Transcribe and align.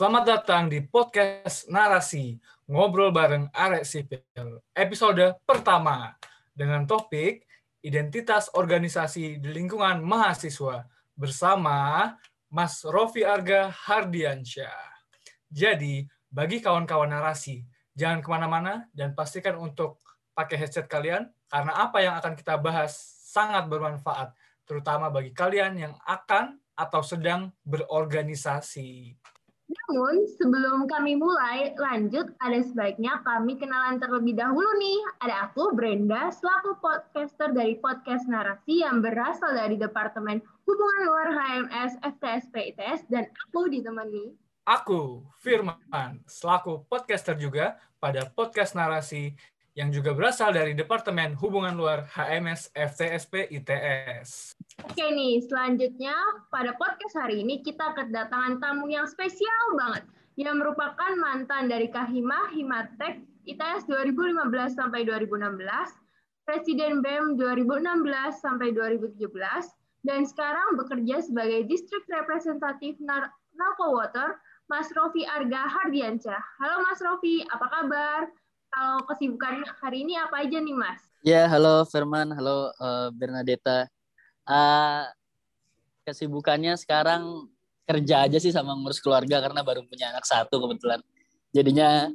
Selamat 0.00 0.24
datang 0.24 0.72
di 0.72 0.80
podcast 0.80 1.68
Narasi, 1.68 2.32
ngobrol 2.72 3.12
bareng 3.12 3.52
Arek 3.52 3.84
Sipil, 3.84 4.64
episode 4.72 5.36
pertama 5.44 6.16
dengan 6.56 6.88
topik 6.88 7.44
Identitas 7.84 8.48
Organisasi 8.56 9.44
di 9.44 9.48
Lingkungan 9.52 10.00
Mahasiswa 10.00 10.88
bersama 11.12 12.16
Mas 12.48 12.80
Rofi 12.80 13.28
Arga 13.28 13.68
Hardiansyah. 13.68 14.72
Jadi, 15.52 16.08
bagi 16.32 16.64
kawan-kawan 16.64 17.12
narasi, 17.12 17.68
jangan 17.92 18.24
ke 18.24 18.28
mana-mana 18.32 18.88
dan 18.96 19.12
pastikan 19.12 19.60
untuk 19.60 20.00
pakai 20.32 20.64
headset 20.64 20.88
kalian, 20.88 21.28
karena 21.52 21.76
apa 21.76 22.00
yang 22.00 22.16
akan 22.16 22.40
kita 22.40 22.56
bahas 22.56 22.96
sangat 23.28 23.68
bermanfaat, 23.68 24.32
terutama 24.64 25.12
bagi 25.12 25.36
kalian 25.36 25.76
yang 25.76 25.92
akan 26.08 26.56
atau 26.72 27.04
sedang 27.04 27.52
berorganisasi. 27.68 29.19
Namun, 29.70 30.26
sebelum 30.34 30.90
kami 30.90 31.14
mulai 31.14 31.78
lanjut, 31.78 32.34
ada 32.42 32.58
sebaiknya 32.58 33.22
kami 33.22 33.54
kenalan 33.54 34.02
terlebih 34.02 34.34
dahulu 34.34 34.66
nih. 34.82 34.98
Ada 35.22 35.46
aku, 35.46 35.70
Brenda, 35.78 36.34
selaku 36.34 36.74
podcaster 36.82 37.54
dari 37.54 37.78
Podcast 37.78 38.26
Narasi 38.26 38.82
yang 38.82 38.98
berasal 38.98 39.54
dari 39.54 39.78
Departemen 39.78 40.42
Hubungan 40.66 41.00
Luar 41.06 41.28
HMS 41.30 42.02
FTSP 42.02 42.74
ITS, 42.74 43.06
dan 43.06 43.30
aku 43.46 43.70
ditemani 43.70 44.34
Aku, 44.66 45.22
Firman, 45.38 46.18
selaku 46.26 46.82
podcaster 46.90 47.38
juga 47.38 47.78
pada 48.02 48.26
Podcast 48.26 48.74
Narasi 48.74 49.38
yang 49.78 49.94
juga 49.94 50.10
berasal 50.10 50.50
dari 50.50 50.74
Departemen 50.74 51.38
Hubungan 51.38 51.78
Luar 51.78 52.02
HMS 52.10 52.74
FTSP 52.74 53.46
ITS. 53.54 54.58
Oke 54.82 55.06
nih, 55.14 55.38
selanjutnya 55.46 56.14
pada 56.50 56.74
podcast 56.74 57.14
hari 57.14 57.46
ini 57.46 57.62
kita 57.62 57.94
kedatangan 57.94 58.58
tamu 58.58 58.90
yang 58.90 59.06
spesial 59.06 59.78
banget 59.78 60.04
yang 60.34 60.58
merupakan 60.58 61.12
mantan 61.20 61.70
dari 61.70 61.86
Kahima 61.92 62.50
Himatek 62.50 63.22
ITS 63.46 63.86
2015 63.86 64.74
sampai 64.74 65.06
2016, 65.06 65.62
Presiden 66.48 67.04
BEM 67.04 67.38
2016 67.38 68.42
sampai 68.42 68.74
2017, 68.74 69.22
dan 70.02 70.24
sekarang 70.24 70.80
bekerja 70.80 71.22
sebagai 71.22 71.68
District 71.68 72.08
Representatif 72.08 72.96
Narko 73.04 73.86
Water, 73.94 74.40
Mas 74.66 74.88
Rofi 74.96 75.26
Arga 75.28 75.66
Hardiansyah. 75.66 76.40
Halo 76.62 76.82
Mas 76.86 77.02
Rofi, 77.04 77.44
apa 77.50 77.66
kabar? 77.68 78.30
Kalau 78.70 79.02
kesibukan 79.10 79.66
hari 79.82 80.06
ini 80.06 80.14
apa 80.14 80.46
aja 80.46 80.62
nih 80.62 80.74
Mas? 80.74 81.02
Ya, 81.20 81.50
halo 81.50 81.84
Firman, 81.90 82.30
halo 82.32 82.70
uh, 82.78 83.10
Bernadetta. 83.10 83.90
Uh, 84.46 85.04
kesibukannya 86.06 86.78
sekarang 86.78 87.50
kerja 87.84 88.30
aja 88.30 88.38
sih 88.38 88.54
sama 88.54 88.72
ngurus 88.78 89.02
keluarga 89.02 89.42
karena 89.42 89.60
baru 89.66 89.82
punya 89.84 90.14
anak 90.14 90.24
satu 90.24 90.62
kebetulan. 90.62 91.02
Jadinya 91.50 92.08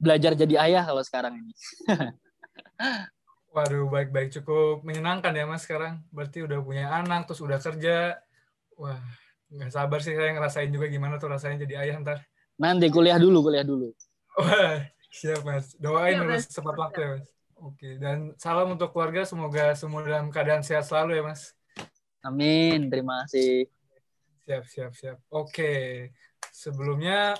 belajar 0.00 0.32
jadi 0.32 0.56
ayah 0.64 0.82
kalau 0.88 1.04
sekarang 1.04 1.36
ini. 1.36 1.52
Waduh, 3.54 3.92
baik-baik 3.92 4.32
cukup 4.40 4.80
menyenangkan 4.82 5.36
ya 5.36 5.44
Mas 5.44 5.68
sekarang. 5.68 6.00
Berarti 6.08 6.48
udah 6.48 6.58
punya 6.64 6.88
anak, 6.88 7.28
terus 7.28 7.44
udah 7.44 7.60
kerja. 7.60 8.16
Wah, 8.80 8.98
nggak 9.52 9.72
sabar 9.72 10.00
sih 10.00 10.16
saya 10.16 10.32
ngerasain 10.32 10.72
juga 10.72 10.88
gimana 10.88 11.20
tuh 11.20 11.28
rasanya 11.28 11.68
jadi 11.68 11.84
ayah 11.84 12.00
ntar. 12.00 12.18
Nanti 12.56 12.88
kuliah 12.88 13.20
dulu, 13.20 13.50
kuliah 13.50 13.66
dulu. 13.66 13.92
Wah, 14.38 14.86
Siap 15.08 15.40
mas, 15.44 15.72
doain 15.80 16.20
ya, 16.20 16.24
mas 16.24 16.44
cepat 16.48 16.76
waktu 16.76 17.00
ya 17.00 17.08
mas. 17.16 17.28
Oke, 17.58 17.98
dan 17.98 18.38
salam 18.38 18.70
untuk 18.70 18.94
keluarga, 18.94 19.26
semoga 19.26 19.74
semua 19.74 20.06
dalam 20.06 20.30
keadaan 20.30 20.62
sehat 20.62 20.86
selalu 20.86 21.18
ya 21.18 21.22
mas. 21.26 21.56
Amin, 22.22 22.86
terima 22.86 23.26
kasih. 23.26 23.66
Siap, 24.46 24.64
siap, 24.68 24.92
siap. 24.94 25.18
Oke, 25.32 26.08
sebelumnya 26.54 27.34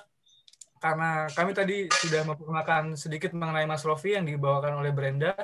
karena 0.79 1.27
kami 1.35 1.53
tadi 1.55 1.91
sudah 1.91 2.23
memperkenalkan 2.23 2.95
sedikit 2.95 3.35
mengenai 3.35 3.67
Mas 3.67 3.83
Rofi 3.83 4.15
yang 4.15 4.27
dibawakan 4.27 4.79
oleh 4.79 4.95
Brenda, 4.95 5.35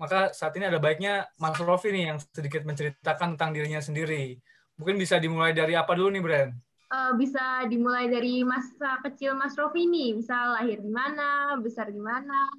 maka 0.00 0.32
saat 0.32 0.56
ini 0.56 0.68
ada 0.68 0.80
baiknya 0.80 1.28
Mas 1.36 1.56
Rofi 1.60 1.92
nih 1.92 2.12
yang 2.12 2.18
sedikit 2.20 2.64
menceritakan 2.64 3.36
tentang 3.36 3.52
dirinya 3.52 3.80
sendiri. 3.80 4.40
Mungkin 4.80 4.96
bisa 4.96 5.16
dimulai 5.20 5.52
dari 5.52 5.76
apa 5.76 5.92
dulu 5.92 6.12
nih, 6.12 6.22
Brenda? 6.24 6.65
Uh, 6.90 7.12
bisa 7.18 7.66
dimulai 7.66 8.06
dari 8.10 8.42
masa 8.46 8.98
kecil 9.02 9.34
Mas 9.34 9.54
Rofi 9.58 9.86
nih, 9.86 10.18
misal 10.18 10.58
lahir 10.58 10.78
di 10.82 10.90
mana, 10.90 11.58
besar 11.58 11.90
di 11.90 11.98
mana, 12.00 12.50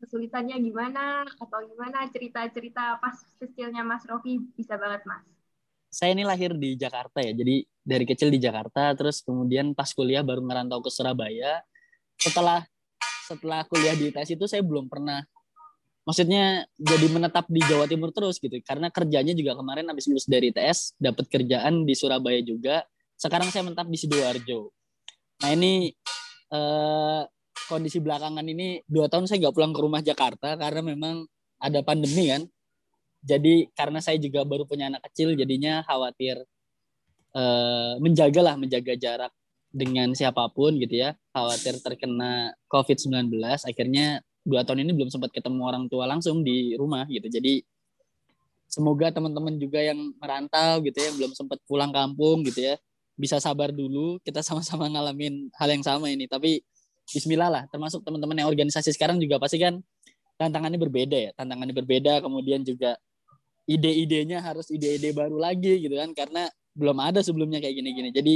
kesulitannya 0.00 0.56
gimana, 0.60 1.24
atau 1.26 1.60
gimana 1.68 2.08
cerita-cerita 2.08 3.00
pas 3.00 3.16
kecilnya 3.40 3.84
Mas 3.84 4.04
Rofi 4.08 4.40
bisa 4.56 4.76
banget 4.76 5.04
Mas. 5.08 5.24
Saya 5.90 6.14
ini 6.14 6.22
lahir 6.22 6.54
di 6.54 6.78
Jakarta 6.78 7.18
ya, 7.18 7.34
jadi 7.34 7.66
dari 7.82 8.04
kecil 8.06 8.30
di 8.30 8.38
Jakarta, 8.38 8.94
terus 8.94 9.26
kemudian 9.26 9.74
pas 9.74 9.90
kuliah 9.90 10.22
baru 10.22 10.44
ngerantau 10.46 10.78
ke 10.86 10.90
Surabaya. 10.92 11.66
Setelah 12.14 12.62
setelah 13.26 13.62
kuliah 13.66 13.94
di 13.94 14.10
ITS 14.10 14.34
itu 14.34 14.44
saya 14.50 14.62
belum 14.66 14.90
pernah 14.90 15.22
maksudnya 16.02 16.66
jadi 16.74 17.06
menetap 17.06 17.46
di 17.46 17.62
Jawa 17.62 17.86
Timur 17.86 18.10
terus 18.10 18.42
gitu 18.42 18.58
karena 18.66 18.90
kerjanya 18.90 19.30
juga 19.30 19.54
kemarin 19.54 19.86
habis 19.86 20.10
lulus 20.10 20.26
dari 20.26 20.50
ITS 20.50 20.98
dapat 20.98 21.30
kerjaan 21.30 21.86
di 21.86 21.94
Surabaya 21.94 22.42
juga 22.42 22.82
sekarang 23.20 23.52
saya 23.52 23.68
menetap 23.68 23.84
di 23.84 23.98
sidoarjo. 24.00 24.72
Nah 25.44 25.50
ini 25.52 25.92
eh, 26.48 27.22
kondisi 27.68 28.00
belakangan 28.00 28.42
ini 28.48 28.80
dua 28.88 29.12
tahun 29.12 29.28
saya 29.28 29.44
nggak 29.44 29.54
pulang 29.54 29.76
ke 29.76 29.80
rumah 29.84 30.00
Jakarta 30.00 30.56
karena 30.56 30.80
memang 30.80 31.28
ada 31.60 31.84
pandemi 31.84 32.32
kan? 32.32 32.48
Jadi 33.20 33.68
karena 33.76 34.00
saya 34.00 34.16
juga 34.16 34.40
baru 34.48 34.64
punya 34.64 34.88
anak 34.88 35.04
kecil 35.12 35.36
jadinya 35.36 35.84
khawatir 35.84 36.40
eh, 37.36 37.92
menjaga 38.00 38.40
lah 38.40 38.56
menjaga 38.56 38.96
jarak 38.96 39.32
dengan 39.68 40.16
siapa 40.16 40.48
pun 40.56 40.80
gitu 40.80 41.04
ya. 41.04 41.12
Khawatir 41.36 41.76
terkena 41.84 42.56
COVID-19 42.72 43.36
akhirnya 43.68 44.24
dua 44.48 44.64
tahun 44.64 44.88
ini 44.88 44.96
belum 44.96 45.12
sempat 45.12 45.28
ketemu 45.36 45.60
orang 45.68 45.84
tua 45.92 46.08
langsung 46.08 46.40
di 46.40 46.72
rumah 46.72 47.04
gitu. 47.12 47.28
Jadi 47.28 47.60
semoga 48.64 49.12
teman-teman 49.12 49.60
juga 49.60 49.84
yang 49.84 50.16
merantau 50.16 50.80
gitu 50.88 50.96
ya 50.96 51.10
belum 51.20 51.36
sempat 51.36 51.60
pulang 51.68 51.92
kampung 51.92 52.46
gitu 52.48 52.64
ya 52.64 52.80
bisa 53.20 53.36
sabar 53.36 53.68
dulu 53.68 54.16
kita 54.24 54.40
sama-sama 54.40 54.88
ngalamin 54.92 55.52
hal 55.60 55.68
yang 55.68 55.84
sama 55.84 56.08
ini. 56.08 56.24
Tapi 56.24 56.64
Bismillah 57.10 57.50
lah 57.50 57.62
termasuk 57.66 58.06
teman-teman 58.06 58.38
yang 58.38 58.48
organisasi 58.48 58.94
sekarang 58.94 59.18
juga 59.18 59.42
pasti 59.42 59.58
kan 59.58 59.82
tantangannya 60.40 60.80
berbeda 60.80 61.18
ya. 61.18 61.30
Tantangannya 61.36 61.74
berbeda 61.76 62.24
kemudian 62.24 62.64
juga 62.64 62.96
ide-idenya 63.68 64.40
harus 64.40 64.70
ide-ide 64.72 65.12
baru 65.12 65.36
lagi 65.36 65.84
gitu 65.84 65.94
kan 65.98 66.10
karena 66.16 66.48
belum 66.72 66.96
ada 67.02 67.20
sebelumnya 67.20 67.58
kayak 67.60 67.76
gini-gini. 67.76 68.10
Jadi 68.14 68.34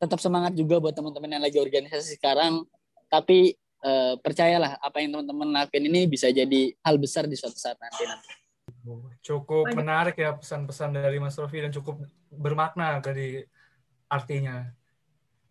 tetap 0.00 0.18
semangat 0.18 0.56
juga 0.56 0.80
buat 0.80 0.96
teman-teman 0.96 1.36
yang 1.38 1.44
lagi 1.44 1.60
organisasi 1.60 2.16
sekarang. 2.16 2.64
Tapi 3.12 3.54
eh, 3.84 4.14
percayalah 4.18 4.80
apa 4.80 5.04
yang 5.04 5.20
teman-teman 5.20 5.54
lakuin 5.54 5.84
ini 5.86 6.08
bisa 6.08 6.32
jadi 6.32 6.72
hal 6.80 6.96
besar 6.96 7.28
di 7.28 7.36
suatu 7.36 7.60
saat 7.60 7.76
nanti 7.76 8.02
nanti. 8.08 8.32
Cukup 9.24 9.68
menarik 9.72 10.16
ya 10.16 10.32
pesan-pesan 10.36 10.96
dari 10.96 11.20
Mas 11.20 11.36
Rofi 11.36 11.60
dan 11.60 11.72
cukup 11.72 12.00
bermakna 12.32 13.00
dari 13.00 13.44
artinya. 14.08 14.68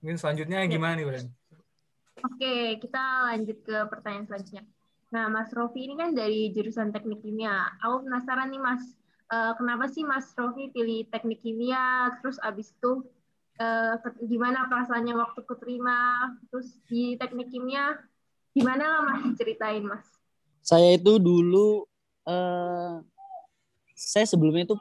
Mungkin 0.04 0.20
selanjutnya 0.20 0.68
gimana 0.68 1.00
nih, 1.00 1.06
Bren? 1.08 1.28
Oke, 2.24 2.80
kita 2.80 3.32
lanjut 3.32 3.58
ke 3.64 3.78
pertanyaan 3.88 4.28
selanjutnya. 4.28 4.64
Nah, 5.14 5.30
Mas 5.30 5.54
Rofi 5.54 5.86
ini 5.86 5.96
kan 5.96 6.12
dari 6.18 6.50
jurusan 6.52 6.90
teknik 6.90 7.22
kimia. 7.22 7.70
Aku 7.86 8.04
penasaran 8.08 8.50
nih, 8.50 8.62
Mas, 8.62 8.84
uh, 9.30 9.54
kenapa 9.56 9.86
sih 9.92 10.02
Mas 10.02 10.32
Rofi 10.34 10.74
pilih 10.74 11.06
teknik 11.12 11.40
kimia, 11.44 12.16
terus 12.20 12.42
abis 12.42 12.74
itu 12.74 13.06
uh, 13.62 13.96
gimana 14.26 14.66
perasaannya 14.68 15.14
waktu 15.14 15.42
keterima, 15.46 16.34
terus 16.50 16.74
di 16.90 17.14
teknik 17.20 17.54
kimia, 17.54 18.00
gimana 18.58 18.84
lah 18.84 19.02
Mas 19.08 19.38
ceritain, 19.38 19.86
Mas? 19.86 20.08
Saya 20.64 20.96
itu 20.96 21.20
dulu, 21.20 21.86
uh, 22.26 23.04
saya 23.94 24.26
sebelumnya 24.26 24.74
itu 24.74 24.78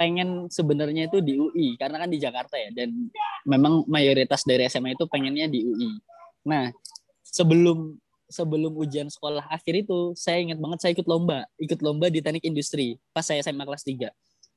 pengen 0.00 0.48
sebenarnya 0.48 1.12
itu 1.12 1.20
di 1.20 1.36
UI 1.36 1.76
karena 1.76 2.00
kan 2.00 2.08
di 2.08 2.16
Jakarta 2.16 2.56
ya 2.56 2.72
dan 2.72 3.12
memang 3.44 3.84
mayoritas 3.84 4.48
dari 4.48 4.64
SMA 4.64 4.96
itu 4.96 5.04
pengennya 5.04 5.44
di 5.44 5.60
UI. 5.60 6.00
Nah, 6.48 6.72
sebelum 7.20 8.00
sebelum 8.32 8.80
ujian 8.80 9.12
sekolah 9.12 9.44
akhir 9.52 9.84
itu 9.84 10.16
saya 10.16 10.40
ingat 10.40 10.56
banget 10.56 10.78
saya 10.80 10.96
ikut 10.96 11.04
lomba, 11.04 11.44
ikut 11.60 11.84
lomba 11.84 12.08
di 12.08 12.24
teknik 12.24 12.48
industri 12.48 12.96
pas 13.12 13.28
saya 13.28 13.44
SMA 13.44 13.68
kelas 13.68 13.84
3. 13.84 14.08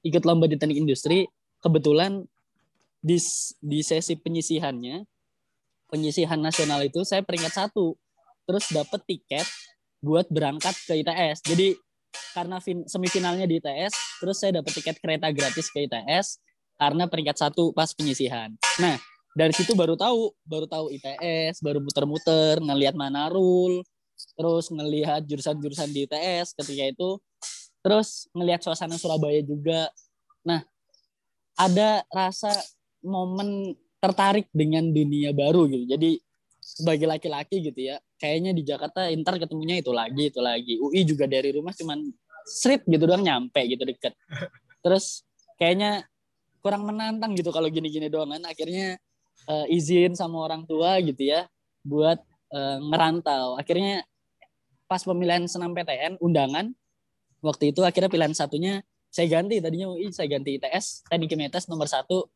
Ikut 0.07 0.23
lomba 0.23 0.47
di 0.47 0.55
teknik 0.55 0.79
industri, 0.79 1.27
kebetulan 1.59 2.23
di 3.03 3.19
di 3.59 3.83
sesi 3.83 4.15
penyisihannya 4.15 5.03
penyisihan 5.91 6.39
nasional 6.39 6.79
itu 6.87 7.03
saya 7.03 7.19
peringkat 7.19 7.51
satu 7.51 7.99
terus 8.47 8.71
dapat 8.71 9.03
tiket 9.03 9.43
buat 9.99 10.31
berangkat 10.31 10.71
ke 10.87 11.03
ITS. 11.03 11.43
Jadi 11.43 11.75
karena 12.33 12.57
fin, 12.63 12.83
semifinalnya 12.85 13.45
di 13.45 13.57
ITS, 13.61 14.21
terus 14.21 14.37
saya 14.41 14.61
dapat 14.61 14.71
tiket 14.73 14.97
kereta 14.99 15.29
gratis 15.29 15.69
ke 15.69 15.85
ITS 15.85 16.41
karena 16.77 17.05
peringkat 17.05 17.37
satu 17.37 17.71
pas 17.71 17.89
penyisihan. 17.93 18.49
Nah, 18.81 18.97
dari 19.33 19.53
situ 19.53 19.73
baru 19.73 19.97
tahu, 19.97 20.33
baru 20.45 20.65
tahu 20.69 20.93
ITS, 20.93 21.61
baru 21.61 21.81
muter-muter, 21.81 22.61
ngelihat 22.61 22.93
Manarul, 22.93 23.81
terus 24.37 24.69
ngelihat 24.69 25.25
jurusan-jurusan 25.25 25.89
di 25.89 26.05
ITS 26.05 26.53
ketika 26.57 26.83
itu, 26.89 27.09
terus 27.81 28.29
ngelihat 28.33 28.61
suasana 28.61 28.97
Surabaya 28.97 29.41
juga. 29.41 29.89
Nah, 30.45 30.61
ada 31.57 32.01
rasa 32.09 32.53
momen 33.03 33.77
tertarik 34.01 34.49
dengan 34.51 34.89
dunia 34.89 35.31
baru 35.31 35.69
gitu. 35.69 35.85
Jadi 35.87 36.19
sebagai 36.63 37.07
laki-laki 37.07 37.59
gitu 37.59 37.93
ya, 37.93 37.99
kayaknya 38.23 38.55
di 38.55 38.63
Jakarta 38.63 39.11
ntar 39.19 39.35
ketemunya 39.35 39.83
itu 39.83 39.91
lagi, 39.91 40.31
itu 40.31 40.39
lagi. 40.39 40.79
UI 40.79 41.03
juga 41.03 41.27
dari 41.27 41.51
rumah 41.51 41.75
cuman 41.75 42.07
strip 42.47 42.87
gitu 42.87 43.03
doang 43.03 43.19
nyampe 43.19 43.59
gitu 43.67 43.83
deket. 43.83 44.15
Terus 44.79 45.27
kayaknya 45.59 46.07
kurang 46.63 46.87
menantang 46.87 47.35
gitu 47.35 47.51
kalau 47.51 47.67
gini-gini 47.67 48.07
doang 48.07 48.31
kan. 48.31 48.47
Akhirnya 48.47 48.95
uh, 49.51 49.67
izin 49.67 50.15
sama 50.15 50.39
orang 50.39 50.63
tua 50.63 51.03
gitu 51.03 51.19
ya 51.19 51.51
buat 51.83 52.23
uh, 52.55 52.79
ngerantau. 52.79 53.59
Akhirnya 53.59 54.07
pas 54.87 55.03
pemilihan 55.03 55.43
senam 55.51 55.75
PTN 55.75 56.15
undangan 56.23 56.71
waktu 57.43 57.75
itu 57.75 57.83
akhirnya 57.83 58.07
pilihan 58.07 58.31
satunya 58.31 58.79
saya 59.11 59.27
ganti 59.27 59.59
tadinya 59.59 59.91
UI 59.91 60.15
saya 60.15 60.31
ganti 60.31 60.55
ITS 60.61 61.11
teknik 61.11 61.33
kimia 61.33 61.49
nomor 61.67 61.89
satu 61.91 62.29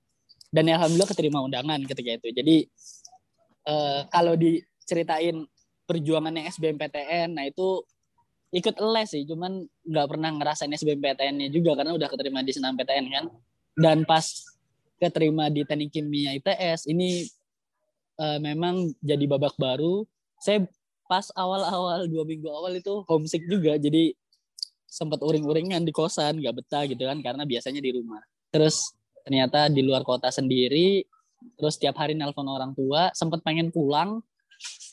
dan 0.52 0.68
alhamdulillah 0.68 1.10
keterima 1.10 1.40
undangan 1.44 1.80
ketika 1.86 2.18
itu 2.18 2.28
jadi 2.34 2.58
uh, 3.70 4.02
kalau 4.10 4.34
diceritain 4.34 5.46
perjuangannya 5.88 6.52
SBMPTN 6.52 7.34
nah 7.34 7.48
itu 7.48 7.82
ikut 8.56 8.76
les 8.80 9.10
sih 9.12 9.24
cuman 9.28 9.68
nggak 9.84 10.08
pernah 10.08 10.30
ngerasain 10.32 10.72
SBMPTN-nya 10.72 11.52
juga 11.52 11.76
karena 11.76 11.92
udah 11.96 12.08
keterima 12.08 12.40
di 12.44 12.52
senam 12.56 12.80
PTN 12.80 13.06
kan? 13.12 13.26
Dan 13.76 13.98
pas 14.08 14.24
keterima 14.98 15.52
di 15.52 15.68
teknik 15.68 15.94
kimia 15.94 16.34
ITS 16.40 16.88
ini 16.88 17.28
uh, 18.18 18.40
memang 18.40 18.96
jadi 19.04 19.26
babak 19.28 19.60
baru. 19.60 20.08
Saya 20.40 20.64
pas 21.12 21.28
awal-awal 21.36 22.08
dua 22.08 22.24
minggu 22.24 22.48
awal 22.48 22.80
itu 22.80 23.04
homesick 23.08 23.44
juga 23.48 23.76
jadi 23.76 24.16
sempat 24.88 25.20
uring-uringan 25.20 25.84
di 25.84 25.92
kosan 25.92 26.40
nggak 26.40 26.56
betah 26.64 26.84
gitu 26.88 27.04
kan 27.04 27.20
karena 27.20 27.44
biasanya 27.44 27.84
di 27.84 27.92
rumah. 28.00 28.24
Terus 28.48 28.96
ternyata 29.28 29.68
di 29.68 29.84
luar 29.84 30.08
kota 30.08 30.32
sendiri 30.32 31.04
terus 31.60 31.76
tiap 31.78 32.00
hari 32.00 32.16
nelpon 32.16 32.48
orang 32.48 32.72
tua 32.74 33.12
sempat 33.12 33.44
pengen 33.44 33.70
pulang 33.70 34.24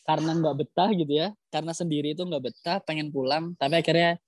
karena 0.05 0.37
nggak 0.37 0.57
betah 0.61 0.91
gitu 0.93 1.13
ya 1.13 1.29
karena 1.49 1.73
sendiri 1.73 2.13
itu 2.13 2.23
nggak 2.23 2.45
betah 2.45 2.77
pengen 2.85 3.09
pulang 3.09 3.57
tapi 3.57 3.81
akhirnya 3.81 4.21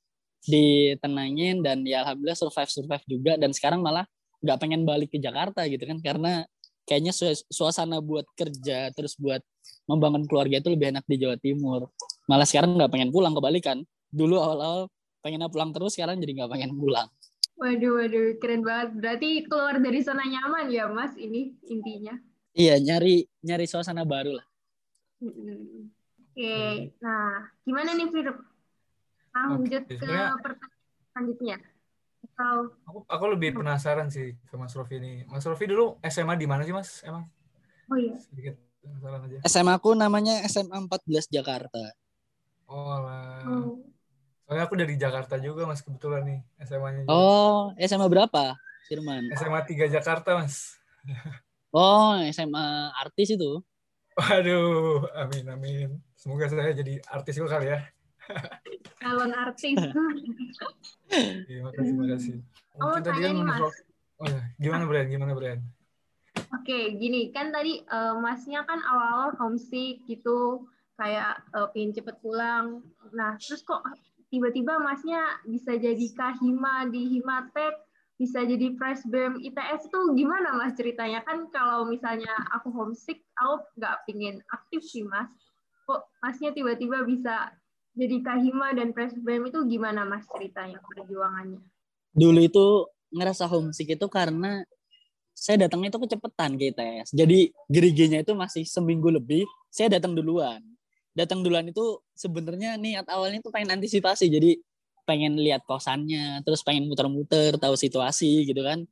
ditenangin 0.47 1.61
dan 1.61 1.83
ya 1.83 2.07
alhamdulillah 2.07 2.39
survive 2.39 2.71
survive 2.71 3.05
juga. 3.11 3.35
Dan 3.35 3.51
sekarang 3.51 3.83
malah 3.83 4.07
nggak 4.41 4.59
pengen 4.63 4.87
balik 4.87 5.11
ke 5.11 5.19
Jakarta 5.19 5.67
gitu 5.67 5.83
kan 5.83 5.99
karena 5.99 6.47
kayaknya 6.87 7.13
suasana 7.51 7.99
buat 7.99 8.25
kerja 8.39 8.95
terus 8.95 9.19
buat 9.19 9.43
membangun 9.91 10.23
keluarga 10.31 10.63
itu 10.63 10.71
lebih 10.71 10.95
enak 10.95 11.05
di 11.05 11.17
Jawa 11.19 11.37
Timur. 11.37 11.91
Malah 12.31 12.47
sekarang 12.47 12.79
nggak 12.79 12.91
pengen 12.95 13.11
pulang 13.11 13.35
kebalikan. 13.35 13.83
Dulu 14.11 14.39
awal-awal 14.39 14.87
pengennya 15.21 15.51
pulang 15.51 15.75
terus 15.75 15.99
sekarang 15.99 16.23
jadi 16.23 16.43
nggak 16.43 16.51
pengen 16.55 16.73
pulang. 16.79 17.11
Waduh 17.57 17.93
waduh 17.99 18.39
keren 18.39 18.63
banget. 18.63 18.89
Berarti 19.03 19.31
keluar 19.51 19.81
dari 19.83 19.99
zona 20.05 20.23
nyaman 20.23 20.71
ya 20.71 20.87
mas 20.87 21.17
ini 21.19 21.59
intinya? 21.67 22.15
Iya 22.57 22.81
nyari 22.81 23.27
nyari 23.45 23.67
suasana 23.69 24.07
baru 24.07 24.39
lah 24.39 24.47
oke 25.23 25.55
okay. 26.35 26.93
nah 27.01 27.49
gimana 27.65 27.97
nih 27.97 28.07
Fir 28.13 28.29
lanjut 29.37 29.85
okay. 29.85 29.97
ke 30.01 30.17
pertanyaan 30.41 30.85
selanjutnya 31.13 31.57
atau 32.37 32.57
aku, 32.85 32.99
aku 33.09 33.25
lebih 33.33 33.57
penasaran 33.57 34.13
sih 34.13 34.37
ke 34.37 34.55
Mas 34.61 34.77
Rofi 34.77 35.01
ini 35.01 35.25
Mas 35.29 35.45
Rofi 35.49 35.65
dulu 35.65 35.97
SMA 36.05 36.37
di 36.37 36.45
mana 36.45 36.65
sih 36.65 36.77
Mas 36.77 37.01
emang 37.05 37.25
oh 37.89 37.97
iya 37.97 38.17
sedikit 38.21 38.61
aja 38.85 39.41
SMA 39.49 39.73
aku 39.77 39.97
namanya 39.97 40.45
SMA 40.45 40.77
14 40.85 41.33
Jakarta 41.33 41.81
oh 42.69 42.97
lah 43.01 43.41
oh. 43.49 43.81
Soalnya 44.47 44.63
aku 44.71 44.79
dari 44.79 44.95
Jakarta 44.95 45.43
juga 45.43 45.67
mas 45.67 45.83
kebetulan 45.83 46.23
nih 46.23 46.41
SMA-nya. 46.63 47.03
Oh, 47.11 47.75
SMA 47.83 48.07
berapa, 48.07 48.55
Firman? 48.87 49.27
SMA 49.35 49.59
3 49.67 49.91
Jakarta 49.91 50.39
mas. 50.39 50.79
oh, 51.75 52.15
SMA 52.31 52.95
artis 52.95 53.35
itu. 53.35 53.59
Waduh, 54.17 55.05
amin 55.13 55.45
amin. 55.53 55.89
Semoga 56.17 56.49
saya 56.49 56.73
jadi 56.73 56.99
artis 57.13 57.37
juga 57.37 57.61
kali 57.61 57.69
ya. 57.69 57.85
Calon 58.99 59.31
artis. 59.37 59.77
Iya, 61.47 61.63
makasih 61.63 61.95
makasih. 61.95 62.37
Mungkin 62.75 62.97
oh, 62.97 63.05
tadi 63.05 63.21
kan 63.23 63.35
menurut 63.37 63.75
Oh, 64.17 64.25
ya. 64.25 64.41
Gimana 64.57 64.89
Brian? 64.89 65.09
Gimana 65.13 65.33
Brian? 65.37 65.61
Oke, 66.57 66.97
gini 66.97 67.29
kan 67.33 67.53
tadi 67.53 67.85
uh, 67.93 68.17
masnya 68.17 68.65
kan 68.65 68.81
awal-awal 68.81 69.37
homesick 69.37 70.01
gitu, 70.09 70.65
kayak 70.97 71.45
uh, 71.53 71.69
pengen 71.73 71.93
cepet 71.93 72.17
pulang. 72.25 72.81
Nah, 73.13 73.37
terus 73.37 73.61
kok 73.61 73.85
tiba-tiba 74.33 74.81
masnya 74.81 75.21
bisa 75.45 75.77
jadi 75.77 76.07
kahima 76.17 76.89
di 76.89 77.21
Himatek, 77.21 77.77
bisa 78.17 78.41
jadi 78.49 78.73
fresh 78.81 79.05
BEM 79.09 79.45
ITS 79.45 79.93
itu 79.93 80.01
gimana 80.17 80.57
mas 80.57 80.73
ceritanya? 80.73 81.21
Kan 81.25 81.53
kalau 81.53 81.85
misalnya 81.85 82.33
aku 82.53 82.73
homesick, 82.73 83.21
aku 83.37 83.65
nggak 83.77 83.97
pingin 84.09 84.41
aktif 84.53 84.81
sih 84.85 85.05
mas. 85.05 85.29
Kok 85.85 86.09
masnya 86.25 86.51
tiba-tiba 86.57 87.05
bisa 87.05 87.53
jadi 87.97 88.17
kahima 88.25 88.73
dan 88.73 88.97
fresh 88.97 89.17
BEM 89.21 89.53
itu 89.53 89.61
gimana 89.69 90.09
mas 90.09 90.25
ceritanya 90.33 90.81
perjuangannya? 90.81 91.61
Dulu 92.17 92.41
itu 92.41 92.67
ngerasa 93.13 93.45
homesick 93.47 93.97
itu 93.97 94.07
karena 94.09 94.65
saya 95.37 95.69
datangnya 95.69 95.93
itu 95.93 96.01
kecepatan 96.01 96.57
ke 96.57 96.73
ITS. 96.73 97.13
Jadi 97.13 97.53
geriginya 97.69 98.25
itu 98.25 98.33
masih 98.33 98.65
seminggu 98.65 99.13
lebih, 99.13 99.45
saya 99.69 100.01
datang 100.01 100.17
duluan 100.17 100.65
datang 101.17 101.41
duluan 101.41 101.65
itu 101.65 101.97
sebenarnya 102.13 102.77
niat 102.77 103.09
awalnya 103.09 103.41
tuh 103.41 103.49
pengen 103.49 103.81
antisipasi 103.81 104.29
jadi 104.29 104.61
pengen 105.07 105.39
lihat 105.39 105.63
kosannya 105.65 106.43
terus 106.43 106.61
pengen 106.67 106.91
muter-muter 106.91 107.55
tahu 107.57 107.79
situasi 107.79 108.45
gitu 108.51 108.61
kan. 108.67 108.85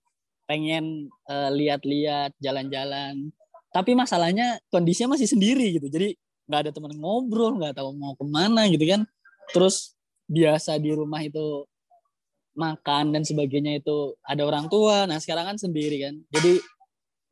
Pengen 0.49 1.11
uh, 1.29 1.51
lihat-lihat 1.51 2.37
jalan-jalan. 2.39 3.35
Tapi 3.75 3.93
masalahnya 3.99 4.63
kondisinya 4.71 5.19
masih 5.19 5.29
sendiri 5.29 5.77
gitu. 5.77 5.91
Jadi 5.91 6.15
nggak 6.47 6.61
ada 6.69 6.71
teman 6.71 6.95
ngobrol 6.97 7.59
nggak 7.59 7.75
tahu 7.77 7.91
mau 7.99 8.15
ke 8.15 8.25
mana 8.25 8.71
gitu 8.71 8.87
kan. 8.87 9.03
Terus 9.51 9.99
biasa 10.31 10.79
di 10.81 10.95
rumah 10.95 11.21
itu 11.21 11.67
makan 12.55 13.11
dan 13.11 13.23
sebagainya 13.27 13.83
itu 13.83 14.15
ada 14.23 14.47
orang 14.47 14.71
tua. 14.71 15.05
Nah 15.11 15.19
sekarang 15.19 15.55
kan 15.55 15.57
sendiri 15.59 16.07
kan. 16.07 16.15
Jadi 16.31 16.63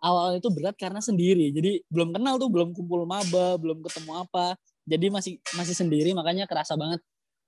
awal 0.02 0.42
itu 0.42 0.50
berat 0.50 0.74
karena 0.74 0.98
sendiri. 0.98 1.54
Jadi 1.54 1.86
belum 1.86 2.10
kenal 2.10 2.36
tuh 2.42 2.50
belum 2.50 2.74
kumpul 2.74 3.06
maba 3.06 3.54
belum 3.56 3.80
ketemu 3.86 4.26
apa. 4.26 4.58
Jadi 4.82 5.06
masih 5.14 5.34
masih 5.54 5.78
sendiri 5.78 6.10
makanya 6.10 6.50
kerasa 6.50 6.74
banget 6.74 6.98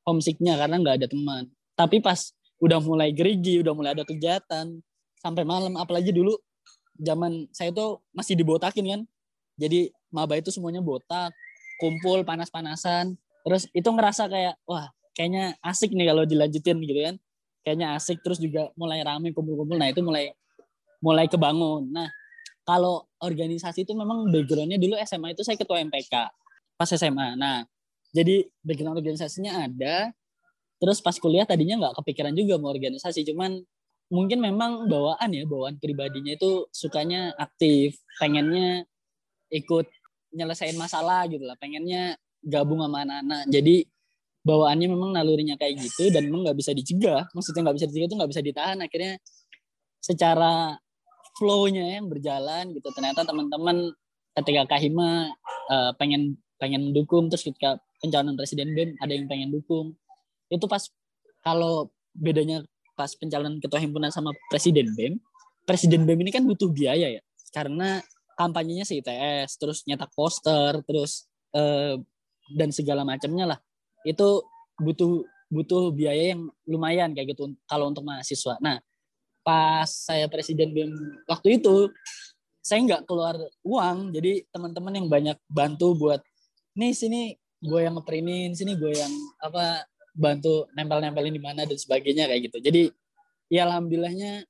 homesicknya 0.05 0.55
karena 0.61 0.77
nggak 0.81 0.97
ada 1.03 1.07
teman. 1.11 1.51
Tapi 1.75 1.99
pas 1.99 2.31
udah 2.63 2.79
mulai 2.81 3.11
gerigi 3.11 3.61
udah 3.61 3.75
mulai 3.75 3.93
ada 3.93 4.07
kegiatan 4.07 4.79
sampai 5.19 5.43
malam 5.43 5.75
apalagi 5.77 6.15
dulu 6.15 6.33
zaman 6.97 7.51
saya 7.51 7.75
tuh 7.75 8.05
masih 8.15 8.39
dibotakin 8.39 8.85
kan? 8.87 9.01
Jadi 9.59 9.91
maba 10.15 10.39
itu 10.39 10.55
semuanya 10.55 10.85
botak 10.85 11.35
kumpul 11.83 12.23
panas-panasan. 12.23 13.19
Terus 13.45 13.69
itu 13.75 13.89
ngerasa 13.91 14.31
kayak 14.31 14.55
wah 14.65 14.89
kayaknya 15.13 15.59
asik 15.61 15.93
nih 15.93 16.07
kalau 16.13 16.23
dilanjutin 16.25 16.79
gitu 16.85 17.01
kan? 17.03 17.17
Kayaknya 17.65 17.97
asik 17.99 18.21
terus 18.23 18.39
juga 18.39 18.71
mulai 18.79 19.03
rame 19.03 19.35
kumpul-kumpul. 19.35 19.75
Nah 19.75 19.91
itu 19.91 20.05
mulai 20.05 20.31
mulai 21.03 21.27
kebangun. 21.27 21.91
Nah 21.91 22.09
kalau 22.65 23.05
organisasi 23.21 23.85
itu 23.85 23.93
memang 23.93 24.33
backgroundnya 24.33 24.81
dulu 24.81 24.97
SMA 25.05 25.37
itu 25.37 25.45
saya 25.45 25.61
ketua 25.61 25.85
MPK 25.85 26.15
pas 26.75 26.91
SMA. 26.91 27.37
Nah, 27.39 27.69
jadi 28.15 28.47
background 28.63 29.03
organisasinya 29.03 29.67
ada. 29.67 30.15
Terus 30.79 31.03
pas 31.03 31.17
kuliah 31.19 31.43
tadinya 31.43 31.81
nggak 31.83 31.99
kepikiran 31.99 32.35
juga 32.35 32.63
mau 32.63 32.71
organisasi, 32.71 33.27
cuman 33.27 33.59
mungkin 34.13 34.39
memang 34.39 34.87
bawaan 34.87 35.31
ya, 35.35 35.43
bawaan 35.49 35.81
pribadinya 35.83 36.39
itu 36.39 36.71
sukanya 36.71 37.35
aktif, 37.35 37.99
pengennya 38.23 38.87
ikut 39.51 39.91
nyelesain 40.35 40.77
masalah 40.79 41.27
gitu 41.27 41.43
lah, 41.43 41.59
pengennya 41.59 42.15
gabung 42.45 42.85
sama 42.85 43.03
anak-anak. 43.03 43.49
Jadi 43.51 43.87
bawaannya 44.45 44.89
memang 44.93 45.11
nalurinya 45.17 45.57
kayak 45.57 45.81
gitu 45.81 46.13
dan 46.13 46.29
memang 46.29 46.47
nggak 46.47 46.59
bisa 46.59 46.77
dicegah. 46.77 47.25
Maksudnya 47.33 47.65
nggak 47.65 47.77
bisa 47.81 47.87
dicegah 47.89 48.07
itu 48.07 48.17
nggak 48.21 48.31
bisa 48.31 48.43
ditahan. 48.45 48.79
Akhirnya 48.85 49.13
secara 50.05 50.77
flow-nya 51.41 51.99
yang 51.99 52.07
berjalan 52.13 52.71
gitu. 52.77 52.93
Ternyata 52.93 53.25
teman-teman 53.25 53.91
ketika 54.37 54.77
Kahima 54.77 55.33
uh, 55.73 55.97
pengen 55.97 56.37
pengen 56.61 56.93
mendukung 56.93 57.33
terus 57.33 57.43
ketika 57.47 57.81
pencalonan 58.05 58.37
presiden 58.37 58.77
BEM 58.77 59.01
ada 59.01 59.13
yang 59.17 59.25
pengen 59.25 59.49
dukung. 59.49 59.97
Itu 60.53 60.69
pas 60.69 60.85
kalau 61.41 61.89
bedanya 62.13 62.61
pas 62.93 63.09
pencalonan 63.17 63.57
ketua 63.59 63.81
himpunan 63.81 64.13
sama 64.13 64.37
presiden 64.53 64.93
BEM 64.93 65.17
presiden 65.65 66.05
BEM 66.05 66.21
ini 66.29 66.31
kan 66.31 66.45
butuh 66.45 66.69
biaya 66.69 67.09
ya. 67.09 67.23
Karena 67.51 68.05
kampanyenya 68.37 68.85
si 68.85 69.01
ITS 69.01 69.57
terus 69.57 69.83
nyetak 69.89 70.13
poster 70.13 70.85
terus 70.85 71.25
eh, 71.57 71.97
dan 72.53 72.69
segala 72.71 73.03
macamnya 73.03 73.57
lah. 73.57 73.59
Itu 74.05 74.45
butuh 74.77 75.25
butuh 75.49 75.95
biaya 75.95 76.37
yang 76.37 76.51
lumayan 76.69 77.17
kayak 77.17 77.33
gitu 77.33 77.57
kalau 77.65 77.89
untuk 77.89 78.05
mahasiswa. 78.05 78.61
Nah 78.61 78.79
pas 79.45 79.89
saya 79.89 80.29
presiden 80.29 80.77
BEM 80.77 80.93
waktu 81.25 81.61
itu 81.61 81.89
saya 82.65 82.81
nggak 82.85 83.05
keluar 83.09 83.37
uang. 83.65 84.13
Jadi 84.13 84.45
teman-teman 84.53 84.93
yang 85.01 85.09
banyak 85.09 85.39
bantu 85.49 85.97
buat 85.97 86.21
nih 86.75 86.93
sini 86.93 87.23
gue 87.65 87.81
yang 87.81 87.97
ngeprintin 87.97 88.53
sini 88.53 88.77
gue 88.77 88.93
yang 88.93 89.13
apa 89.41 89.89
bantu 90.15 90.69
nempel-nempelin 90.77 91.35
di 91.35 91.43
mana 91.43 91.65
dan 91.65 91.75
sebagainya 91.75 92.29
kayak 92.29 92.53
gitu. 92.53 92.59
Jadi 92.61 92.83
ya 93.49 93.67
alhamdulillahnya 93.67 94.45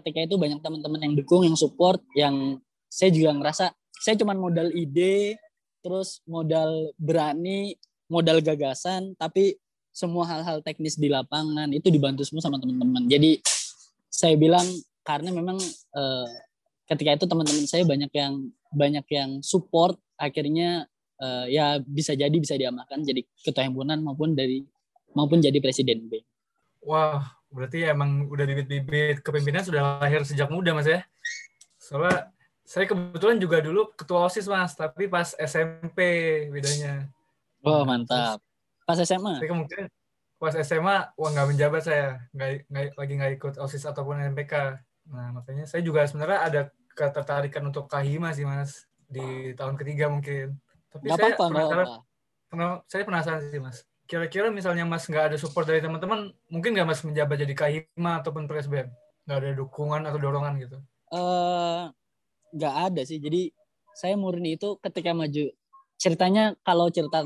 ketika 0.00 0.18
itu 0.24 0.34
banyak 0.36 0.60
teman-teman 0.60 1.00
yang 1.04 1.14
dukung 1.16 1.44
yang 1.44 1.56
support 1.56 2.00
yang 2.16 2.58
saya 2.88 3.12
juga 3.12 3.32
ngerasa 3.36 3.72
saya 3.96 4.14
cuma 4.18 4.36
modal 4.36 4.68
ide 4.72 5.40
terus 5.80 6.20
modal 6.26 6.92
berani 6.98 7.76
modal 8.10 8.42
gagasan 8.42 9.14
tapi 9.16 9.56
semua 9.96 10.28
hal-hal 10.28 10.60
teknis 10.60 11.00
di 11.00 11.08
lapangan 11.08 11.72
itu 11.72 11.88
dibantu 11.88 12.20
semua 12.20 12.44
sama 12.44 12.60
teman-teman. 12.60 13.08
Jadi 13.08 13.40
saya 14.12 14.36
bilang 14.36 14.66
karena 15.00 15.32
memang 15.32 15.56
uh, 15.96 16.28
ketika 16.92 17.16
itu 17.16 17.24
teman-teman 17.24 17.64
saya 17.64 17.88
banyak 17.88 18.12
yang 18.12 18.52
banyak 18.76 19.06
yang 19.08 19.30
support 19.40 19.96
akhirnya 20.20 20.84
uh, 21.20 21.44
ya 21.48 21.80
bisa 21.80 22.12
jadi 22.12 22.32
bisa 22.32 22.56
diamankan 22.56 23.04
jadi 23.04 23.24
ketua 23.42 23.64
himpunan 23.66 24.00
maupun 24.00 24.36
dari 24.36 24.64
maupun 25.16 25.40
jadi 25.40 25.56
presiden 25.60 26.08
B. 26.08 26.20
Wah, 26.84 27.24
berarti 27.50 27.88
emang 27.88 28.28
udah 28.28 28.44
bibit-bibit 28.44 29.24
kepemimpinan 29.24 29.64
sudah 29.64 29.98
lahir 29.98 30.22
sejak 30.22 30.52
muda 30.52 30.76
mas 30.76 30.86
ya? 30.86 31.02
Soalnya 31.80 32.30
saya 32.66 32.84
kebetulan 32.90 33.38
juga 33.38 33.62
dulu 33.62 33.94
ketua 33.94 34.26
OSIS 34.26 34.46
mas, 34.50 34.74
tapi 34.76 35.06
pas 35.06 35.32
SMP 35.38 35.98
bedanya. 36.50 37.08
Wah 37.62 37.82
mantap. 37.86 38.42
Pas 38.86 38.98
SMA? 39.02 39.42
Saya 39.42 39.50
kemungkinan 39.50 39.86
pas 40.36 40.52
SMA, 40.52 40.96
wah 41.16 41.30
nggak 41.32 41.48
menjabat 41.48 41.82
saya, 41.82 42.20
nggak, 42.36 42.68
nggak 42.68 42.84
lagi 43.00 43.12
nggak 43.16 43.32
ikut 43.40 43.54
OSIS 43.56 43.88
ataupun 43.88 44.20
NPK. 44.36 44.78
Nah 45.08 45.32
makanya 45.32 45.64
saya 45.64 45.80
juga 45.80 46.04
sebenarnya 46.04 46.40
ada 46.44 46.60
ketertarikan 46.92 47.64
untuk 47.68 47.88
kahima 47.88 48.36
sih 48.36 48.44
mas 48.44 48.84
di 49.08 49.56
tahun 49.56 49.80
ketiga 49.80 50.12
mungkin. 50.12 50.60
Tapi 51.00 51.08
gak 51.08 51.18
saya 51.18 51.32
apa, 51.34 51.44
penasaran, 51.50 51.86
apa. 51.86 52.66
saya 52.88 53.02
penasaran 53.04 53.40
sih 53.48 53.60
mas. 53.60 53.78
Kira-kira 54.06 54.48
misalnya 54.54 54.84
mas 54.86 55.04
nggak 55.06 55.34
ada 55.34 55.36
support 55.36 55.66
dari 55.66 55.82
teman-teman, 55.82 56.30
mungkin 56.48 56.74
nggak 56.74 56.88
mas 56.88 57.00
menjabat 57.02 57.36
jadi 57.42 57.54
kahima 57.54 58.22
ataupun 58.22 58.46
presbem? 58.46 58.90
Nggak 59.26 59.38
ada 59.42 59.50
dukungan 59.58 60.02
atau 60.06 60.18
dorongan 60.18 60.54
gitu? 60.62 60.78
Uh, 61.10 61.90
nggak 62.54 62.74
ada 62.92 63.02
sih. 63.02 63.18
Jadi 63.18 63.50
saya 63.96 64.14
murni 64.14 64.60
itu 64.60 64.76
ketika 64.84 65.16
maju 65.16 65.48
ceritanya 65.96 66.52
kalau 66.60 66.92
cerita 66.92 67.24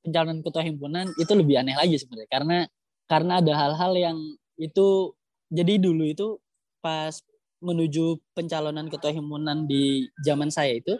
pencalonan 0.00 0.40
ketua 0.40 0.64
himpunan 0.64 1.06
itu 1.20 1.32
lebih 1.36 1.60
aneh 1.60 1.76
lagi 1.76 2.00
sebenarnya 2.00 2.30
karena 2.32 2.58
karena 3.04 3.32
ada 3.44 3.52
hal-hal 3.52 3.92
yang 3.92 4.18
itu 4.56 5.12
jadi 5.52 5.76
dulu 5.76 6.08
itu 6.08 6.40
pas 6.80 7.12
menuju 7.60 8.16
pencalonan 8.32 8.88
ketua 8.88 9.12
himpunan 9.12 9.68
di 9.68 10.08
zaman 10.24 10.48
saya 10.48 10.80
itu 10.80 10.96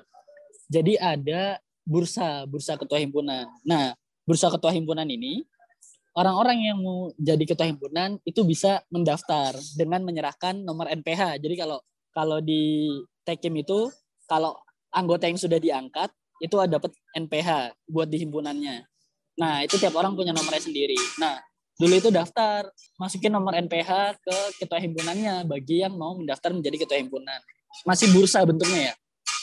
jadi 0.68 1.00
ada 1.00 1.56
bursa 1.88 2.45
bursa 2.45 2.76
ketua 2.76 3.00
himpunan. 3.00 3.49
Nah, 3.64 3.97
bursa 4.28 4.52
ketua 4.52 4.76
himpunan 4.76 5.09
ini 5.09 5.40
orang-orang 6.12 6.68
yang 6.68 6.78
mau 6.85 7.09
jadi 7.16 7.40
ketua 7.49 7.64
himpunan 7.64 8.21
itu 8.28 8.45
bisa 8.45 8.85
mendaftar 8.92 9.57
dengan 9.73 10.04
menyerahkan 10.04 10.61
nomor 10.61 10.92
NPH. 10.92 11.40
Jadi 11.40 11.54
kalau 11.57 11.80
kalau 12.12 12.45
di 12.45 12.92
Tekim 13.25 13.57
itu 13.57 13.88
kalau 14.28 14.61
anggota 14.92 15.25
yang 15.25 15.40
sudah 15.40 15.57
diangkat 15.57 16.12
itu 16.45 16.54
ada 16.61 16.76
dapat 16.76 16.92
NPH 17.16 17.73
buat 17.88 18.07
di 18.07 18.21
himpunannya. 18.21 18.85
Nah, 19.38 19.62
itu 19.62 19.78
tiap 19.78 19.95
orang 19.97 20.18
punya 20.18 20.35
nomornya 20.35 20.62
sendiri. 20.62 20.99
Nah, 21.18 21.38
dulu 21.78 21.95
itu 21.95 22.11
daftar, 22.11 22.66
masukin 22.99 23.30
nomor 23.30 23.54
NPH 23.54 24.18
ke 24.18 24.37
ketua 24.62 24.83
himpunannya 24.83 25.47
bagi 25.47 25.83
yang 25.83 25.95
mau 25.95 26.14
mendaftar 26.18 26.50
menjadi 26.50 26.87
ketua 26.87 26.99
himpunan. 26.99 27.38
Masih 27.87 28.11
bursa 28.11 28.42
bentuknya 28.42 28.92
ya. 28.92 28.95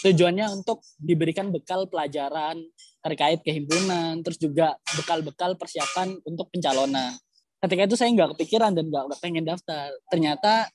Tujuannya 0.06 0.46
untuk 0.54 0.86
diberikan 1.02 1.50
bekal 1.50 1.90
pelajaran 1.90 2.62
terkait 3.02 3.42
kehimpunan, 3.42 4.22
terus 4.22 4.38
juga 4.38 4.78
bekal-bekal 4.94 5.58
persiapan 5.58 6.22
untuk 6.22 6.54
pencalonan. 6.54 7.18
Ketika 7.58 7.90
itu 7.90 7.96
saya 7.98 8.14
nggak 8.14 8.38
kepikiran 8.38 8.78
dan 8.78 8.86
nggak 8.94 9.18
pengen 9.18 9.42
daftar. 9.42 9.90
Ternyata 10.14 10.70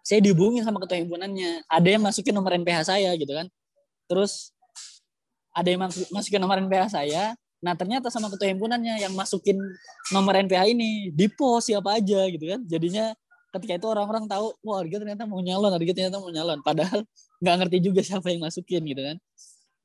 saya 0.00 0.24
dihubungi 0.24 0.64
sama 0.64 0.80
ketua 0.80 0.96
himpunannya. 1.04 1.68
Ada 1.68 1.88
yang 2.00 2.02
masukin 2.02 2.32
nomor 2.32 2.56
NPH 2.56 2.88
saya 2.88 3.12
gitu 3.20 3.36
kan. 3.36 3.52
Terus 4.08 4.56
ada 5.52 5.68
yang 5.68 5.84
masukin 5.84 6.40
nomor 6.40 6.56
NPH 6.56 6.96
saya, 6.96 7.36
Nah 7.62 7.78
ternyata 7.78 8.10
sama 8.10 8.26
ketua 8.26 8.50
himpunannya 8.50 9.06
yang 9.06 9.14
masukin 9.14 9.54
nomor 10.10 10.34
NPH 10.34 10.74
ini 10.74 11.14
di 11.14 11.30
pos 11.30 11.70
siapa 11.70 11.94
aja 12.02 12.26
gitu 12.26 12.42
kan. 12.50 12.60
Jadinya 12.66 13.14
ketika 13.54 13.78
itu 13.78 13.86
orang-orang 13.86 14.26
tahu, 14.26 14.50
wah 14.66 14.82
ternyata 14.82 15.24
mau 15.30 15.38
nyalon, 15.38 15.70
ternyata 15.78 16.18
mau 16.18 16.34
nyalon. 16.34 16.58
Padahal 16.66 17.06
nggak 17.42 17.56
ngerti 17.58 17.78
juga 17.82 18.00
siapa 18.08 18.30
yang 18.30 18.46
masukin 18.46 18.82
gitu 18.86 19.02
kan. 19.02 19.16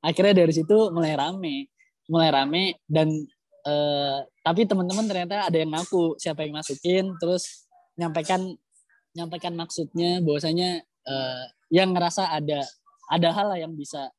Akhirnya 0.05 0.45
dari 0.45 0.53
situ 0.53 0.93
mulai 0.93 1.17
rame, 1.17 1.67
mulai 2.05 2.29
rame 2.29 2.63
dan 2.85 3.09
eh, 3.65 4.19
tapi 4.45 4.69
teman-teman 4.69 5.09
ternyata 5.09 5.49
ada 5.49 5.57
yang 5.57 5.73
ngaku 5.73 6.15
siapa 6.21 6.45
yang 6.45 6.55
masukin, 6.61 7.17
terus 7.17 7.65
nyampaikan 7.97 8.53
nyampaikan 9.17 9.57
maksudnya 9.57 10.21
bahwasanya 10.21 10.85
eh, 10.85 11.43
yang 11.73 11.91
ngerasa 11.91 12.29
ada 12.29 12.61
ada 13.09 13.29
hal 13.33 13.57
yang 13.57 13.73
bisa 13.73 14.13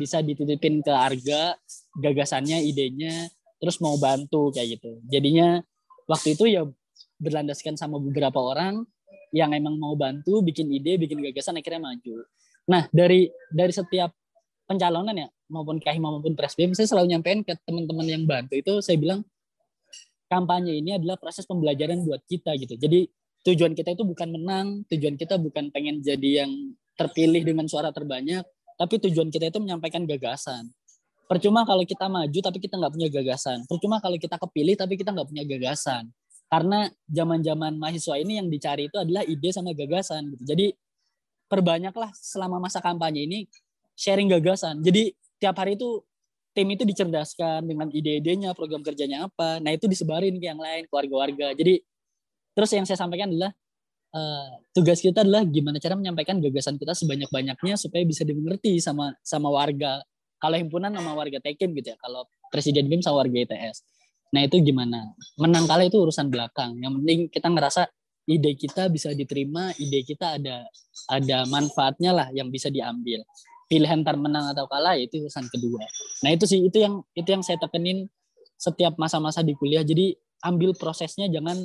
bisa 0.00 0.24
dititipin 0.24 0.80
ke 0.80 0.88
Arga 0.88 1.52
gagasannya 2.00 2.64
idenya 2.64 3.28
terus 3.60 3.82
mau 3.84 4.00
bantu 4.00 4.48
kayak 4.54 4.80
gitu. 4.80 5.02
Jadinya 5.12 5.60
waktu 6.08 6.38
itu 6.38 6.48
ya 6.48 6.64
berlandaskan 7.20 7.76
sama 7.76 8.00
beberapa 8.00 8.38
orang 8.40 8.86
yang 9.34 9.52
emang 9.52 9.76
mau 9.76 9.92
bantu 9.92 10.40
bikin 10.40 10.72
ide 10.72 10.96
bikin 10.96 11.20
gagasan 11.20 11.60
akhirnya 11.60 11.84
maju 11.92 12.24
nah 12.68 12.84
dari 12.92 13.32
dari 13.48 13.72
setiap 13.72 14.12
pencalonan 14.68 15.16
ya 15.16 15.28
maupun 15.48 15.80
kahim 15.80 16.04
maupun 16.04 16.36
presbim 16.36 16.76
saya 16.76 16.84
selalu 16.84 17.16
nyampein 17.16 17.40
ke 17.40 17.56
teman-teman 17.64 18.04
yang 18.04 18.22
bantu 18.28 18.54
itu 18.60 18.84
saya 18.84 19.00
bilang 19.00 19.24
kampanye 20.28 20.76
ini 20.76 21.00
adalah 21.00 21.16
proses 21.16 21.48
pembelajaran 21.48 22.04
buat 22.04 22.20
kita 22.28 22.52
gitu 22.60 22.76
jadi 22.76 23.08
tujuan 23.48 23.72
kita 23.72 23.96
itu 23.96 24.04
bukan 24.04 24.28
menang 24.28 24.84
tujuan 24.92 25.16
kita 25.16 25.40
bukan 25.40 25.72
pengen 25.72 26.04
jadi 26.04 26.44
yang 26.44 26.52
terpilih 27.00 27.40
dengan 27.48 27.64
suara 27.64 27.88
terbanyak 27.88 28.44
tapi 28.78 29.02
tujuan 29.02 29.28
kita 29.28 29.50
itu 29.50 29.58
menyampaikan 29.58 30.06
gagasan. 30.06 30.70
Percuma 31.26 31.66
kalau 31.66 31.82
kita 31.82 32.06
maju 32.06 32.38
tapi 32.40 32.58
kita 32.62 32.78
nggak 32.78 32.92
punya 32.94 33.08
gagasan. 33.10 33.66
Percuma 33.66 33.98
kalau 33.98 34.16
kita 34.16 34.38
kepilih 34.38 34.78
tapi 34.78 34.94
kita 34.94 35.10
nggak 35.10 35.28
punya 35.28 35.44
gagasan. 35.44 36.08
Karena 36.48 36.88
zaman-zaman 37.10 37.76
mahasiswa 37.76 38.16
ini 38.16 38.40
yang 38.40 38.48
dicari 38.48 38.88
itu 38.88 38.96
adalah 38.96 39.26
ide 39.26 39.50
sama 39.52 39.74
gagasan. 39.74 40.32
Gitu. 40.32 40.42
Jadi 40.46 40.66
perbanyaklah 41.48 42.12
selama 42.14 42.62
masa 42.62 42.78
kampanye 42.78 43.24
ini 43.24 43.38
sharing 43.98 44.30
gagasan. 44.30 44.78
Jadi 44.84 45.16
tiap 45.42 45.58
hari 45.58 45.74
itu 45.74 46.04
tim 46.54 46.68
itu 46.70 46.84
dicerdaskan 46.86 47.66
dengan 47.66 47.88
ide-idenya, 47.90 48.54
program 48.54 48.84
kerjanya 48.84 49.26
apa. 49.26 49.58
Nah 49.58 49.74
itu 49.74 49.90
disebarin 49.90 50.36
ke 50.38 50.46
yang 50.46 50.60
lain, 50.60 50.86
keluarga-warga. 50.86 51.56
Jadi 51.56 51.82
terus 52.54 52.70
yang 52.74 52.86
saya 52.86 52.98
sampaikan 52.98 53.30
adalah 53.30 53.54
uh, 54.14 54.58
tugas 54.74 54.98
kita 55.02 55.22
adalah 55.22 55.42
gimana 55.46 55.78
cara 55.78 55.94
menyampaikan 55.94 56.38
gagasan 56.42 56.78
kita 56.78 56.94
sebanyak-banyaknya 56.94 57.74
supaya 57.78 58.02
bisa 58.06 58.22
dimengerti 58.22 58.78
sama 58.78 59.14
sama 59.24 59.50
warga. 59.50 60.02
Kalau 60.38 60.54
himpunan 60.54 60.94
sama 60.94 61.18
warga 61.18 61.42
Tekim 61.42 61.74
gitu 61.74 61.94
ya. 61.94 61.96
Kalau 61.98 62.26
presiden 62.54 62.86
BIM 62.86 63.02
sama 63.02 63.26
warga 63.26 63.34
ITS. 63.42 63.82
Nah 64.30 64.44
itu 64.44 64.60
gimana? 64.60 65.14
Menang 65.40 65.66
kalah 65.66 65.86
itu 65.86 65.98
urusan 65.98 66.30
belakang. 66.30 66.78
Yang 66.78 66.92
penting 67.02 67.18
kita 67.32 67.48
ngerasa 67.50 67.82
ide 68.28 68.52
kita 68.52 68.92
bisa 68.92 69.16
diterima, 69.16 69.72
ide 69.80 70.04
kita 70.04 70.36
ada 70.36 70.68
ada 71.08 71.48
manfaatnya 71.48 72.12
lah 72.12 72.28
yang 72.36 72.52
bisa 72.52 72.68
diambil. 72.68 73.24
Pilihan 73.68 74.04
ntar 74.04 74.20
menang 74.20 74.52
atau 74.52 74.68
kalah 74.68 74.96
ya 74.96 75.08
itu 75.08 75.24
urusan 75.24 75.48
kedua. 75.48 75.80
Nah 76.24 76.30
itu 76.36 76.44
sih 76.44 76.60
itu 76.60 76.76
yang 76.76 77.00
itu 77.16 77.28
yang 77.32 77.40
saya 77.40 77.56
tekenin 77.56 78.08
setiap 78.60 79.00
masa-masa 79.00 79.40
di 79.40 79.56
kuliah. 79.56 79.80
Jadi 79.80 80.12
ambil 80.44 80.76
prosesnya 80.76 81.28
jangan 81.32 81.56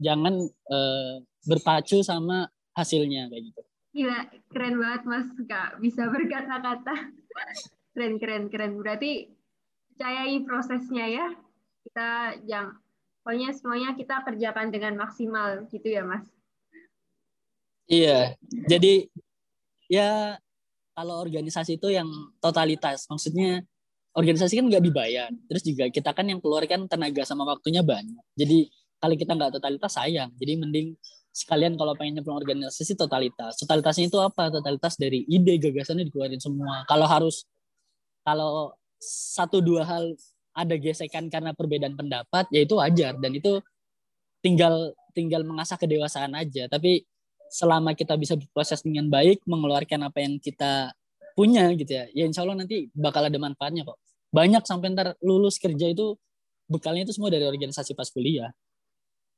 jangan 0.00 0.34
uh, 0.72 1.20
berpacu 1.44 2.00
sama 2.00 2.48
hasilnya 2.72 3.28
kayak 3.28 3.52
gitu. 3.52 3.60
Gila, 3.92 4.20
keren 4.48 4.80
banget 4.80 5.02
Mas 5.04 5.28
Kak, 5.44 5.76
bisa 5.84 6.08
berkata-kata. 6.08 7.12
keren, 7.92 8.16
keren, 8.16 8.48
keren. 8.48 8.80
Berarti 8.80 9.28
percayai 9.92 10.40
prosesnya 10.48 11.06
ya. 11.12 11.26
Kita 11.84 12.40
jangan, 12.48 12.72
pokoknya 13.22 13.54
semuanya 13.54 13.94
kita 13.94 14.26
kerjakan 14.26 14.74
dengan 14.74 14.98
maksimal 14.98 15.64
gitu 15.70 15.86
ya 15.86 16.02
Mas. 16.02 16.26
Iya, 17.86 18.34
jadi 18.66 19.06
ya 19.86 20.38
kalau 20.92 21.22
organisasi 21.22 21.80
itu 21.80 21.88
yang 21.88 22.08
totalitas, 22.42 23.06
maksudnya 23.08 23.62
organisasi 24.12 24.60
kan 24.60 24.66
nggak 24.68 24.84
dibayar, 24.84 25.28
terus 25.48 25.62
juga 25.64 25.88
kita 25.88 26.12
kan 26.12 26.28
yang 26.28 26.42
keluarkan 26.42 26.90
tenaga 26.90 27.24
sama 27.24 27.48
waktunya 27.48 27.80
banyak. 27.80 28.22
Jadi 28.36 28.68
kalau 29.02 29.14
kita 29.18 29.34
nggak 29.34 29.58
totalitas 29.58 29.92
sayang. 29.98 30.30
Jadi 30.38 30.52
mending 30.62 30.88
sekalian 31.34 31.74
kalau 31.74 31.98
pengen 31.98 32.22
nyemplung 32.22 32.38
organisasi 32.38 32.94
totalitas. 32.94 33.58
Totalitasnya 33.58 34.06
itu 34.06 34.18
apa? 34.22 34.52
Totalitas 34.52 34.94
dari 34.94 35.26
ide 35.26 35.58
gagasannya 35.58 36.06
dikeluarin 36.06 36.38
semua. 36.38 36.86
Kalau 36.86 37.10
harus 37.10 37.42
kalau 38.22 38.76
satu 39.02 39.58
dua 39.58 39.82
hal 39.82 40.14
ada 40.52 40.74
gesekan 40.76 41.32
karena 41.32 41.56
perbedaan 41.56 41.96
pendapat 41.96 42.48
ya 42.52 42.60
itu 42.64 42.76
wajar 42.76 43.16
dan 43.16 43.32
itu 43.32 43.60
tinggal 44.44 44.92
tinggal 45.16 45.44
mengasah 45.44 45.76
kedewasaan 45.76 46.32
aja. 46.36 46.68
Tapi 46.68 47.04
selama 47.52 47.92
kita 47.92 48.16
bisa 48.16 48.36
berproses 48.36 48.80
dengan 48.80 49.08
baik 49.12 49.44
mengeluarkan 49.44 50.08
apa 50.08 50.24
yang 50.24 50.40
kita 50.40 50.92
punya 51.32 51.68
gitu 51.76 51.88
ya, 51.88 52.04
ya 52.12 52.24
insya 52.28 52.44
Allah 52.44 52.64
nanti 52.64 52.88
bakal 52.92 53.24
ada 53.28 53.38
manfaatnya 53.40 53.88
kok. 53.88 53.96
Banyak 54.32 54.64
sampai 54.64 54.92
ntar 54.92 55.16
lulus 55.20 55.60
kerja 55.60 55.92
itu 55.92 56.16
bekalnya 56.68 57.04
itu 57.08 57.12
semua 57.16 57.28
dari 57.28 57.44
organisasi 57.44 57.92
pas 57.92 58.08
kuliah. 58.08 58.52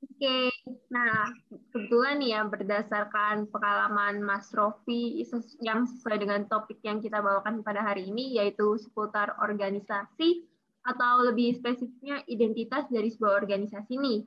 Oke, 0.04 0.52
nah 0.92 1.32
kebetulan 1.72 2.20
nih 2.20 2.30
ya 2.36 2.40
berdasarkan 2.44 3.48
pengalaman 3.48 4.20
Mas 4.20 4.52
Rofi 4.52 5.24
yang 5.64 5.88
sesuai 5.88 6.20
dengan 6.20 6.44
topik 6.44 6.76
yang 6.84 7.00
kita 7.00 7.24
bawakan 7.24 7.64
pada 7.64 7.80
hari 7.80 8.12
ini 8.12 8.36
yaitu 8.36 8.76
seputar 8.76 9.32
organisasi 9.40 10.44
atau 10.84 11.24
lebih 11.24 11.56
spesifiknya 11.56 12.20
identitas 12.28 12.84
dari 12.92 13.08
sebuah 13.08 13.40
organisasi 13.44 13.96
nih. 13.96 14.20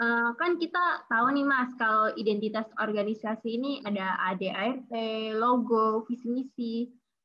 Uh, 0.00 0.32
kan 0.40 0.56
kita 0.56 1.04
tahu 1.12 1.28
nih 1.36 1.44
Mas, 1.44 1.70
kalau 1.76 2.10
identitas 2.16 2.64
organisasi 2.80 3.48
ini 3.60 3.72
ada 3.84 4.16
ADART, 4.32 4.90
logo, 5.36 6.02
visi 6.08 6.26
misi. 6.26 6.74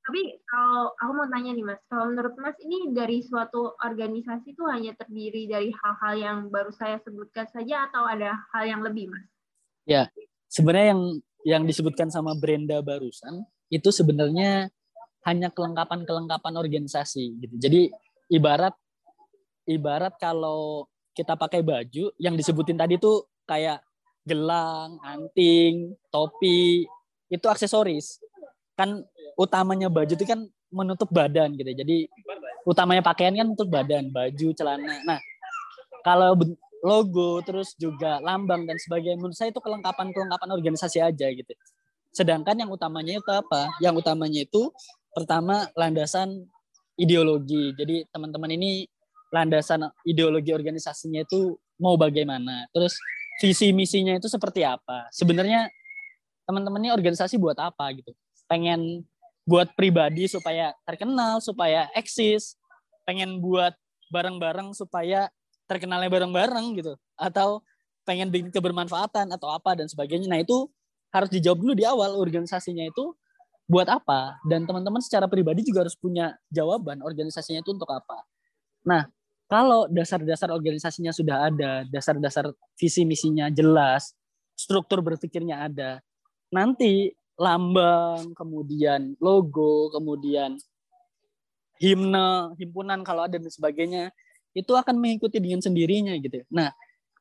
Tapi 0.06 0.38
kalau 0.46 0.94
aku 1.01 1.12
mau 1.18 1.27
tanya 1.32 1.56
nih 1.56 1.65
Mas, 1.65 1.82
kalau 1.89 2.13
menurut 2.13 2.36
Mas 2.38 2.60
ini 2.62 2.94
dari 2.94 3.25
suatu 3.25 3.74
organisasi 3.80 4.54
itu 4.54 4.63
hanya 4.70 4.94
terdiri 4.94 5.50
dari 5.50 5.74
hal-hal 5.74 6.13
yang 6.20 6.38
baru 6.51 6.70
saya 6.75 7.01
sebutkan 7.01 7.50
saja 7.50 7.89
atau 7.89 8.06
ada 8.06 8.38
hal 8.54 8.70
yang 8.70 8.86
lebih 8.86 9.10
Mas? 9.10 9.25
Ya, 9.88 10.12
sebenarnya 10.51 10.94
yang 10.94 11.04
yang 11.46 11.63
disebutkan 11.63 12.12
sama 12.12 12.38
Brenda 12.38 12.82
barusan 12.84 13.46
itu 13.72 13.89
sebenarnya 13.89 14.70
hanya 15.25 15.50
kelengkapan-kelengkapan 15.50 16.54
organisasi 16.54 17.42
gitu. 17.42 17.56
Jadi 17.58 17.89
ibarat 18.32 18.74
ibarat 19.65 20.13
kalau 20.22 20.86
kita 21.15 21.34
pakai 21.34 21.63
baju 21.63 22.12
yang 22.20 22.36
disebutin 22.36 22.77
tadi 22.77 23.00
tuh 23.00 23.25
kayak 23.48 23.82
gelang, 24.25 24.98
anting, 25.05 25.94
topi, 26.10 26.84
itu 27.29 27.46
aksesoris. 27.46 28.20
Kan 28.75 29.05
utamanya 29.38 29.88
baju 29.88 30.12
itu 30.12 30.25
kan 30.25 30.44
menutup 30.74 31.08
badan 31.13 31.55
gitu. 31.55 31.72
Jadi 31.72 32.10
utamanya 32.67 33.05
pakaian 33.05 33.38
kan 33.38 33.48
untuk 33.48 33.70
badan, 33.70 34.10
baju, 34.12 34.48
celana. 34.58 34.96
Nah, 35.05 35.20
kalau 36.03 36.36
logo 36.86 37.41
terus 37.41 37.74
juga 37.79 38.20
lambang 38.22 38.67
dan 38.67 38.77
sebagainya 38.77 39.17
menurut 39.17 39.38
saya 39.38 39.50
itu 39.50 39.62
kelengkapan-kelengkapan 39.62 40.50
organisasi 40.51 41.00
aja 41.01 41.27
gitu. 41.32 41.53
Sedangkan 42.12 42.58
yang 42.60 42.70
utamanya 42.70 43.17
itu 43.17 43.32
apa? 43.32 43.72
Yang 43.79 44.05
utamanya 44.05 44.41
itu 44.44 44.70
pertama 45.15 45.70
landasan 45.74 46.50
ideologi. 47.00 47.75
Jadi 47.75 48.08
teman-teman 48.12 48.52
ini 48.56 48.88
landasan 49.32 49.92
ideologi 50.08 50.56
organisasinya 50.56 51.24
itu 51.24 51.56
mau 51.80 52.00
bagaimana. 52.00 52.68
Terus 52.72 52.96
visi 53.44 53.75
misinya 53.75 54.16
itu 54.16 54.32
seperti 54.32 54.64
apa. 54.64 55.12
Sebenarnya 55.12 55.68
teman-teman 56.48 56.80
ini 56.88 56.92
organisasi 56.96 57.36
buat 57.36 57.60
apa 57.60 57.92
gitu. 57.96 58.16
Pengen 58.48 59.04
buat 59.46 59.74
pribadi 59.78 60.25
supaya 60.25 60.72
terkenal, 60.88 61.44
supaya 61.44 61.92
eksis. 61.94 62.56
Pengen 63.04 63.44
buat 63.44 63.75
bareng-bareng 64.10 64.74
supaya 64.74 65.30
terkenalnya 65.68 66.10
bareng-bareng 66.10 66.66
gitu. 66.80 66.94
Atau 67.20 67.62
pengen 68.06 68.30
bikin 68.30 68.54
kebermanfaatan 68.54 69.34
atau 69.34 69.50
apa 69.52 69.74
dan 69.75 69.90
sebagainya. 69.90 70.30
Nah 70.30 70.40
itu 70.40 70.70
harus 71.10 71.30
dijawab 71.32 71.60
dulu 71.60 71.74
di 71.74 71.84
awal 71.88 72.16
organisasinya 72.16 72.86
itu 72.86 73.16
buat 73.65 73.89
apa 73.89 74.38
dan 74.45 74.63
teman-teman 74.69 75.01
secara 75.01 75.25
pribadi 75.25 75.65
juga 75.65 75.86
harus 75.86 75.98
punya 75.98 76.38
jawaban 76.53 77.01
organisasinya 77.01 77.65
itu 77.65 77.74
untuk 77.74 77.89
apa. 77.89 78.22
Nah, 78.86 79.10
kalau 79.50 79.89
dasar-dasar 79.89 80.53
organisasinya 80.53 81.13
sudah 81.13 81.50
ada, 81.50 81.86
dasar-dasar 81.89 82.53
visi 82.77 83.05
misinya 83.05 83.50
jelas, 83.50 84.13
struktur 84.53 85.01
berpikirnya 85.01 85.65
ada, 85.65 86.01
nanti 86.53 87.13
lambang, 87.38 88.34
kemudian 88.38 89.17
logo, 89.17 89.89
kemudian 89.93 90.57
himne, 91.81 92.55
himpunan 92.57 93.01
kalau 93.01 93.27
ada 93.27 93.38
dan 93.38 93.51
sebagainya, 93.51 94.13
itu 94.55 94.72
akan 94.72 94.95
mengikuti 94.95 95.38
dengan 95.41 95.60
sendirinya 95.60 96.15
gitu. 96.22 96.41
Nah, 96.50 96.72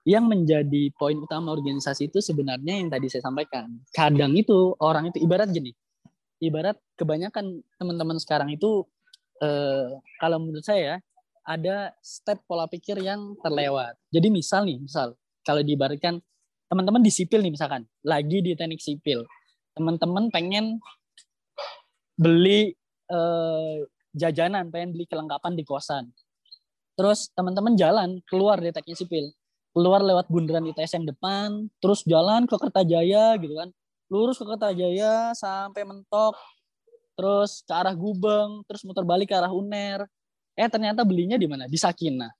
yang 0.04 0.28
menjadi 0.28 0.92
poin 0.94 1.16
utama 1.16 1.50
organisasi 1.50 2.12
itu 2.12 2.20
sebenarnya 2.20 2.76
yang 2.76 2.92
tadi 2.92 3.08
saya 3.08 3.24
sampaikan. 3.24 3.68
Kadang 3.90 4.36
itu 4.36 4.76
orang 4.78 5.10
itu 5.10 5.18
ibarat 5.24 5.48
gini, 5.50 5.72
ibarat 6.48 6.76
kebanyakan 6.96 7.64
teman-teman 7.80 8.16
sekarang 8.20 8.52
itu 8.52 8.84
eh, 9.40 9.88
kalau 10.20 10.38
menurut 10.40 10.64
saya 10.64 11.00
ada 11.44 11.92
step 12.00 12.40
pola 12.48 12.64
pikir 12.64 12.96
yang 13.04 13.36
terlewat. 13.44 13.96
Jadi 14.08 14.32
misal 14.32 14.64
nih, 14.64 14.80
misal 14.80 15.12
kalau 15.44 15.60
diibaratkan 15.60 16.18
teman-teman 16.72 17.04
di 17.04 17.12
sipil 17.12 17.44
nih 17.44 17.52
misalkan, 17.52 17.84
lagi 18.00 18.40
di 18.40 18.56
teknik 18.56 18.80
sipil, 18.80 19.28
teman-teman 19.76 20.32
pengen 20.32 20.80
beli 22.16 22.72
eh, 23.12 23.76
jajanan, 24.16 24.72
pengen 24.72 24.96
beli 24.96 25.04
kelengkapan 25.04 25.52
di 25.52 25.64
kosan. 25.66 26.08
Terus 26.94 27.28
teman-teman 27.34 27.74
jalan 27.74 28.22
keluar 28.24 28.62
dari 28.62 28.72
teknik 28.72 28.96
sipil, 28.96 29.34
keluar 29.74 30.00
lewat 30.00 30.30
bundaran 30.30 30.64
ITS 30.70 30.96
yang 30.96 31.06
depan, 31.10 31.68
terus 31.82 32.06
jalan 32.06 32.46
ke 32.46 32.54
Kertajaya 32.54 33.34
gitu 33.42 33.54
kan, 33.58 33.68
lurus 34.12 34.40
ke 34.40 34.44
Kertajaya 34.44 35.32
sampai 35.36 35.82
mentok, 35.86 36.36
terus 37.16 37.64
ke 37.64 37.72
arah 37.72 37.94
Gubeng, 37.94 38.64
terus 38.68 38.84
muter 38.84 39.04
balik 39.06 39.30
ke 39.30 39.36
arah 39.36 39.52
Uner, 39.52 40.08
Eh 40.54 40.70
ternyata 40.70 41.02
belinya 41.02 41.34
di 41.34 41.50
mana? 41.50 41.66
Di 41.66 41.74
Sakinah. 41.74 42.30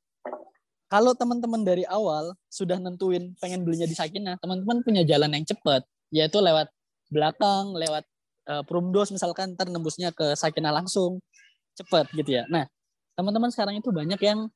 Kalau 0.87 1.11
teman-teman 1.19 1.67
dari 1.67 1.83
awal 1.91 2.39
sudah 2.47 2.79
nentuin 2.79 3.35
pengen 3.43 3.67
belinya 3.67 3.91
di 3.91 3.97
Sakinah, 3.99 4.39
teman-teman 4.39 4.87
punya 4.87 5.03
jalan 5.03 5.35
yang 5.35 5.43
cepat, 5.43 5.83
yaitu 6.15 6.39
lewat 6.39 6.71
belakang, 7.11 7.75
lewat 7.75 8.07
uh, 8.47 8.63
Prumdos 8.63 9.11
misalkan, 9.11 9.59
ternembusnya 9.59 10.15
ke 10.15 10.39
Sakinah 10.39 10.71
langsung, 10.71 11.19
cepat 11.75 12.07
gitu 12.15 12.39
ya. 12.39 12.47
Nah, 12.47 12.71
teman-teman 13.19 13.51
sekarang 13.51 13.75
itu 13.83 13.91
banyak 13.91 14.21
yang 14.23 14.47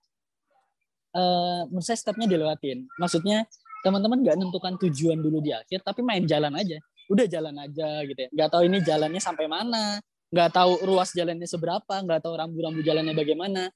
uh, 1.19 1.67
menurut 1.67 1.83
saya 1.83 1.99
stepnya 1.99 2.31
dilewatin. 2.31 2.87
Maksudnya 3.03 3.43
teman-teman 3.83 4.23
nggak 4.23 4.39
nentukan 4.39 4.79
tujuan 4.87 5.19
dulu 5.19 5.43
di 5.43 5.51
akhir, 5.51 5.83
tapi 5.83 6.07
main 6.07 6.23
jalan 6.23 6.55
aja. 6.55 6.79
Udah 7.09 7.27
jalan 7.27 7.57
aja 7.57 8.05
gitu 8.05 8.21
ya. 8.21 8.29
Nggak 8.31 8.49
tahu 8.53 8.63
ini 8.69 8.79
jalannya 8.85 9.21
sampai 9.21 9.47
mana, 9.49 9.99
nggak 10.29 10.51
tahu 10.53 10.73
ruas 10.85 11.11
jalannya 11.17 11.49
seberapa, 11.49 11.95
nggak 12.05 12.21
tahu 12.21 12.35
rambu-rambu 12.37 12.81
jalannya 12.85 13.17
bagaimana. 13.17 13.73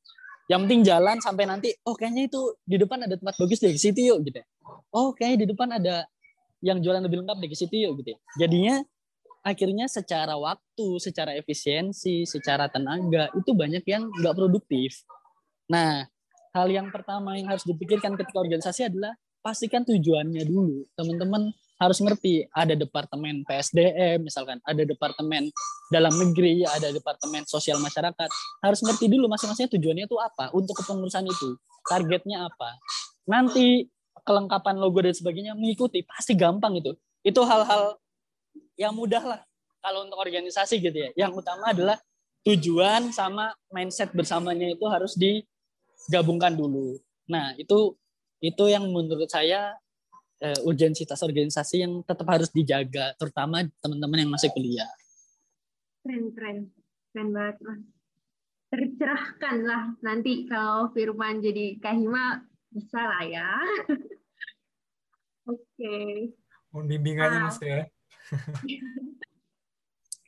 Yang 0.50 0.60
penting 0.68 0.82
jalan 0.84 1.16
sampai 1.24 1.44
nanti, 1.48 1.72
oh 1.88 1.96
kayaknya 1.96 2.28
itu 2.28 2.40
di 2.66 2.76
depan 2.76 3.08
ada 3.08 3.16
tempat 3.16 3.40
bagus 3.40 3.58
deh, 3.62 3.72
ke 3.72 3.80
situ 3.80 4.00
yuk 4.04 4.20
gitu. 4.28 4.42
Ya. 4.42 4.46
Oh 4.92 5.16
kayaknya 5.16 5.38
di 5.42 5.46
depan 5.56 5.68
ada 5.80 6.04
yang 6.60 6.78
jualan 6.84 7.00
lebih 7.00 7.24
lengkap 7.24 7.36
deh, 7.40 7.48
ke 7.48 7.56
situ 7.56 7.74
yuk 7.80 8.04
gitu. 8.04 8.12
Ya. 8.12 8.18
Jadinya 8.44 8.76
akhirnya 9.42 9.86
secara 9.88 10.36
waktu, 10.36 10.86
secara 11.00 11.32
efisiensi, 11.34 12.28
secara 12.28 12.68
tenaga 12.68 13.32
itu 13.32 13.50
banyak 13.56 13.84
yang 13.88 14.12
nggak 14.12 14.34
produktif. 14.36 15.08
Nah, 15.72 16.04
hal 16.52 16.68
yang 16.68 16.92
pertama 16.92 17.32
yang 17.40 17.48
harus 17.48 17.64
dipikirkan 17.64 18.12
ketika 18.20 18.38
organisasi 18.38 18.92
adalah 18.92 19.16
pastikan 19.40 19.82
tujuannya 19.82 20.44
dulu. 20.44 20.84
Teman-teman 20.94 21.50
harus 21.82 21.98
ngerti 21.98 22.46
ada 22.54 22.78
departemen 22.78 23.42
PSDM 23.42 24.22
misalkan, 24.22 24.62
ada 24.62 24.86
departemen 24.86 25.50
dalam 25.90 26.14
negeri, 26.14 26.62
ada 26.62 26.94
departemen 26.94 27.42
sosial 27.50 27.82
masyarakat. 27.82 28.28
Harus 28.62 28.80
ngerti 28.86 29.10
dulu 29.10 29.26
masing-masing 29.26 29.66
tujuannya 29.74 30.06
itu 30.06 30.14
apa 30.22 30.54
untuk 30.54 30.78
kepengurusan 30.78 31.26
itu, 31.26 31.58
targetnya 31.90 32.46
apa. 32.46 32.78
Nanti 33.26 33.90
kelengkapan 34.22 34.78
logo 34.78 35.02
dan 35.02 35.10
sebagainya 35.10 35.58
mengikuti 35.58 36.06
pasti 36.06 36.38
gampang 36.38 36.78
itu. 36.78 36.94
Itu 37.26 37.42
hal-hal 37.42 37.98
yang 38.78 38.94
mudah 38.94 39.22
lah 39.26 39.40
kalau 39.82 40.06
untuk 40.06 40.22
organisasi 40.22 40.78
gitu 40.78 40.94
ya. 40.94 41.10
Yang 41.26 41.42
utama 41.42 41.74
adalah 41.74 41.98
tujuan 42.46 43.10
sama 43.10 43.50
mindset 43.74 44.14
bersamanya 44.14 44.70
itu 44.70 44.86
harus 44.86 45.18
digabungkan 45.18 46.54
dulu. 46.54 46.98
Nah, 47.26 47.58
itu 47.58 47.98
itu 48.42 48.64
yang 48.70 48.86
menurut 48.90 49.30
saya 49.30 49.74
uh, 50.42 50.58
urgensitas 50.66 51.22
organisasi 51.22 51.86
yang 51.86 52.02
tetap 52.02 52.26
harus 52.26 52.50
dijaga, 52.50 53.14
terutama 53.14 53.62
teman-teman 53.78 54.26
yang 54.26 54.32
masih 54.34 54.50
kuliah. 54.50 54.90
Keren, 56.02 56.34
keren. 56.34 56.58
Keren 57.14 57.28
banget, 57.30 57.56
Mas. 57.62 57.82
Tercerahkan 58.72 59.56
lah 59.68 59.84
nanti 60.00 60.48
kalau 60.48 60.90
Firman 60.90 61.44
jadi 61.44 61.78
Kahima, 61.78 62.42
bisa 62.72 62.98
lah 62.98 63.22
ya. 63.22 63.48
Oke. 65.46 65.60
okay. 65.76 66.32
Mohon 66.72 66.86
bimbingannya. 66.88 67.40
Mas 67.46 67.60
ya. 67.60 67.84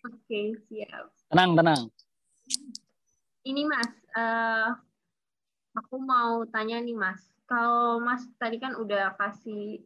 Oke, 0.04 0.20
okay, 0.28 0.46
siap. 0.68 1.08
Tenang, 1.32 1.56
tenang. 1.56 1.82
Ini 3.48 3.62
Mas, 3.64 3.92
uh, 4.12 4.76
aku 5.72 5.96
mau 5.96 6.44
tanya 6.52 6.84
nih 6.84 6.92
Mas. 6.92 7.24
Kalau 7.48 7.96
Mas 8.04 8.28
tadi 8.36 8.60
kan 8.60 8.76
udah 8.76 9.16
kasih 9.16 9.80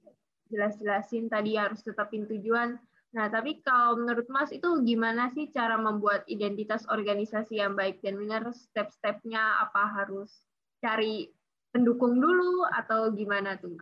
jelas-jelasin 0.49 1.29
tadi 1.29 1.55
harus 1.55 1.81
tetapin 1.85 2.25
tujuan. 2.27 2.77
Nah, 3.09 3.27
tapi 3.33 3.65
kalau 3.65 3.97
menurut 3.97 4.29
Mas 4.29 4.53
itu 4.53 4.69
gimana 4.85 5.33
sih 5.33 5.49
cara 5.49 5.81
membuat 5.81 6.29
identitas 6.29 6.85
organisasi 6.93 7.57
yang 7.57 7.73
baik 7.73 8.05
dan 8.05 8.21
benar? 8.21 8.45
Step-stepnya 8.53 9.65
apa 9.65 9.89
harus 9.97 10.45
cari 10.85 11.33
pendukung 11.73 12.21
dulu 12.21 12.69
atau 12.69 13.09
gimana 13.17 13.57
tuh? 13.57 13.81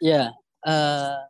Ya, 0.00 0.32
uh, 0.64 1.20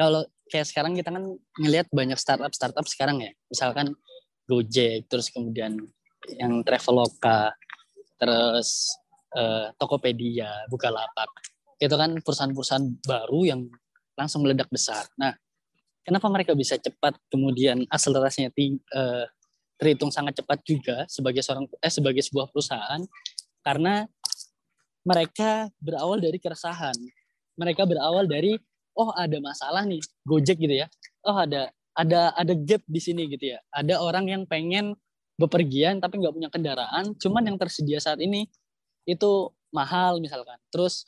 kalau 0.00 0.24
kayak 0.48 0.66
sekarang 0.68 0.96
kita 0.96 1.12
kan 1.12 1.24
ngelihat 1.60 1.88
banyak 1.92 2.16
startup-startup 2.16 2.84
sekarang 2.88 3.20
ya. 3.20 3.32
Misalkan 3.52 3.92
Gojek, 4.48 5.10
terus 5.12 5.28
kemudian 5.28 5.76
yang 6.40 6.64
Traveloka, 6.64 7.52
terus 8.16 8.96
uh, 9.36 9.70
Tokopedia, 9.76 10.64
Bukalapak 10.72 11.55
itu 11.76 11.92
kan 11.92 12.16
perusahaan-perusahaan 12.20 12.86
baru 13.04 13.40
yang 13.44 13.60
langsung 14.16 14.44
meledak 14.44 14.72
besar. 14.72 15.04
Nah, 15.20 15.36
kenapa 16.00 16.26
mereka 16.32 16.52
bisa 16.56 16.80
cepat 16.80 17.16
kemudian 17.28 17.84
akselerasinya 17.92 18.48
ting, 18.52 18.80
uh, 18.96 19.28
terhitung 19.76 20.08
sangat 20.08 20.40
cepat 20.40 20.64
juga 20.64 21.04
sebagai 21.04 21.44
seorang 21.44 21.68
eh 21.84 21.92
sebagai 21.92 22.24
sebuah 22.24 22.48
perusahaan 22.48 23.00
karena 23.60 24.08
mereka 25.04 25.68
berawal 25.78 26.18
dari 26.18 26.40
keresahan. 26.40 26.96
Mereka 27.56 27.84
berawal 27.84 28.24
dari 28.24 28.56
oh 28.96 29.12
ada 29.12 29.36
masalah 29.38 29.84
nih 29.84 30.00
Gojek 30.24 30.56
gitu 30.58 30.74
ya. 30.80 30.88
Oh 31.28 31.36
ada 31.36 31.68
ada 31.92 32.32
ada 32.32 32.52
gap 32.56 32.82
di 32.88 33.00
sini 33.00 33.28
gitu 33.28 33.52
ya. 33.52 33.60
Ada 33.72 34.00
orang 34.00 34.32
yang 34.32 34.42
pengen 34.48 34.96
bepergian 35.36 36.00
tapi 36.00 36.16
nggak 36.16 36.32
punya 36.32 36.48
kendaraan, 36.48 37.12
cuman 37.20 37.44
yang 37.44 37.56
tersedia 37.60 38.00
saat 38.00 38.20
ini 38.24 38.48
itu 39.04 39.52
mahal 39.68 40.18
misalkan. 40.18 40.56
Terus 40.72 41.04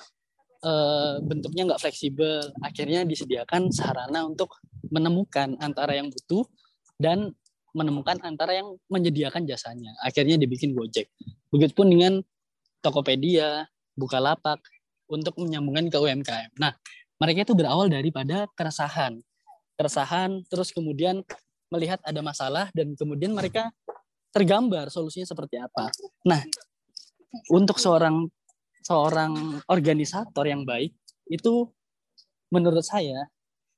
e, 0.63 0.73
bentuknya 1.23 1.63
nggak 1.73 1.83
fleksibel. 1.83 2.53
Akhirnya 2.63 3.03
disediakan 3.07 3.71
sarana 3.75 4.27
untuk 4.27 4.59
menemukan 4.89 5.59
antara 5.59 5.99
yang 5.99 6.11
butuh 6.11 6.47
dan 6.99 7.35
menemukan 7.77 8.19
antara 8.25 8.59
yang 8.59 8.75
menyediakan 8.91 9.47
jasanya. 9.47 9.95
Akhirnya 10.03 10.41
dibikin 10.41 10.75
Gojek. 10.75 11.13
Begitupun 11.53 11.87
dengan 11.93 12.19
Tokopedia, 12.83 13.67
Bukalapak 13.99 14.63
untuk 15.11 15.35
menyambungkan 15.41 15.91
ke 15.91 15.99
UMKM. 15.99 16.51
Nah, 16.61 16.75
mereka 17.19 17.51
itu 17.51 17.55
berawal 17.59 17.91
daripada 17.91 18.47
keresahan. 18.55 19.19
Keresahan 19.75 20.47
terus 20.47 20.71
kemudian 20.71 21.23
melihat 21.69 21.99
ada 22.07 22.23
masalah 22.23 22.71
dan 22.73 22.95
kemudian 22.95 23.35
mereka 23.35 23.71
tergambar 24.31 24.89
solusinya 24.93 25.27
seperti 25.27 25.59
apa. 25.59 25.91
Nah, 26.29 26.41
untuk 27.53 27.77
seorang 27.83 28.29
seorang 28.89 29.61
organisator 29.69 30.49
yang 30.49 30.65
baik 30.65 30.97
itu 31.29 31.69
menurut 32.49 32.81
saya 32.81 33.29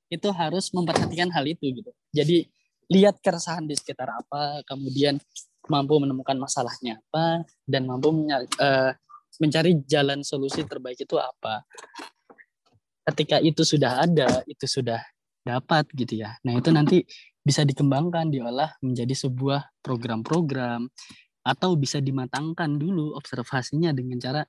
itu 0.06 0.30
harus 0.30 0.70
memperhatikan 0.70 1.34
hal 1.34 1.42
itu 1.50 1.74
gitu. 1.74 1.90
Jadi 2.14 2.46
lihat 2.90 3.18
keresahan 3.18 3.66
di 3.66 3.74
sekitar 3.74 4.06
apa, 4.06 4.62
kemudian 4.66 5.18
mampu 5.66 5.98
menemukan 5.98 6.38
masalahnya 6.38 6.98
apa 7.10 7.42
dan 7.66 7.86
mampu 7.86 8.14
mencari, 8.14 8.46
uh, 8.58 8.90
mencari 9.38 9.72
jalan 9.86 10.22
solusi 10.22 10.62
terbaik 10.62 10.98
itu 11.02 11.18
apa. 11.18 11.66
Ketika 13.06 13.42
itu 13.42 13.66
sudah 13.66 14.06
ada, 14.06 14.42
itu 14.46 14.66
sudah 14.66 15.02
dapat 15.42 15.90
gitu 15.94 16.22
ya. 16.22 16.38
Nah, 16.46 16.58
itu 16.58 16.70
nanti 16.70 17.02
bisa 17.40 17.66
dikembangkan, 17.66 18.30
diolah 18.30 18.70
menjadi 18.82 19.26
sebuah 19.26 19.82
program-program 19.82 20.86
atau 21.40 21.70
bisa 21.74 21.98
dimatangkan 21.98 22.76
dulu 22.76 23.16
observasinya 23.16 23.90
dengan 23.96 24.20
cara 24.20 24.42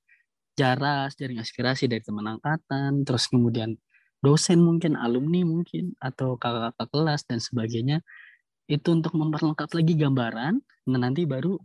jaras, 0.57 1.15
jaring 1.15 1.39
aspirasi 1.39 1.87
dari 1.87 2.03
teman 2.03 2.37
angkatan, 2.37 3.07
terus 3.07 3.27
kemudian 3.31 3.75
dosen 4.21 4.61
mungkin, 4.61 4.99
alumni 4.99 5.41
mungkin, 5.47 5.97
atau 5.97 6.37
kakak-kakak 6.37 6.87
kelas 6.91 7.21
dan 7.25 7.39
sebagainya. 7.41 7.97
Itu 8.69 8.95
untuk 8.95 9.17
memperlengkap 9.17 9.67
lagi 9.73 9.93
gambaran, 9.97 10.53
nah 10.87 10.99
nanti 11.01 11.25
baru 11.27 11.57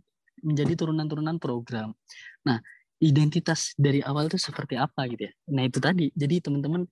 menjadi 0.43 0.73
turunan-turunan 0.85 1.37
program. 1.41 1.93
Nah, 2.45 2.59
identitas 3.01 3.73
dari 3.77 4.01
awal 4.01 4.29
itu 4.29 4.37
seperti 4.41 4.77
apa 4.77 5.05
gitu 5.09 5.29
ya. 5.29 5.33
Nah, 5.53 5.63
itu 5.65 5.77
tadi. 5.77 6.09
Jadi 6.13 6.41
teman-teman 6.41 6.85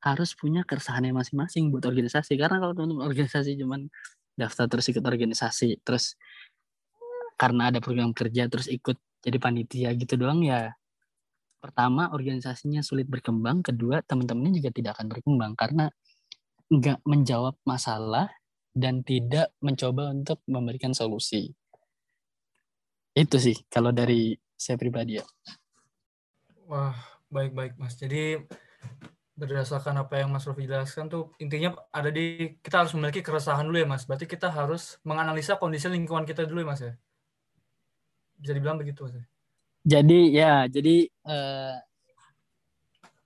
harus 0.00 0.32
punya 0.32 0.64
keresahannya 0.64 1.12
masing-masing 1.12 1.68
buat 1.68 1.84
organisasi 1.84 2.40
karena 2.40 2.56
kalau 2.56 2.72
teman-teman 2.72 3.04
organisasi 3.04 3.52
cuman 3.60 3.84
daftar 4.32 4.64
terus 4.64 4.88
ikut 4.88 5.04
organisasi 5.04 5.84
terus 5.84 6.16
karena 7.36 7.68
ada 7.68 7.84
program 7.84 8.16
kerja 8.16 8.48
terus 8.48 8.64
ikut 8.72 8.96
jadi 9.20 9.36
panitia 9.36 9.92
gitu 10.00 10.16
doang 10.16 10.40
ya 10.40 10.72
pertama 11.60 12.08
organisasinya 12.10 12.80
sulit 12.80 13.06
berkembang 13.06 13.60
kedua 13.60 14.00
teman-temannya 14.02 14.58
juga 14.58 14.70
tidak 14.72 14.96
akan 14.98 15.06
berkembang 15.12 15.52
karena 15.54 15.92
nggak 16.72 17.04
menjawab 17.04 17.54
masalah 17.68 18.32
dan 18.72 19.04
tidak 19.04 19.52
mencoba 19.60 20.10
untuk 20.10 20.40
memberikan 20.48 20.96
solusi 20.96 21.52
itu 23.12 23.36
sih 23.36 23.56
kalau 23.68 23.92
dari 23.92 24.32
saya 24.56 24.80
pribadi 24.80 25.20
ya 25.20 25.26
wah 26.64 26.96
baik-baik 27.28 27.76
mas 27.76 28.00
jadi 28.00 28.40
berdasarkan 29.40 30.04
apa 30.04 30.20
yang 30.20 30.28
Mas 30.28 30.44
Rofi 30.44 30.68
jelaskan 30.68 31.08
tuh 31.08 31.32
intinya 31.40 31.72
ada 31.96 32.12
di 32.12 32.60
kita 32.60 32.84
harus 32.84 32.92
memiliki 32.92 33.24
keresahan 33.24 33.64
dulu 33.64 33.80
ya 33.80 33.88
Mas. 33.88 34.04
Berarti 34.04 34.28
kita 34.28 34.52
harus 34.52 35.00
menganalisa 35.00 35.56
kondisi 35.56 35.88
lingkungan 35.88 36.28
kita 36.28 36.44
dulu 36.44 36.60
ya 36.60 36.68
Mas 36.68 36.80
ya. 36.84 36.92
Bisa 38.36 38.52
dibilang 38.52 38.76
begitu 38.76 39.08
Mas. 39.08 39.16
Ya? 39.16 39.24
Jadi 39.80 40.36
ya, 40.36 40.68
jadi 40.68 41.08
eh, 41.08 41.76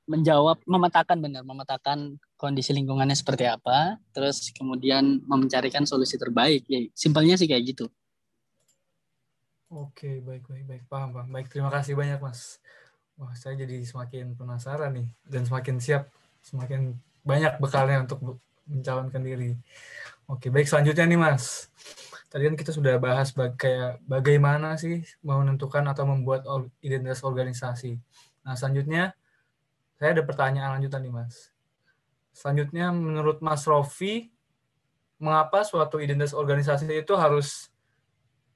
menjawab 0.04 0.60
memetakan 0.68 1.18
benar, 1.18 1.42
memetakan 1.42 2.20
kondisi 2.36 2.76
lingkungannya 2.76 3.16
seperti 3.16 3.48
apa, 3.48 3.96
terus 4.12 4.52
kemudian 4.52 5.24
mencarikan 5.24 5.88
solusi 5.88 6.20
terbaik. 6.20 6.68
Ya, 6.68 6.84
simpelnya 6.92 7.34
sih 7.40 7.48
kayak 7.48 7.74
gitu. 7.74 7.86
Oke, 9.72 10.22
baik 10.22 10.46
baik 10.46 10.64
baik 10.68 10.84
paham, 10.86 11.10
paham. 11.10 11.28
Baik, 11.32 11.50
terima 11.50 11.72
kasih 11.72 11.98
banyak 11.98 12.20
Mas. 12.20 12.62
Wah, 13.18 13.32
saya 13.34 13.58
jadi 13.58 13.82
semakin 13.82 14.38
penasaran 14.38 14.94
nih 14.94 15.08
dan 15.26 15.42
semakin 15.46 15.82
siap, 15.82 16.10
semakin 16.44 16.94
banyak 17.24 17.58
bekalnya 17.58 18.04
untuk 18.04 18.38
mencalonkan 18.68 19.22
diri. 19.24 19.56
Oke, 20.28 20.52
baik 20.52 20.68
selanjutnya 20.68 21.08
nih 21.08 21.20
Mas. 21.20 21.72
Tadi 22.34 22.42
kan 22.50 22.56
kita 22.58 22.74
sudah 22.74 22.98
bahas 22.98 23.30
bag 23.30 23.54
kayak 23.54 24.02
bagaimana 24.10 24.74
sih 24.74 25.06
menentukan 25.22 25.86
atau 25.86 26.02
membuat 26.02 26.42
identitas 26.82 27.22
organisasi. 27.22 27.94
Nah, 28.42 28.58
selanjutnya 28.58 29.14
saya 29.94 30.18
ada 30.18 30.26
pertanyaan 30.26 30.74
lanjutan 30.74 31.06
nih 31.06 31.14
Mas. 31.14 31.54
Selanjutnya 32.34 32.90
menurut 32.90 33.38
Mas 33.38 33.62
Rofi, 33.62 34.34
mengapa 35.22 35.62
suatu 35.62 36.02
identitas 36.02 36.34
organisasi 36.34 36.90
itu 36.90 37.14
harus 37.14 37.70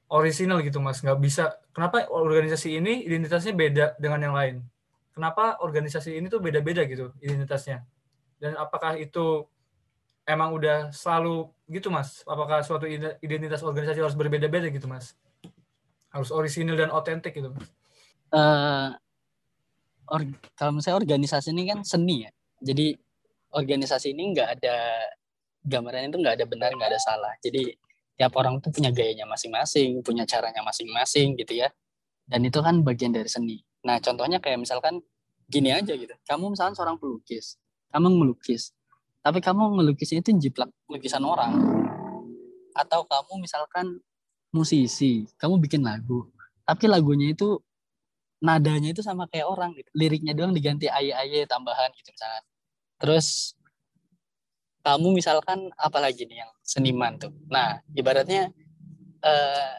original 0.09 0.64
gitu 0.64 0.81
mas 0.81 1.05
nggak 1.05 1.21
bisa 1.21 1.55
kenapa 1.73 2.09
organisasi 2.09 2.81
ini 2.81 3.05
identitasnya 3.05 3.53
beda 3.55 3.87
dengan 4.01 4.21
yang 4.29 4.35
lain 4.35 4.57
kenapa 5.12 5.61
organisasi 5.61 6.17
ini 6.17 6.27
tuh 6.33 6.41
beda-beda 6.41 6.83
gitu 6.88 7.12
identitasnya 7.21 7.85
dan 8.41 8.57
apakah 8.57 8.97
itu 8.97 9.45
emang 10.29 10.53
udah 10.53 10.93
selalu 10.93 11.49
gitu 11.73 11.88
mas. 11.88 12.21
Apakah 12.29 12.61
suatu 12.61 12.85
identitas 13.25 13.64
organisasi 13.64 14.05
harus 14.05 14.12
berbeda-beda 14.12 14.69
gitu 14.69 14.85
mas? 14.85 15.17
Harus 16.12 16.29
original 16.29 16.77
dan 16.77 16.93
otentik 16.93 17.33
gitu 17.33 17.49
mas. 17.49 17.69
Uh, 18.29 18.93
or, 20.12 20.21
kalau 20.53 20.77
misalnya 20.77 21.01
organisasi 21.01 21.49
ini 21.57 21.73
kan 21.73 21.81
seni 21.81 22.29
ya. 22.29 22.31
Jadi 22.61 22.93
organisasi 23.57 24.12
ini 24.12 24.37
nggak 24.37 24.61
ada 24.61 24.77
gambaran 25.64 26.12
itu 26.12 26.21
nggak 26.21 26.35
ada 26.37 26.45
benar 26.45 26.71
nggak 26.77 26.91
ada 26.93 27.01
salah. 27.01 27.33
Jadi 27.41 27.73
tiap 28.21 28.37
orang 28.37 28.61
tuh 28.61 28.69
punya 28.69 28.93
gayanya 28.93 29.25
masing-masing, 29.25 30.05
punya 30.05 30.29
caranya 30.29 30.61
masing-masing 30.61 31.41
gitu 31.41 31.64
ya. 31.64 31.73
Dan 32.29 32.45
itu 32.45 32.61
kan 32.61 32.85
bagian 32.85 33.17
dari 33.17 33.31
seni. 33.31 33.57
Nah, 33.88 33.97
contohnya 34.05 34.37
kayak 34.37 34.61
misalkan 34.61 35.01
gini 35.49 35.73
aja 35.73 35.97
gitu. 35.97 36.12
Kamu 36.29 36.53
misalkan 36.53 36.77
seorang 36.77 37.01
pelukis, 37.01 37.57
kamu 37.88 38.12
melukis, 38.12 38.77
tapi 39.29 39.45
kamu 39.45 39.77
melukisnya 39.77 40.25
itu 40.25 40.33
jiplak 40.41 40.73
lukisan 40.88 41.21
orang. 41.21 41.53
Atau 42.73 43.05
kamu 43.05 43.45
misalkan 43.45 44.01
musisi, 44.49 45.29
kamu 45.37 45.61
bikin 45.61 45.85
lagu, 45.85 46.33
tapi 46.64 46.88
lagunya 46.88 47.37
itu 47.37 47.61
nadanya 48.41 48.97
itu 48.97 49.05
sama 49.05 49.29
kayak 49.29 49.45
orang 49.45 49.77
gitu. 49.77 49.85
Liriknya 49.93 50.33
doang 50.33 50.57
diganti 50.57 50.88
aye-aye 50.88 51.45
tambahan 51.45 51.93
gitu 51.93 52.09
misalkan. 52.09 52.45
Terus 52.97 53.53
kamu 54.81 55.21
misalkan 55.21 55.69
apalagi 55.77 56.25
nih 56.25 56.49
yang 56.49 56.53
seniman 56.64 57.21
tuh. 57.21 57.37
Nah, 57.53 57.85
ibaratnya 57.93 58.49
eh, 59.21 59.75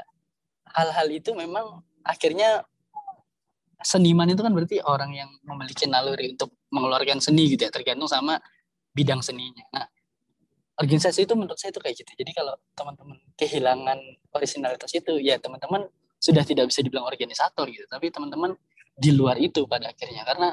hal-hal 0.77 1.09
itu 1.09 1.33
memang 1.33 1.81
akhirnya 2.05 2.61
seniman 3.81 4.29
itu 4.29 4.45
kan 4.45 4.53
berarti 4.53 4.77
orang 4.85 5.09
yang 5.17 5.29
memiliki 5.41 5.89
naluri 5.89 6.37
untuk 6.37 6.53
mengeluarkan 6.69 7.17
seni 7.17 7.49
gitu 7.49 7.65
ya, 7.65 7.73
tergantung 7.73 8.11
sama 8.11 8.37
bidang 8.99 9.23
seninya. 9.23 9.63
Nah, 9.71 9.87
organisasi 10.75 11.23
itu 11.23 11.33
menurut 11.39 11.55
saya 11.55 11.71
itu 11.71 11.79
kayak 11.79 11.95
gitu. 12.03 12.11
Jadi 12.19 12.31
kalau 12.35 12.59
teman-teman 12.75 13.15
kehilangan 13.39 13.99
originalitas 14.35 14.91
itu, 14.91 15.15
ya 15.23 15.39
teman-teman 15.39 15.87
sudah 16.19 16.43
tidak 16.43 16.67
bisa 16.67 16.83
dibilang 16.83 17.07
organisator 17.07 17.63
gitu, 17.71 17.87
tapi 17.87 18.11
teman-teman 18.11 18.59
di 18.99 19.15
luar 19.15 19.39
itu 19.39 19.63
pada 19.63 19.95
akhirnya. 19.95 20.27
Karena 20.27 20.51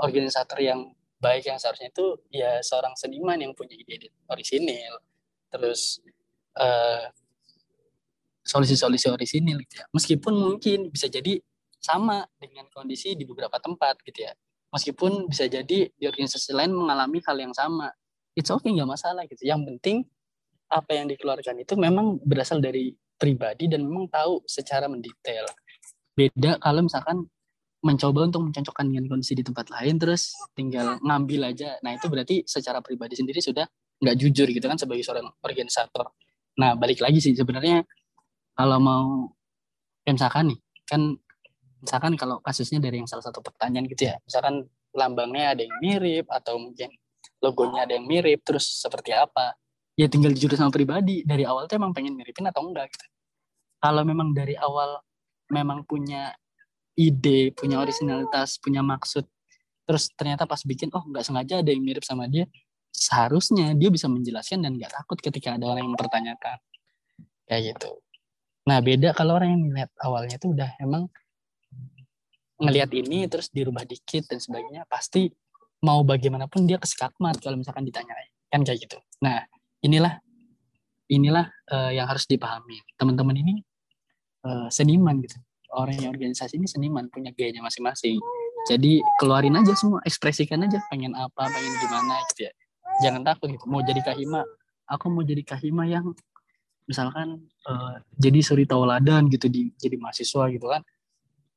organisator 0.00 0.56
yang 0.64 0.96
baik 1.20 1.44
yang 1.44 1.60
seharusnya 1.60 1.92
itu 1.92 2.16
ya 2.32 2.64
seorang 2.64 2.96
seniman 2.96 3.36
yang 3.36 3.52
punya 3.52 3.76
ide 3.76 4.08
orisinil. 4.32 4.96
Terus 5.52 6.00
uh, 6.56 7.12
solusi-solusi 8.44 9.12
orisinil 9.12 9.60
gitu 9.68 9.80
ya. 9.80 9.84
Meskipun 9.92 10.32
mungkin 10.32 10.88
bisa 10.88 11.08
jadi 11.08 11.40
sama 11.84 12.24
dengan 12.40 12.64
kondisi 12.72 13.12
di 13.12 13.28
beberapa 13.28 13.60
tempat 13.60 14.00
gitu 14.08 14.24
ya 14.24 14.32
meskipun 14.74 15.30
bisa 15.30 15.46
jadi 15.46 15.86
di 15.86 16.04
organisasi 16.04 16.50
lain 16.50 16.74
mengalami 16.74 17.22
hal 17.22 17.38
yang 17.38 17.54
sama. 17.54 17.94
It's 18.34 18.50
okay 18.50 18.74
nggak 18.74 18.90
masalah 18.90 19.22
gitu. 19.30 19.46
Yang 19.46 19.60
penting 19.70 19.96
apa 20.66 20.90
yang 20.98 21.06
dikeluarkan 21.06 21.62
itu 21.62 21.78
memang 21.78 22.18
berasal 22.26 22.58
dari 22.58 22.90
pribadi 23.14 23.70
dan 23.70 23.86
memang 23.86 24.10
tahu 24.10 24.42
secara 24.50 24.90
mendetail. 24.90 25.46
Beda 26.18 26.58
kalau 26.58 26.82
misalkan 26.82 27.30
mencoba 27.84 28.26
untuk 28.26 28.50
mencocokkan 28.50 28.90
dengan 28.90 29.06
kondisi 29.06 29.38
di 29.38 29.44
tempat 29.46 29.70
lain 29.70 30.00
terus 30.00 30.34
tinggal 30.58 30.98
ngambil 30.98 31.54
aja. 31.54 31.78
Nah 31.84 31.94
itu 31.94 32.10
berarti 32.10 32.42
secara 32.42 32.82
pribadi 32.82 33.14
sendiri 33.14 33.38
sudah 33.38 33.68
nggak 34.02 34.16
jujur 34.18 34.50
gitu 34.50 34.66
kan 34.66 34.80
sebagai 34.80 35.06
seorang 35.06 35.30
organisator. 35.44 36.10
Nah 36.58 36.74
balik 36.74 36.98
lagi 37.04 37.22
sih 37.22 37.36
sebenarnya 37.36 37.86
kalau 38.58 38.78
mau 38.82 39.06
ya 40.02 40.10
misalkan 40.10 40.50
nih 40.50 40.58
kan 40.88 41.14
misalkan 41.84 42.16
kalau 42.16 42.40
kasusnya 42.40 42.80
dari 42.80 43.04
yang 43.04 43.08
salah 43.08 43.24
satu 43.28 43.44
pertanyaan 43.44 43.84
gitu 43.86 44.08
ya 44.08 44.16
misalkan 44.24 44.64
lambangnya 44.96 45.52
ada 45.52 45.62
yang 45.62 45.76
mirip 45.84 46.26
atau 46.32 46.56
mungkin 46.56 46.88
logonya 47.44 47.84
ada 47.84 47.92
yang 48.00 48.08
mirip 48.08 48.40
terus 48.40 48.80
seperti 48.80 49.12
apa 49.12 49.54
ya 49.94 50.08
tinggal 50.08 50.32
jujur 50.32 50.56
sama 50.56 50.72
pribadi 50.72 51.22
dari 51.22 51.44
awal 51.44 51.68
tuh 51.68 51.76
emang 51.76 51.92
pengen 51.92 52.16
miripin 52.16 52.48
atau 52.48 52.64
enggak 52.64 52.88
gitu 52.88 53.06
kalau 53.84 54.00
memang 54.00 54.32
dari 54.32 54.56
awal 54.56 55.04
memang 55.52 55.84
punya 55.84 56.32
ide, 56.96 57.52
punya 57.52 57.82
originalitas, 57.82 58.56
punya 58.62 58.80
maksud. 58.80 59.26
Terus 59.84 60.08
ternyata 60.16 60.48
pas 60.48 60.62
bikin, 60.64 60.88
oh 60.94 61.04
nggak 61.04 61.24
sengaja 61.26 61.60
ada 61.60 61.70
yang 61.70 61.84
mirip 61.84 62.00
sama 62.06 62.24
dia. 62.30 62.48
Seharusnya 62.94 63.74
dia 63.76 63.90
bisa 63.90 64.08
menjelaskan 64.08 64.64
dan 64.64 64.78
nggak 64.78 64.94
takut 64.94 65.18
ketika 65.20 65.58
ada 65.58 65.68
orang 65.68 65.84
yang 65.84 65.92
mempertanyakan. 65.92 66.56
Kayak 67.44 67.76
gitu. 67.76 67.90
Nah 68.64 68.80
beda 68.80 69.12
kalau 69.12 69.36
orang 69.36 69.52
yang 69.52 69.62
melihat 69.68 69.90
awalnya 70.00 70.40
itu 70.40 70.48
udah 70.56 70.70
emang 70.80 71.12
ngelihat 72.60 72.90
ini 72.94 73.26
terus 73.26 73.50
dirubah 73.50 73.82
dikit 73.82 74.30
dan 74.30 74.38
sebagainya 74.38 74.86
pasti 74.86 75.30
mau 75.82 76.00
bagaimanapun 76.06 76.64
dia 76.64 76.80
kesekakmat 76.80 77.42
kalau 77.42 77.60
misalkan 77.60 77.84
ditanya 77.84 78.14
kan 78.48 78.62
kayak 78.62 78.88
gitu. 78.88 78.98
Nah 79.20 79.44
inilah 79.84 80.22
inilah 81.12 81.46
uh, 81.68 81.92
yang 81.92 82.08
harus 82.08 82.24
dipahami. 82.24 82.80
Teman-teman 82.96 83.36
ini 83.36 83.54
uh, 84.48 84.70
seniman 84.72 85.20
gitu. 85.20 85.36
Orang 85.74 85.98
yang 85.98 86.14
organisasi 86.14 86.56
ini 86.56 86.70
seniman 86.70 87.10
punya 87.10 87.34
gayanya 87.34 87.60
masing-masing. 87.60 88.16
Jadi 88.64 89.04
keluarin 89.20 89.58
aja 89.58 89.76
semua 89.76 90.00
ekspresikan 90.08 90.64
aja 90.64 90.80
pengen 90.88 91.12
apa 91.12 91.50
pengen 91.50 91.74
gimana 91.82 92.16
gitu 92.32 92.48
ya. 92.48 92.52
Jangan 93.04 93.26
takut 93.26 93.52
gitu. 93.52 93.66
Mau 93.68 93.84
jadi 93.84 94.00
kahima 94.00 94.46
aku 94.88 95.10
mau 95.12 95.26
jadi 95.26 95.42
kahima 95.44 95.84
yang 95.84 96.14
misalkan 96.88 97.44
uh, 97.68 98.00
jadi 98.16 98.40
suri 98.44 98.64
tauladan 98.64 99.28
gitu 99.28 99.52
di 99.52 99.74
jadi 99.76 100.00
mahasiswa 100.00 100.48
gitu 100.48 100.66
kan. 100.70 100.80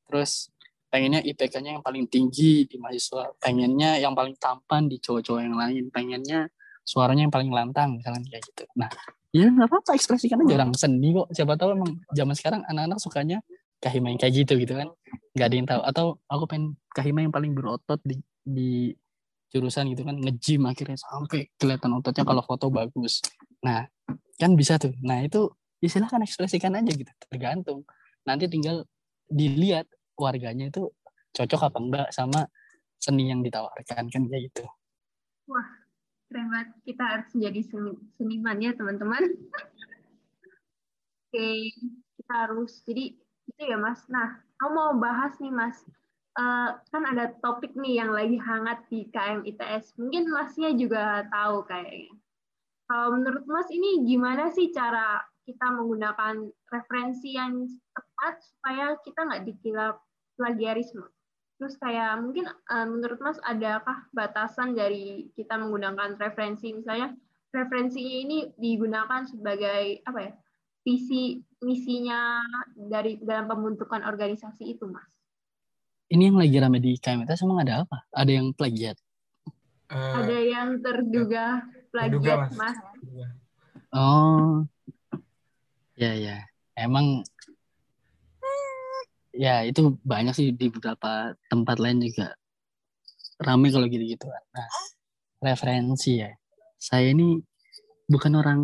Terus 0.08 0.52
pengennya 0.88 1.20
IPK-nya 1.24 1.78
yang 1.78 1.84
paling 1.84 2.08
tinggi 2.08 2.64
di 2.64 2.76
mahasiswa. 2.80 3.36
Pengennya 3.40 4.00
yang 4.00 4.16
paling 4.16 4.34
tampan 4.40 4.88
di 4.88 4.96
cowok-cowok 5.00 5.40
yang 5.44 5.56
lain. 5.56 5.84
Pengennya 5.92 6.48
suaranya 6.84 7.28
yang 7.28 7.34
paling 7.34 7.52
lantang 7.52 8.00
misalkan 8.00 8.24
kayak 8.24 8.42
gitu. 8.48 8.64
Nah 8.80 8.88
ya 9.28 9.52
nggak 9.52 9.68
apa-apa 9.68 9.92
ekspresikan 9.92 10.40
aja 10.44 10.56
orang 10.56 10.72
seni 10.72 11.12
kok. 11.12 11.28
Siapa 11.36 11.54
tahu 11.60 11.76
emang 11.76 11.90
zaman 12.16 12.34
sekarang 12.34 12.60
anak-anak 12.64 12.98
sukanya 12.98 13.38
kahima 13.78 14.08
yang 14.10 14.20
kayak 14.20 14.34
gitu 14.44 14.52
gitu 14.56 14.74
kan. 14.74 14.88
Nggak 15.36 15.46
ada 15.46 15.56
yang 15.56 15.68
tahu. 15.68 15.80
Atau 15.84 16.06
aku 16.26 16.44
pengen 16.48 16.66
kahima 16.96 17.20
yang 17.28 17.32
paling 17.32 17.52
berotot 17.52 18.00
di 18.00 18.16
di 18.40 18.96
jurusan 19.52 19.92
gitu 19.92 20.08
kan. 20.08 20.16
Ngejim 20.16 20.64
akhirnya 20.64 20.96
sampai 20.96 21.52
kelihatan 21.60 21.92
ototnya 22.00 22.24
kalau 22.24 22.40
foto 22.40 22.72
bagus. 22.72 23.20
Nah 23.60 23.84
kan 24.40 24.56
bisa 24.56 24.80
tuh. 24.80 24.96
Nah 25.04 25.20
itu 25.20 25.52
ya 25.84 25.88
silahkan 25.92 26.24
ekspresikan 26.24 26.72
aja 26.72 26.88
gitu. 26.88 27.12
Tergantung. 27.28 27.84
Nanti 28.24 28.48
tinggal 28.48 28.88
dilihat 29.28 29.84
warganya 30.18 30.68
itu 30.68 30.90
cocok 31.32 31.70
apa 31.70 31.78
enggak 31.78 32.08
sama 32.10 32.44
seni 32.98 33.30
yang 33.30 33.40
ditawarkan 33.46 34.10
kan 34.10 34.22
kayak 34.26 34.42
gitu 34.50 34.64
wah 35.46 35.68
keren 36.28 36.50
banget 36.52 36.68
kita 36.84 37.04
harus 37.06 37.28
menjadi 37.32 37.60
seni, 37.64 37.92
seniman 38.18 38.58
ya 38.60 38.70
teman-teman 38.74 39.22
oke 41.30 41.48
kita 42.18 42.34
harus 42.34 42.82
jadi 42.84 43.16
itu 43.48 43.62
ya 43.64 43.80
Mas. 43.80 44.04
Nah, 44.12 44.36
aku 44.60 44.70
mau 44.70 44.92
bahas 45.00 45.34
nih 45.40 45.52
Mas. 45.52 45.80
Uh, 46.38 46.78
kan 46.94 47.02
ada 47.02 47.34
topik 47.42 47.74
nih 47.74 47.98
yang 47.98 48.14
lagi 48.14 48.38
hangat 48.38 48.78
di 48.92 49.10
KM 49.10 49.42
ITS. 49.42 49.98
Mungkin 49.98 50.30
Masnya 50.30 50.70
juga 50.78 51.26
tahu 51.34 51.66
kayaknya. 51.66 52.14
Kalau 52.86 53.18
menurut 53.18 53.42
Mas 53.50 53.66
ini 53.74 54.06
gimana 54.06 54.52
sih 54.54 54.70
cara 54.70 55.18
kita 55.42 55.66
menggunakan 55.74 56.46
referensi 56.70 57.34
yang 57.34 57.66
tepat 57.90 58.38
supaya 58.44 58.94
kita 59.02 59.18
nggak 59.24 59.44
dikira 59.48 59.96
plagiarisme? 60.38 61.02
Terus 61.58 61.74
kayak 61.82 62.22
mungkin 62.22 62.46
uh, 62.46 62.86
menurut 62.86 63.18
Mas 63.18 63.42
adakah 63.42 64.06
batasan 64.14 64.78
dari 64.78 65.26
kita 65.34 65.58
menggunakan 65.58 66.14
referensi 66.14 66.70
misalnya 66.70 67.18
referensi 67.50 67.98
ini 67.98 68.54
digunakan 68.54 69.26
sebagai 69.26 70.06
apa 70.06 70.18
ya 70.22 70.32
visi 70.86 71.42
misinya 71.58 72.38
dari 72.78 73.18
dalam 73.20 73.50
pembentukan 73.50 74.06
organisasi 74.06 74.78
itu, 74.78 74.86
Mas? 74.86 75.04
Ini 76.08 76.32
yang 76.32 76.40
lagi 76.40 76.56
rame 76.56 76.78
di 76.80 76.96
KMT 76.96 77.28
emang 77.44 77.60
ada 77.60 77.84
apa? 77.84 78.08
Ada 78.16 78.30
yang 78.40 78.56
plagiat? 78.56 78.96
Uh, 79.92 80.24
ada 80.24 80.38
yang 80.40 80.80
terduga 80.80 81.68
plagiat, 81.92 82.48
mas. 82.56 82.56
mas. 82.56 82.78
Oh, 83.92 84.64
ya 86.00 86.16
ya. 86.16 86.48
Emang 86.72 87.24
ya 89.38 89.62
itu 89.62 89.94
banyak 90.02 90.34
sih 90.34 90.50
di 90.50 90.66
beberapa 90.66 91.32
tempat 91.46 91.78
lain 91.78 92.02
juga 92.02 92.34
rame 93.38 93.70
kalau 93.70 93.86
gitu-gitu. 93.86 94.26
Nah, 94.26 94.68
referensi 95.38 96.18
ya. 96.18 96.34
Saya 96.74 97.14
ini 97.14 97.38
bukan 98.10 98.34
orang 98.34 98.60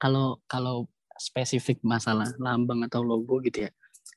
kalau 0.00 0.40
kalau 0.48 0.88
spesifik 1.20 1.78
masalah 1.84 2.32
lambang 2.40 2.82
atau 2.88 3.04
logo 3.04 3.38
gitu 3.44 3.68
ya 3.68 3.70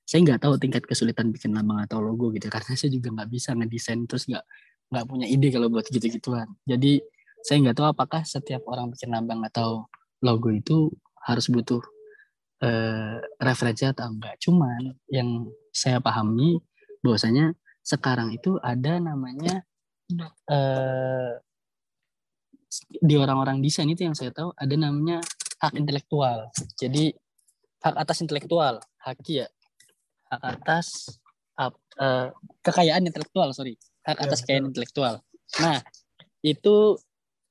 saya 0.07 0.23
nggak 0.23 0.39
tahu 0.39 0.53
tingkat 0.55 0.83
kesulitan 0.87 1.35
bikin 1.35 1.51
lambang 1.51 1.83
atau 1.83 1.99
logo 1.99 2.31
gitu 2.31 2.47
karena 2.47 2.73
saya 2.79 2.91
juga 2.91 3.11
nggak 3.11 3.29
bisa 3.29 3.51
ngedesain 3.51 4.07
terus 4.07 4.23
nggak 4.27 4.45
nggak 4.87 5.05
punya 5.05 5.27
ide 5.27 5.47
kalau 5.51 5.67
buat 5.67 5.83
gitu-gituan 5.91 6.47
jadi 6.63 7.03
saya 7.43 7.57
nggak 7.63 7.75
tahu 7.75 7.87
apakah 7.91 8.23
setiap 8.23 8.63
orang 8.71 8.91
bikin 8.91 9.11
lambang 9.11 9.43
atau 9.43 9.83
logo 10.23 10.47
itu 10.47 10.91
harus 11.27 11.51
butuh 11.51 11.83
uh, 12.63 13.17
referensi 13.41 13.83
atau 13.85 14.09
enggak 14.09 14.37
cuman 14.41 14.93
yang 15.11 15.49
saya 15.73 16.01
pahami 16.01 16.57
bahwasanya 17.05 17.53
sekarang 17.85 18.35
itu 18.35 18.59
ada 18.59 18.99
namanya 18.99 19.63
uh, 20.51 21.39
di 22.99 23.15
orang-orang 23.15 23.63
desain 23.63 23.87
itu 23.87 24.03
yang 24.03 24.15
saya 24.15 24.31
tahu 24.35 24.51
ada 24.55 24.75
namanya 24.75 25.23
hak 25.63 25.73
intelektual. 25.79 26.51
Jadi 26.75 27.15
hak 27.81 27.95
atas 27.95 28.17
intelektual, 28.21 28.83
hak 29.01 29.23
ya, 29.25 29.47
hak 30.29 30.41
atas 30.43 31.17
uh, 31.57 32.29
kekayaan 32.61 33.07
intelektual, 33.07 33.55
sorry, 33.55 33.79
hak 34.05 34.19
atas 34.19 34.43
ya, 34.43 34.51
kekayaan 34.51 34.67
intelektual. 34.69 35.13
Nah 35.63 35.81
itu 36.43 36.99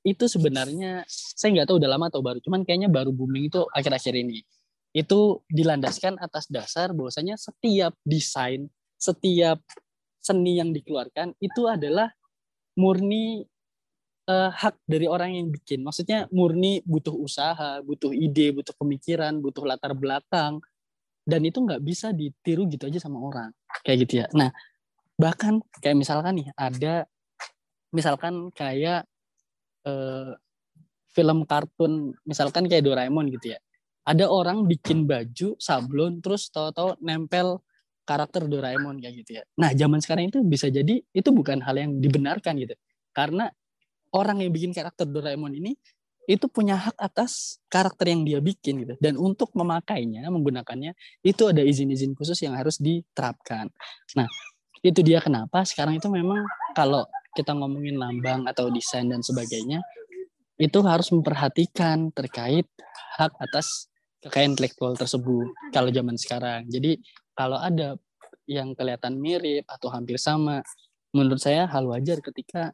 itu 0.07 0.25
sebenarnya 0.29 1.03
saya 1.09 1.51
nggak 1.51 1.67
tahu 1.67 1.77
udah 1.83 1.89
lama 1.91 2.07
atau 2.07 2.23
baru, 2.23 2.39
cuman 2.39 2.63
kayaknya 2.63 2.87
baru 2.87 3.11
booming 3.11 3.51
itu 3.51 3.65
akhir-akhir 3.75 4.15
ini. 4.15 4.39
Itu 4.95 5.43
dilandaskan 5.51 6.17
atas 6.19 6.47
dasar 6.47 6.91
bahwasanya 6.95 7.35
setiap 7.37 7.93
desain, 8.03 8.67
setiap 8.97 9.61
seni 10.19 10.59
yang 10.59 10.75
dikeluarkan 10.75 11.37
itu 11.39 11.69
adalah 11.71 12.11
murni 12.75 13.47
uh, 14.27 14.51
hak 14.51 14.75
dari 14.83 15.07
orang 15.07 15.33
yang 15.33 15.47
bikin. 15.49 15.81
Maksudnya 15.81 16.27
murni 16.29 16.83
butuh 16.83 17.15
usaha, 17.15 17.79
butuh 17.81 18.11
ide, 18.11 18.51
butuh 18.51 18.75
pemikiran, 18.75 19.39
butuh 19.39 19.63
latar 19.63 19.95
belakang. 19.95 20.59
Dan 21.27 21.43
itu 21.43 21.59
nggak 21.59 21.83
bisa 21.83 22.15
ditiru 22.15 22.67
gitu 22.71 22.87
aja 22.87 22.99
sama 23.03 23.19
orang. 23.19 23.51
Kayak 23.83 23.97
gitu 24.07 24.13
ya. 24.23 24.25
Nah, 24.31 24.51
bahkan 25.19 25.59
kayak 25.83 25.97
misalkan 25.99 26.39
nih 26.39 26.47
ada 26.55 27.03
misalkan 27.91 28.51
kayak 28.51 29.03
uh, 29.87 30.35
film 31.11 31.43
kartun 31.49 32.13
misalkan 32.23 32.69
kayak 32.69 32.85
Doraemon 32.85 33.27
gitu 33.33 33.57
ya. 33.57 33.59
Ada 34.07 34.31
orang 34.31 34.63
bikin 34.63 35.03
baju 35.03 35.59
sablon 35.59 36.23
terus 36.23 36.47
tahu-tahu 36.47 36.95
nempel 37.03 37.59
karakter 38.07 38.47
Doraemon 38.47 39.03
kayak 39.03 39.15
gitu 39.19 39.31
ya. 39.35 39.43
Nah, 39.59 39.75
zaman 39.75 39.99
sekarang 39.99 40.31
itu 40.31 40.39
bisa 40.47 40.71
jadi 40.71 41.03
itu 41.03 41.29
bukan 41.35 41.59
hal 41.59 41.75
yang 41.75 41.99
dibenarkan 41.99 42.55
gitu. 42.63 42.71
Karena 43.11 43.51
orang 44.15 44.39
yang 44.39 44.55
bikin 44.55 44.71
karakter 44.71 45.03
Doraemon 45.03 45.51
ini 45.59 45.75
itu 46.27 46.47
punya 46.47 46.75
hak 46.75 46.95
atas 46.99 47.59
karakter 47.67 48.11
yang 48.11 48.23
dia 48.23 48.39
bikin 48.39 48.83
gitu. 48.83 48.95
Dan 48.99 49.19
untuk 49.19 49.51
memakainya, 49.55 50.23
menggunakannya 50.27 50.95
itu 51.23 51.43
ada 51.51 51.63
izin-izin 51.63 52.15
khusus 52.15 52.39
yang 52.43 52.55
harus 52.55 52.79
diterapkan. 52.79 53.67
Nah, 54.15 54.27
itu 54.83 55.03
dia 55.03 55.19
kenapa 55.19 55.63
sekarang 55.67 55.99
itu 55.99 56.07
memang 56.07 56.47
kalau 56.75 57.03
kita 57.35 57.55
ngomongin 57.55 57.99
lambang 57.99 58.47
atau 58.47 58.67
desain 58.71 59.07
dan 59.07 59.23
sebagainya 59.23 59.83
itu 60.57 60.79
harus 60.81 61.13
memperhatikan 61.13 62.09
terkait 62.11 62.65
hak 63.17 63.33
atas 63.37 63.87
kekayaan 64.23 64.57
intelektual 64.57 64.97
tersebut 64.97 65.53
kalau 65.75 65.89
zaman 65.93 66.15
sekarang. 66.17 66.65
Jadi 66.69 66.97
kalau 67.37 67.57
ada 67.61 67.95
yang 68.47 68.73
kelihatan 68.73 69.19
mirip 69.19 69.67
atau 69.67 69.91
hampir 69.91 70.17
sama, 70.17 70.63
menurut 71.13 71.41
saya 71.41 71.67
hal 71.67 71.85
wajar 71.85 72.23
ketika 72.23 72.71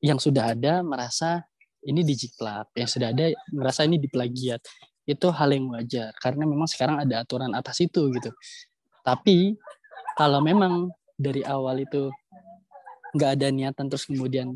yang 0.00 0.20
sudah 0.20 0.52
ada 0.52 0.80
merasa 0.84 1.44
ini 1.84 2.00
dijiplak, 2.00 2.72
yang 2.76 2.88
sudah 2.88 3.12
ada 3.12 3.32
merasa 3.52 3.84
ini 3.84 4.00
diplagiat. 4.00 4.60
Itu 5.04 5.28
hal 5.30 5.52
yang 5.52 5.68
wajar 5.68 6.16
karena 6.16 6.48
memang 6.48 6.64
sekarang 6.64 6.96
ada 6.96 7.22
aturan 7.22 7.52
atas 7.52 7.80
itu 7.84 8.08
gitu. 8.12 8.32
Tapi 9.04 9.52
kalau 10.16 10.40
memang 10.40 10.88
dari 11.14 11.44
awal 11.44 11.84
itu 11.84 12.08
nggak 13.14 13.30
ada 13.38 13.46
niatan 13.54 13.86
terus 13.86 14.10
kemudian 14.10 14.50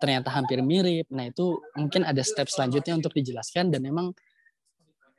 ternyata 0.00 0.32
hampir 0.32 0.64
mirip 0.64 1.04
nah 1.12 1.28
itu 1.28 1.60
mungkin 1.76 2.08
ada 2.08 2.24
step 2.24 2.48
selanjutnya 2.48 2.96
untuk 2.96 3.12
dijelaskan 3.12 3.68
dan 3.68 3.84
memang 3.84 4.16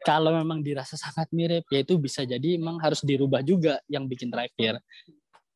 kalau 0.03 0.35
memang 0.35 0.59
dirasa 0.59 0.99
sangat 0.99 1.31
mirip 1.31 1.63
ya 1.71 1.81
itu 1.81 1.95
bisa 1.95 2.27
jadi 2.27 2.59
memang 2.59 2.79
harus 2.83 3.01
dirubah 3.01 3.39
juga 3.41 3.79
yang 3.87 4.05
bikin 4.05 4.29
terakhir. 4.29 4.79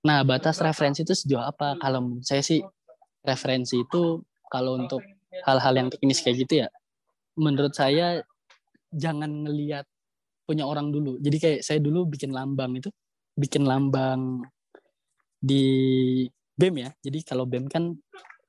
Nah 0.07 0.23
batas 0.23 0.63
referensi 0.63 1.03
itu 1.03 1.13
sejauh 1.13 1.43
apa? 1.43 1.75
Kalau 1.79 2.19
saya 2.23 2.39
sih 2.39 2.63
referensi 3.27 3.83
itu 3.83 4.23
kalau 4.47 4.79
untuk 4.79 5.03
hal-hal 5.43 5.73
yang 5.75 5.87
teknis 5.91 6.23
kayak 6.23 6.47
gitu 6.47 6.63
ya 6.65 6.67
menurut 7.37 7.75
saya 7.75 8.23
jangan 8.89 9.45
ngelihat 9.45 9.85
punya 10.47 10.63
orang 10.63 10.89
dulu. 10.89 11.19
Jadi 11.19 11.37
kayak 11.37 11.59
saya 11.61 11.77
dulu 11.83 12.07
bikin 12.07 12.31
lambang 12.31 12.79
itu 12.79 12.89
bikin 13.37 13.67
lambang 13.67 14.41
di 15.37 15.63
BEM 16.57 16.75
ya. 16.81 16.89
Jadi 17.03 17.19
kalau 17.21 17.45
BEM 17.45 17.69
kan 17.69 17.93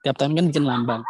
tiap 0.07 0.17
tahun 0.17 0.39
kan 0.39 0.47
bikin 0.49 0.65
lambang. 0.65 1.03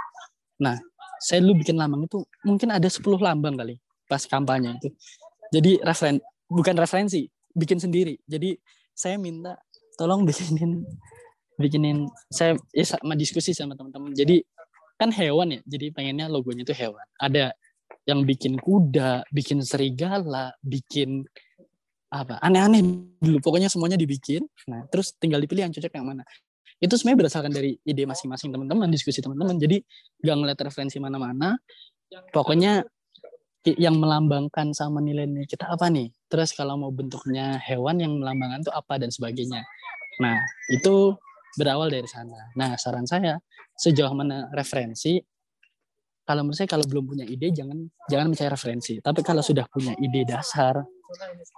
Nah 0.58 0.80
saya 1.22 1.44
dulu 1.44 1.62
bikin 1.62 1.78
lambang 1.78 2.08
itu 2.08 2.24
mungkin 2.42 2.74
ada 2.74 2.88
10 2.90 3.04
lambang 3.20 3.54
kali 3.54 3.78
pas 4.08 4.24
kampanye 4.24 4.80
itu. 4.80 4.88
Jadi 5.52 5.72
referen 5.84 6.16
bukan 6.48 6.74
referensi 6.80 7.28
bikin 7.52 7.78
sendiri. 7.78 8.16
Jadi 8.24 8.56
saya 8.96 9.20
minta 9.20 9.60
tolong 10.00 10.24
bikinin 10.24 10.82
bikinin 11.60 12.08
saya 12.32 12.56
ya 12.72 12.86
sama 12.88 13.14
diskusi 13.14 13.52
sama 13.52 13.76
teman-teman. 13.76 14.16
Jadi 14.16 14.40
kan 14.98 15.14
hewan 15.14 15.54
ya 15.54 15.60
jadi 15.68 15.94
pengennya 15.94 16.26
logonya 16.26 16.64
itu 16.66 16.74
hewan. 16.74 17.04
Ada 17.20 17.54
yang 18.08 18.24
bikin 18.24 18.56
kuda 18.56 19.28
bikin 19.28 19.60
serigala 19.60 20.56
bikin 20.64 21.28
apa 22.08 22.40
aneh-aneh 22.40 22.80
dulu. 23.20 23.38
Pokoknya 23.44 23.68
semuanya 23.68 24.00
dibikin. 24.00 24.48
Nah 24.66 24.88
terus 24.88 25.12
tinggal 25.20 25.44
dipilih 25.44 25.68
yang 25.68 25.74
cocok 25.74 25.92
yang 25.92 26.08
mana. 26.08 26.24
Itu 26.78 26.94
sebenarnya 26.94 27.26
berdasarkan 27.26 27.50
dari 27.50 27.74
ide 27.82 28.06
masing-masing 28.06 28.54
teman-teman 28.54 28.86
diskusi 28.88 29.18
teman-teman. 29.18 29.58
Jadi 29.58 29.82
gak 30.22 30.36
ngeliat 30.38 30.58
referensi 30.62 31.02
mana-mana. 31.02 31.58
Pokoknya 32.30 32.86
yang 33.76 34.00
melambangkan 34.00 34.72
sama 34.72 35.02
nilai-nilai 35.02 35.44
kita 35.44 35.68
apa 35.68 35.92
nih 35.92 36.08
terus 36.30 36.56
kalau 36.56 36.78
mau 36.80 36.92
bentuknya 36.94 37.60
hewan 37.60 38.00
yang 38.00 38.16
melambangkan 38.16 38.64
itu 38.64 38.72
apa 38.72 38.94
dan 38.96 39.10
sebagainya 39.12 39.66
nah 40.22 40.38
itu 40.72 41.12
berawal 41.58 41.90
dari 41.92 42.06
sana 42.08 42.54
nah 42.56 42.78
saran 42.80 43.04
saya 43.04 43.36
sejauh 43.76 44.14
mana 44.16 44.48
referensi 44.54 45.20
kalau 46.28 46.44
menurut 46.44 46.60
saya 46.60 46.68
kalau 46.68 46.84
belum 46.84 47.08
punya 47.08 47.24
ide 47.24 47.48
jangan 47.56 47.88
jangan 48.04 48.28
mencari 48.28 48.52
referensi. 48.52 49.00
Tapi 49.00 49.24
kalau 49.24 49.40
sudah 49.40 49.64
punya 49.64 49.96
ide 49.96 50.28
dasar 50.28 50.76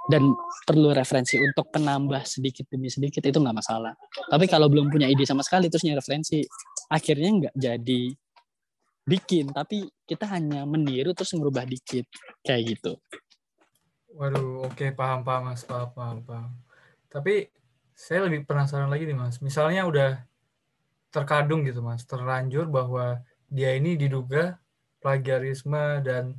dan 0.06 0.30
perlu 0.62 0.94
referensi 0.94 1.42
untuk 1.42 1.74
penambah 1.74 2.22
sedikit 2.22 2.70
demi 2.70 2.86
sedikit 2.86 3.18
itu 3.26 3.34
nggak 3.42 3.56
masalah. 3.58 3.98
Tapi 4.30 4.46
kalau 4.46 4.70
belum 4.70 4.94
punya 4.94 5.10
ide 5.10 5.26
sama 5.26 5.42
sekali 5.42 5.66
terus 5.66 5.82
nyari 5.82 5.98
referensi, 5.98 6.38
akhirnya 6.86 7.30
nggak 7.34 7.54
jadi 7.58 8.02
bikin. 9.04 9.50
Tapi 9.50 9.88
kita 10.04 10.26
hanya 10.30 10.64
meniru 10.68 11.12
terus 11.14 11.32
merubah 11.36 11.64
dikit 11.64 12.06
kayak 12.44 12.76
gitu. 12.76 12.98
Waduh, 14.14 14.66
oke 14.66 14.74
okay, 14.74 14.90
paham 14.90 15.22
paham 15.22 15.54
mas, 15.54 15.62
paham 15.62 15.90
paham 15.94 16.18
paham. 16.26 16.50
Tapi 17.06 17.48
saya 17.94 18.26
lebih 18.26 18.48
penasaran 18.48 18.90
lagi 18.90 19.06
nih 19.06 19.16
mas. 19.16 19.38
Misalnya 19.38 19.86
udah 19.86 20.10
terkadung 21.14 21.62
gitu 21.66 21.82
mas, 21.82 22.02
terlanjur 22.06 22.66
bahwa 22.70 23.22
dia 23.50 23.74
ini 23.74 23.98
diduga 23.98 24.58
plagiarisme 25.02 26.04
dan 26.06 26.38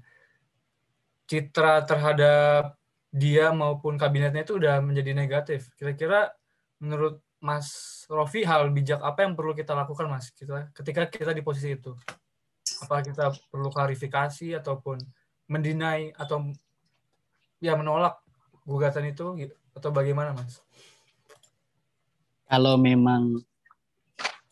citra 1.27 1.83
terhadap 1.87 2.75
dia 3.11 3.51
maupun 3.51 3.99
kabinetnya 3.99 4.47
itu 4.47 4.55
udah 4.59 4.79
menjadi 4.79 5.11
negatif. 5.11 5.71
Kira-kira 5.75 6.31
menurut 6.79 7.19
Mas 7.41 7.67
Rofi 8.05 8.45
hal 8.45 8.69
bijak 8.69 9.01
apa 9.01 9.25
yang 9.25 9.33
perlu 9.33 9.57
kita 9.57 9.73
lakukan 9.73 10.05
Mas 10.07 10.29
kita 10.31 10.69
ketika 10.77 11.09
kita 11.09 11.31
di 11.33 11.41
posisi 11.41 11.73
itu? 11.73 11.97
Apa 12.81 13.05
kita 13.05 13.29
perlu 13.53 13.69
klarifikasi 13.69 14.57
ataupun 14.57 14.97
mendinai 15.45 16.15
atau 16.17 16.49
ya 17.61 17.77
menolak 17.77 18.17
gugatan 18.65 19.13
itu 19.13 19.37
atau 19.77 19.89
bagaimana 19.93 20.33
Mas? 20.33 20.59
Kalau 22.49 22.75
memang 22.75 23.39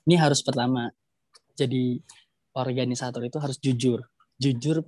ini 0.07 0.15
harus 0.15 0.39
pertama 0.45 0.87
jadi 1.57 1.99
organisator 2.55 3.19
itu 3.25 3.37
harus 3.41 3.57
jujur. 3.59 3.99
Jujur 4.39 4.85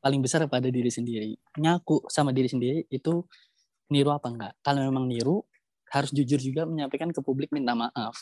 paling 0.00 0.24
besar 0.24 0.46
pada 0.48 0.70
diri 0.72 0.88
sendiri. 0.88 1.36
Ngaku 1.58 2.08
sama 2.08 2.32
diri 2.32 2.48
sendiri 2.48 2.86
itu 2.88 3.26
niru 3.92 4.10
apa 4.14 4.28
enggak. 4.32 4.52
Kalau 4.64 4.80
memang 4.84 5.04
niru, 5.04 5.44
harus 5.92 6.12
jujur 6.12 6.40
juga 6.40 6.64
menyampaikan 6.68 7.12
ke 7.12 7.20
publik 7.20 7.52
minta 7.52 7.72
maaf. 7.72 8.16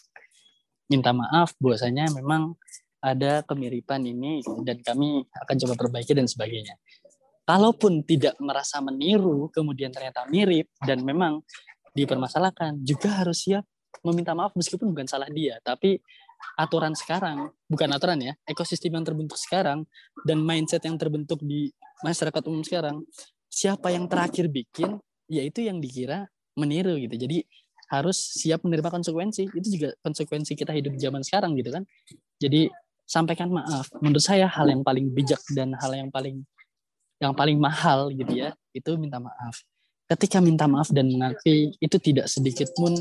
Minta 0.87 1.11
maaf 1.11 1.55
bahwasanya 1.59 2.11
memang 2.15 2.55
ada 3.01 3.45
kemiripan 3.45 4.03
ini 4.03 4.43
dan 4.65 4.81
kami 4.83 5.25
akan 5.47 5.57
coba 5.67 5.75
perbaiki 5.77 6.13
dan 6.17 6.27
sebagainya. 6.27 6.77
Kalaupun 7.47 8.03
tidak 8.03 8.35
merasa 8.43 8.83
meniru, 8.83 9.47
kemudian 9.55 9.95
ternyata 9.95 10.27
mirip 10.27 10.67
dan 10.83 11.07
memang 11.07 11.47
dipermasalahkan, 11.95 12.83
juga 12.83 13.23
harus 13.23 13.47
siap 13.47 13.63
meminta 14.03 14.35
maaf 14.35 14.53
meskipun 14.59 14.91
bukan 14.91 15.07
salah 15.07 15.31
dia, 15.31 15.63
tapi 15.63 16.03
aturan 16.59 16.93
sekarang, 16.93 17.49
bukan 17.71 17.89
aturan 17.95 18.19
ya, 18.21 18.33
ekosistem 18.45 18.99
yang 18.99 19.07
terbentuk 19.07 19.39
sekarang 19.39 19.87
dan 20.27 20.43
mindset 20.43 20.83
yang 20.85 20.99
terbentuk 20.99 21.41
di 21.41 21.71
masyarakat 22.03 22.43
umum 22.51 22.67
sekarang, 22.67 23.01
siapa 23.47 23.95
yang 23.95 24.11
terakhir 24.11 24.51
bikin, 24.51 25.01
yaitu 25.31 25.65
yang 25.65 25.79
dikira 25.81 26.29
meniru 26.59 26.99
gitu. 26.99 27.15
Jadi 27.15 27.47
harus 27.87 28.19
siap 28.19 28.67
menerima 28.67 28.91
konsekuensi. 28.91 29.47
Itu 29.55 29.69
juga 29.71 29.95
konsekuensi 30.03 30.53
kita 30.59 30.75
hidup 30.75 30.99
zaman 30.99 31.23
sekarang 31.23 31.55
gitu 31.55 31.71
kan. 31.71 31.87
Jadi 32.43 32.69
sampaikan 33.07 33.49
maaf. 33.49 33.89
Menurut 34.03 34.21
saya 34.21 34.51
hal 34.51 34.67
yang 34.67 34.83
paling 34.83 35.09
bijak 35.15 35.41
dan 35.55 35.73
hal 35.79 35.95
yang 35.95 36.11
paling 36.11 36.43
yang 37.23 37.33
paling 37.33 37.57
mahal 37.57 38.13
gitu 38.13 38.29
ya, 38.35 38.53
itu 38.77 38.99
minta 39.01 39.17
maaf. 39.23 39.63
Ketika 40.07 40.43
minta 40.43 40.69
maaf 40.69 40.93
dan 40.93 41.09
mengakui 41.09 41.73
itu 41.81 41.97
tidak 42.03 42.29
sedikit 42.29 42.69
pun 42.77 42.93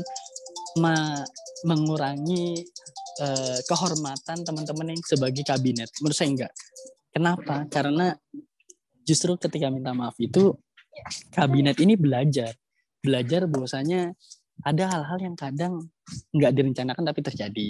mengurangi 1.66 2.64
uh, 3.20 3.58
kehormatan 3.68 4.46
teman-teman 4.46 4.96
yang 4.96 5.02
sebagai 5.04 5.44
kabinet. 5.44 5.90
Menurut 6.00 6.16
saya 6.16 6.30
enggak. 6.32 6.52
Kenapa? 7.12 7.64
Karena 7.68 8.12
justru 9.06 9.36
ketika 9.40 9.72
minta 9.72 9.92
maaf 9.96 10.16
itu 10.20 10.52
kabinet 11.32 11.76
ini 11.80 11.96
belajar. 11.96 12.52
Belajar 13.00 13.46
bahwasanya 13.46 14.12
ada 14.64 14.84
hal-hal 14.88 15.18
yang 15.20 15.36
kadang 15.36 15.88
nggak 16.32 16.52
direncanakan 16.52 17.04
tapi 17.04 17.20
terjadi. 17.22 17.68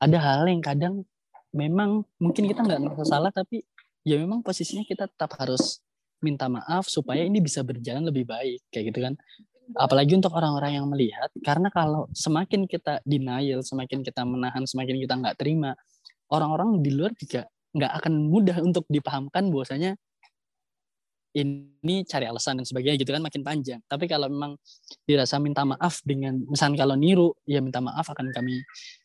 Ada 0.00 0.18
-hal 0.20 0.50
yang 0.50 0.60
kadang 0.64 1.06
memang 1.54 2.02
mungkin 2.18 2.50
kita 2.50 2.66
nggak 2.66 2.80
merasa 2.82 3.04
salah 3.06 3.30
tapi 3.30 3.62
ya 4.02 4.18
memang 4.18 4.42
posisinya 4.42 4.82
kita 4.84 5.06
tetap 5.06 5.32
harus 5.38 5.80
minta 6.18 6.50
maaf 6.50 6.90
supaya 6.90 7.22
ini 7.22 7.38
bisa 7.38 7.62
berjalan 7.62 8.04
lebih 8.04 8.26
baik 8.26 8.60
kayak 8.74 8.92
gitu 8.92 9.00
kan. 9.06 9.14
Apalagi 9.80 10.12
untuk 10.12 10.34
orang-orang 10.36 10.76
yang 10.76 10.86
melihat 10.90 11.32
karena 11.40 11.72
kalau 11.72 12.10
semakin 12.12 12.68
kita 12.68 13.00
denial 13.08 13.64
semakin 13.64 14.04
kita 14.04 14.20
menahan 14.26 14.68
semakin 14.68 15.00
kita 15.00 15.14
nggak 15.16 15.40
terima 15.40 15.72
orang-orang 16.28 16.84
di 16.84 16.92
luar 16.92 17.16
juga 17.16 17.48
nggak 17.72 17.92
akan 18.02 18.12
mudah 18.28 18.58
untuk 18.60 18.84
dipahamkan 18.92 19.48
bahwasanya 19.48 19.96
ini 21.34 22.06
cari 22.06 22.30
alasan 22.30 22.62
dan 22.62 22.66
sebagainya 22.66 23.02
gitu 23.02 23.10
kan 23.10 23.22
makin 23.24 23.42
panjang. 23.42 23.80
Tapi 23.90 24.06
kalau 24.06 24.30
memang 24.30 24.54
dirasa 25.02 25.42
minta 25.42 25.66
maaf 25.66 25.98
dengan 26.06 26.38
misalnya 26.46 26.86
kalau 26.86 26.94
niru 26.94 27.34
ya 27.42 27.58
minta 27.58 27.82
maaf 27.82 28.06
akan 28.06 28.30
kami 28.30 28.62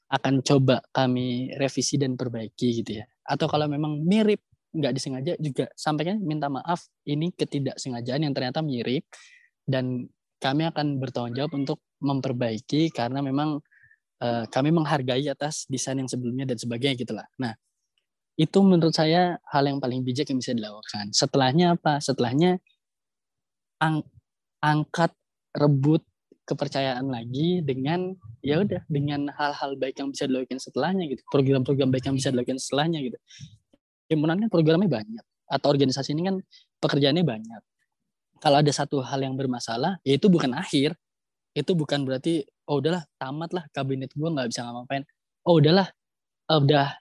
akan 0.10 0.42
coba 0.42 0.82
kami 0.90 1.54
revisi 1.58 2.02
dan 2.02 2.18
perbaiki 2.18 2.82
gitu 2.82 3.02
ya 3.02 3.06
atau 3.30 3.46
kalau 3.46 3.70
memang 3.70 4.02
mirip 4.02 4.42
nggak 4.70 4.94
disengaja 4.94 5.34
juga 5.42 5.70
sampaikan 5.74 6.22
minta 6.22 6.50
maaf 6.50 6.90
ini 7.06 7.34
ketidaksengajaan 7.34 8.26
yang 8.26 8.34
ternyata 8.34 8.62
mirip 8.62 9.06
dan 9.66 10.10
kami 10.40 10.66
akan 10.70 10.98
bertanggung 10.98 11.36
jawab 11.36 11.54
untuk 11.58 11.80
memperbaiki 12.00 12.90
karena 12.96 13.20
memang 13.20 13.60
uh, 14.24 14.44
kami 14.48 14.72
menghargai 14.72 15.28
atas 15.28 15.68
desain 15.68 16.00
yang 16.00 16.08
sebelumnya 16.08 16.48
dan 16.48 16.58
sebagainya 16.58 16.96
gitulah. 16.96 17.28
Nah, 17.38 17.54
itu 18.40 18.60
menurut 18.64 18.96
saya 18.96 19.36
hal 19.52 19.68
yang 19.68 19.84
paling 19.84 20.00
bijak 20.02 20.32
yang 20.32 20.40
bisa 20.40 20.56
dilakukan. 20.56 21.12
Setelahnya 21.12 21.76
apa? 21.76 22.00
Setelahnya 22.00 22.64
ang 23.84 24.04
angkat 24.64 25.12
rebut 25.52 26.04
kepercayaan 26.50 27.06
lagi 27.06 27.62
dengan 27.62 28.18
ya 28.42 28.66
udah 28.66 28.82
dengan 28.90 29.30
hal-hal 29.38 29.78
baik 29.78 30.02
yang 30.02 30.10
bisa 30.10 30.26
dilakukan 30.26 30.58
setelahnya 30.58 31.06
gitu. 31.06 31.22
Program-program 31.30 31.94
baik 31.94 32.10
yang 32.10 32.18
bisa 32.18 32.34
dilakukan 32.34 32.58
setelahnya 32.58 33.06
gitu. 33.06 33.18
Himpunan 34.10 34.42
kan 34.42 34.50
programnya 34.50 34.90
banyak 34.90 35.26
atau 35.46 35.68
organisasi 35.70 36.18
ini 36.18 36.26
kan 36.26 36.36
pekerjaannya 36.82 37.22
banyak 37.22 37.62
kalau 38.40 38.58
ada 38.64 38.72
satu 38.72 39.04
hal 39.04 39.20
yang 39.20 39.36
bermasalah, 39.36 40.00
ya 40.08 40.16
itu 40.16 40.32
bukan 40.32 40.56
akhir. 40.56 40.96
Itu 41.52 41.76
bukan 41.76 42.08
berarti, 42.08 42.48
oh 42.72 42.80
udahlah, 42.80 43.04
tamat 43.20 43.52
lah 43.52 43.64
kabinet 43.76 44.16
gue 44.16 44.30
nggak 44.32 44.48
bisa 44.48 44.64
ngapain. 44.64 45.04
Oh 45.44 45.60
udahlah, 45.60 45.92
uh, 46.48 46.60
udah 46.64 46.96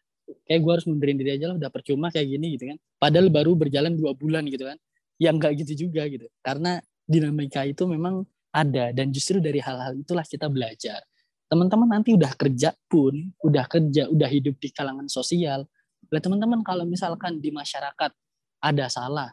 kayak 0.50 0.60
gue 0.60 0.72
harus 0.74 0.86
mundurin 0.90 1.14
diri 1.14 1.38
aja 1.38 1.54
lah, 1.54 1.56
udah 1.56 1.70
percuma 1.70 2.10
kayak 2.10 2.26
gini 2.26 2.58
gitu 2.58 2.74
kan. 2.74 2.78
Padahal 2.98 3.30
baru 3.30 3.54
berjalan 3.54 3.94
dua 3.94 4.18
bulan 4.18 4.50
gitu 4.50 4.66
kan. 4.66 4.76
Yang 5.22 5.34
nggak 5.38 5.52
gitu 5.62 5.72
juga 5.88 6.02
gitu. 6.10 6.26
Karena 6.42 6.82
dinamika 7.06 7.62
itu 7.62 7.86
memang 7.86 8.26
ada 8.58 8.90
dan 8.90 9.14
justru 9.14 9.38
dari 9.38 9.62
hal-hal 9.62 9.94
itulah 9.94 10.26
kita 10.26 10.50
belajar. 10.50 11.02
teman-teman 11.48 11.88
nanti 11.88 12.12
udah 12.12 12.28
kerja 12.36 12.76
pun, 12.92 13.32
udah 13.40 13.64
kerja, 13.64 14.04
udah 14.12 14.28
hidup 14.28 14.60
di 14.60 14.68
kalangan 14.68 15.08
sosial. 15.08 15.64
Lah 16.12 16.20
teman-teman 16.20 16.60
kalau 16.60 16.84
misalkan 16.84 17.40
di 17.40 17.48
masyarakat 17.48 18.12
ada 18.60 18.86
salah, 18.92 19.32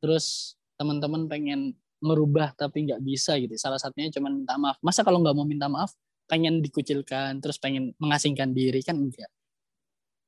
terus 0.00 0.56
teman-teman 0.80 1.28
pengen 1.28 1.76
merubah 2.00 2.56
tapi 2.56 2.88
nggak 2.88 3.04
bisa 3.04 3.36
gitu. 3.36 3.52
Salah 3.60 3.76
satunya 3.76 4.08
cuma 4.08 4.32
minta 4.32 4.56
maaf. 4.56 4.80
Masa 4.80 5.04
kalau 5.04 5.20
nggak 5.20 5.36
mau 5.36 5.44
minta 5.44 5.68
maaf, 5.68 5.92
pengen 6.24 6.64
dikucilkan, 6.64 7.44
terus 7.44 7.60
pengen 7.60 7.92
mengasingkan 8.00 8.56
diri 8.56 8.80
kan 8.80 8.96
enggak. 8.96 9.28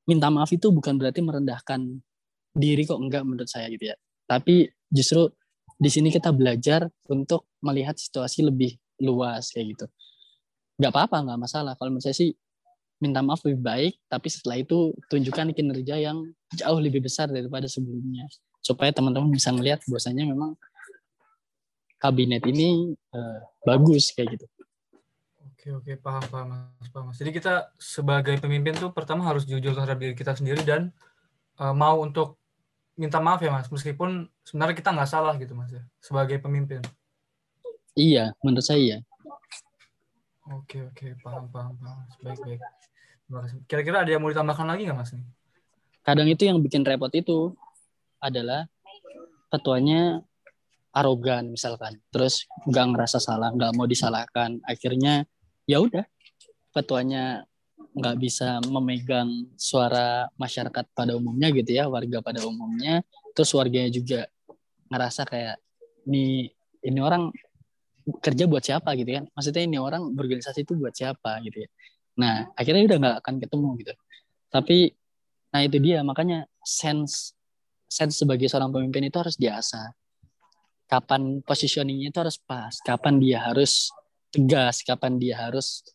Minta 0.05 0.29
maaf 0.29 0.53
itu 0.53 0.69
bukan 0.69 1.01
berarti 1.01 1.25
merendahkan 1.25 1.81
diri 2.53 2.85
kok 2.85 3.01
enggak 3.01 3.25
menurut 3.25 3.49
saya 3.49 3.73
gitu 3.73 3.89
ya. 3.89 3.97
Tapi 4.29 4.69
justru 4.93 5.33
di 5.77 5.89
sini 5.93 6.09
kita 6.13 6.33
belajar 6.33 6.89
untuk 7.09 7.49
melihat 7.63 7.97
situasi 7.97 8.45
lebih 8.47 8.77
luas 9.03 9.53
kayak 9.53 9.77
gitu 9.77 9.87
nggak 10.81 10.93
apa-apa 10.93 11.17
nggak 11.29 11.41
masalah 11.41 11.73
kalau 11.77 11.95
menurut 11.95 12.07
saya 12.09 12.17
sih 12.17 12.33
minta 13.03 13.19
maaf 13.23 13.43
lebih 13.43 13.63
baik 13.63 13.93
tapi 14.07 14.29
setelah 14.31 14.63
itu 14.63 14.95
tunjukkan 15.11 15.55
kinerja 15.55 15.99
yang 15.99 16.23
jauh 16.55 16.81
lebih 16.81 17.03
besar 17.03 17.27
daripada 17.31 17.67
sebelumnya 17.67 18.31
supaya 18.63 18.95
teman-teman 18.95 19.29
bisa 19.35 19.51
melihat 19.51 19.83
bahwasanya 19.91 20.23
memang 20.23 20.55
kabinet 22.03 22.43
ini 22.51 22.99
uh, 23.15 23.39
bagus 23.63 24.11
kayak 24.11 24.39
gitu. 24.39 24.47
Oke 25.55 25.71
oke 25.71 25.93
paham 26.03 26.25
paham 26.27 26.47
mas 26.75 26.91
paham. 26.91 27.15
Jadi 27.15 27.31
kita 27.31 27.71
sebagai 27.79 28.35
pemimpin 28.43 28.75
tuh 28.75 28.91
pertama 28.91 29.23
harus 29.23 29.47
jujur 29.47 29.71
terhadap 29.71 30.03
diri 30.03 30.15
kita 30.19 30.35
sendiri 30.35 30.67
dan 30.67 30.91
uh, 31.63 31.71
mau 31.71 32.03
untuk 32.03 32.42
minta 33.03 33.19
maaf 33.19 33.43
ya 33.43 33.51
mas 33.51 33.67
meskipun 33.67 34.31
sebenarnya 34.47 34.79
kita 34.79 34.95
nggak 34.95 35.11
salah 35.11 35.35
gitu 35.35 35.59
mas 35.59 35.75
ya 35.75 35.83
sebagai 35.99 36.39
pemimpin. 36.39 36.79
Iya 37.99 38.31
menurut 38.47 38.63
saya 38.63 38.79
iya. 38.79 38.99
Oke 40.55 40.87
oke 40.87 41.19
paham 41.19 41.51
paham 41.51 41.75
paham 41.83 41.99
baik 42.23 42.39
baik. 42.47 42.61
Terima 43.27 43.39
kasih. 43.43 43.59
Kira-kira 43.67 44.07
ada 44.07 44.11
yang 44.15 44.23
mau 44.23 44.31
ditambahkan 44.31 44.67
lagi 44.71 44.87
nggak 44.87 44.99
mas 45.03 45.11
nih? 45.11 45.27
Kadang 46.07 46.31
itu 46.31 46.43
yang 46.47 46.63
bikin 46.63 46.87
repot 46.87 47.11
itu 47.11 47.59
adalah 48.23 48.71
ketuanya 49.51 50.23
arogan 50.95 51.51
misalkan, 51.51 51.99
terus 52.13 52.47
nggak 52.69 52.87
ngerasa 52.95 53.19
salah, 53.19 53.51
nggak 53.51 53.73
mau 53.75 53.89
disalahkan, 53.89 54.61
akhirnya 54.69 55.25
ya 55.65 55.81
udah 55.81 56.05
ketuanya 56.77 57.49
nggak 57.93 58.17
bisa 58.17 58.61
memegang 58.65 59.53
suara 59.61 60.29
masyarakat 60.41 60.85
pada 60.97 61.13
umumnya 61.13 61.53
gitu 61.53 61.77
ya, 61.77 61.85
warga 61.89 62.25
pada 62.25 62.41
umumnya, 62.45 63.05
terus 63.37 63.53
warganya 63.53 63.93
juga 63.93 64.21
ngerasa 64.89 65.29
kayak 65.29 65.57
ini 66.09 66.49
ini 66.83 67.01
orang 67.01 67.33
kerja 68.19 68.45
buat 68.51 68.65
siapa? 68.65 68.97
gitu 68.99 69.11
kan. 69.15 69.25
Maksudnya 69.33 69.63
ini 69.65 69.79
orang 69.79 70.11
berorganisasi 70.13 70.67
itu 70.67 70.75
buat 70.75 70.93
siapa 70.97 71.39
gitu 71.47 71.65
ya. 71.65 71.69
Nah 72.19 72.51
akhirnya 72.59 72.83
udah 72.89 72.99
nggak 72.99 73.17
akan 73.25 73.35
ketemu 73.41 73.69
gitu. 73.85 73.93
Tapi 74.53 74.79
nah 75.53 75.61
itu 75.63 75.79
dia. 75.79 76.01
Makanya 76.03 76.49
sense 76.65 77.37
sense 77.87 78.19
sebagai 78.19 78.49
seorang 78.49 78.73
pemimpin 78.73 79.07
itu 79.07 79.17
harus 79.21 79.37
diasah. 79.39 79.95
Kapan 80.91 81.41
positioningnya 81.45 82.13
itu 82.13 82.19
harus 82.21 82.37
pas. 82.37 82.75
Kapan 82.85 83.17
dia 83.23 83.39
harus 83.41 83.89
tegas. 84.33 84.85
Kapan 84.85 85.17
dia 85.17 85.41
harus 85.41 85.87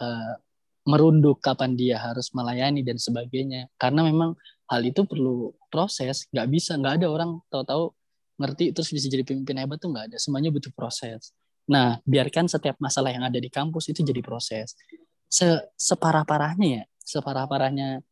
uh, 0.00 0.38
merunduk 0.86 1.42
kapan 1.42 1.74
dia 1.74 1.98
harus 1.98 2.30
melayani 2.30 2.86
dan 2.86 2.96
sebagainya 2.96 3.66
karena 3.76 4.06
memang 4.06 4.38
hal 4.70 4.82
itu 4.86 5.02
perlu 5.02 5.50
proses 5.68 6.30
nggak 6.30 6.48
bisa 6.48 6.78
nggak 6.78 7.02
ada 7.02 7.06
orang 7.10 7.42
tahu-tahu 7.50 7.90
ngerti 8.38 8.70
terus 8.70 8.94
bisa 8.94 9.10
jadi 9.10 9.26
pemimpin 9.26 9.58
hebat 9.58 9.82
tuh 9.82 9.90
nggak 9.90 10.14
ada 10.14 10.16
semuanya 10.22 10.54
butuh 10.54 10.70
proses 10.70 11.34
Nah, 11.66 11.98
biarkan 12.06 12.46
setiap 12.46 12.78
masalah 12.78 13.10
yang 13.10 13.26
ada 13.26 13.38
di 13.42 13.50
kampus 13.50 13.90
itu 13.90 14.06
jadi 14.06 14.22
proses. 14.22 14.78
Se 15.26 15.46
separah-parahnya 15.74 16.68
ya, 16.70 16.82
separah-parahnya 17.02 18.02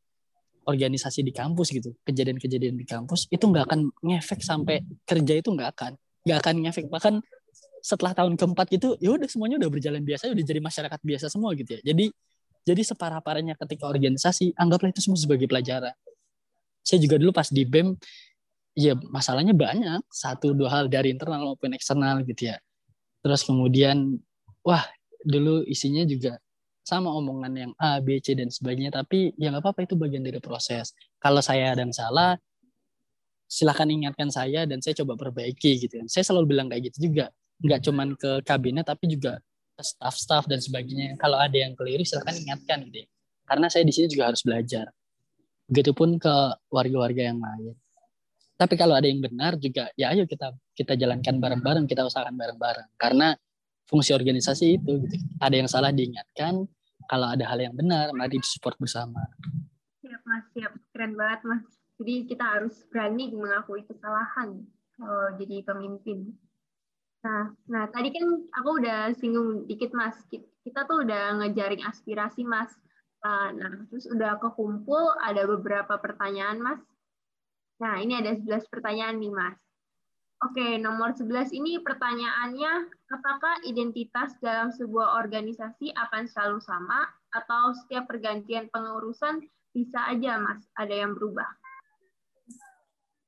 organisasi 0.67 1.23
di 1.23 1.31
kampus 1.31 1.71
gitu, 1.71 1.95
kejadian-kejadian 2.03 2.75
di 2.75 2.87
kampus 2.89 3.31
itu 3.31 3.45
nggak 3.47 3.65
akan 3.71 3.81
ngefek 4.03 4.41
sampai 4.43 4.83
kerja 5.07 5.35
itu 5.39 5.49
nggak 5.55 5.71
akan, 5.77 5.93
nggak 6.27 6.39
akan 6.43 6.55
ngefek. 6.67 6.87
Bahkan 6.91 7.15
setelah 7.85 8.17
tahun 8.17 8.35
keempat 8.35 8.67
gitu, 8.75 8.99
ya 8.99 9.15
udah 9.15 9.29
semuanya 9.31 9.61
udah 9.63 9.71
berjalan 9.71 10.03
biasa, 10.03 10.35
udah 10.35 10.45
jadi 10.45 10.61
masyarakat 10.65 11.01
biasa 11.05 11.27
semua 11.31 11.55
gitu 11.55 11.79
ya. 11.79 11.81
Jadi 11.95 12.11
jadi 12.65 12.81
separah-parahnya 12.81 13.61
ketika 13.61 13.85
organisasi, 13.85 14.57
anggaplah 14.57 14.89
itu 14.89 15.05
semua 15.05 15.21
sebagai 15.21 15.45
pelajaran. 15.45 15.93
Saya 16.81 17.01
juga 17.01 17.21
dulu 17.21 17.33
pas 17.33 17.49
di 17.53 17.65
BEM, 17.65 17.97
ya 18.77 18.97
masalahnya 19.13 19.53
banyak, 19.53 20.01
satu 20.09 20.57
dua 20.57 20.73
hal 20.73 20.89
dari 20.89 21.13
internal 21.13 21.45
maupun 21.45 21.77
eksternal 21.77 22.25
gitu 22.25 22.53
ya. 22.53 22.57
Terus 23.21 23.45
kemudian 23.45 24.17
wah 24.65 24.85
dulu 25.25 25.65
isinya 25.69 26.05
juga 26.05 26.41
sama 26.85 27.09
omongan 27.09 27.53
yang 27.57 27.73
A, 27.81 28.01
B, 28.05 28.21
C 28.21 28.37
dan 28.37 28.53
sebagainya 28.53 28.93
tapi 28.93 29.33
ya 29.41 29.49
nggak 29.49 29.65
apa-apa 29.65 29.89
itu 29.89 29.97
bagian 29.97 30.21
dari 30.21 30.41
proses. 30.41 30.93
Kalau 31.17 31.41
saya 31.41 31.73
ada 31.73 31.81
yang 31.81 31.97
salah 31.97 32.37
silahkan 33.49 33.89
ingatkan 33.89 34.29
saya 34.29 34.69
dan 34.69 34.81
saya 34.85 34.93
coba 35.01 35.17
perbaiki 35.17 35.81
gitu 35.81 36.01
kan. 36.01 36.09
Saya 36.09 36.25
selalu 36.29 36.57
bilang 36.57 36.69
kayak 36.69 36.93
gitu 36.93 37.09
juga. 37.13 37.33
Nggak 37.65 37.81
cuman 37.89 38.09
ke 38.21 38.31
kabinet 38.45 38.85
tapi 38.85 39.09
juga 39.09 39.41
staff-staff 39.83 40.47
dan 40.47 40.61
sebagainya. 40.63 41.19
Kalau 41.19 41.41
ada 41.41 41.55
yang 41.55 41.75
keliru 41.75 42.07
silahkan 42.07 42.37
ingatkan 42.39 42.87
gitu 42.91 43.03
ya. 43.03 43.09
karena 43.45 43.69
saya 43.69 43.85
di 43.85 43.93
sini 43.93 44.09
juga 44.09 44.33
harus 44.33 44.41
belajar. 44.41 44.89
Begitupun 45.69 46.17
ke 46.17 46.35
warga-warga 46.73 47.29
yang 47.29 47.41
lain. 47.41 47.77
Tapi 48.55 48.75
kalau 48.79 48.95
ada 48.95 49.05
yang 49.05 49.21
benar 49.21 49.59
juga 49.59 49.91
ya 49.99 50.15
ayo 50.15 50.25
kita 50.25 50.55
kita 50.73 50.95
jalankan 50.95 51.43
bareng-bareng 51.43 51.85
kita 51.91 52.07
usahakan 52.07 52.39
bareng-bareng. 52.39 52.89
Karena 52.97 53.35
fungsi 53.85 54.17
organisasi 54.17 54.81
itu 54.81 54.93
gitu. 55.05 55.17
ada 55.43 55.55
yang 55.55 55.69
salah 55.69 55.93
diingatkan 55.93 56.65
kalau 57.05 57.29
ada 57.29 57.45
hal 57.45 57.61
yang 57.61 57.75
benar 57.77 58.15
mari 58.17 58.41
disupport 58.41 58.79
bersama. 58.81 59.21
Siap 60.01 60.23
mas. 60.25 60.45
Siap. 60.57 60.73
Keren 60.95 61.13
banget 61.19 61.41
mas. 61.45 61.65
Jadi 62.01 62.15
kita 62.27 62.45
harus 62.45 62.75
berani 62.89 63.31
mengakui 63.35 63.85
kesalahan 63.85 64.65
kalau 64.95 65.35
jadi 65.37 65.67
pemimpin 65.67 66.33
nah 67.25 67.51
nah 67.67 67.89
tadi 67.89 68.13
kan 68.13 68.25
aku 68.53 68.85
udah 68.85 69.17
singgung 69.17 69.65
dikit 69.65 69.97
mas 69.97 70.15
kita 70.61 70.85
tuh 70.85 71.09
udah 71.09 71.41
ngejaring 71.41 71.81
aspirasi 71.89 72.45
mas 72.45 72.69
nah 73.25 73.73
terus 73.89 74.05
udah 74.05 74.37
kekumpul 74.37 75.17
ada 75.25 75.49
beberapa 75.49 75.97
pertanyaan 75.97 76.61
mas 76.61 76.81
Nah, 77.83 77.99
ini 77.99 78.15
ada 78.15 78.39
11 78.39 78.71
pertanyaan 78.71 79.19
nih, 79.19 79.35
Mas. 79.35 79.59
Oke, 80.45 80.77
nomor 80.79 81.17
11 81.17 81.51
ini 81.57 81.81
pertanyaannya, 81.81 82.73
apakah 83.11 83.65
identitas 83.65 84.37
dalam 84.39 84.71
sebuah 84.71 85.19
organisasi 85.25 85.91
akan 85.97 86.29
selalu 86.29 86.61
sama 86.63 87.09
atau 87.33 87.73
setiap 87.75 88.07
pergantian 88.07 88.71
pengurusan 88.71 89.43
bisa 89.75 90.07
aja, 90.07 90.39
Mas, 90.39 90.63
ada 90.79 90.95
yang 90.95 91.17
berubah? 91.17 91.49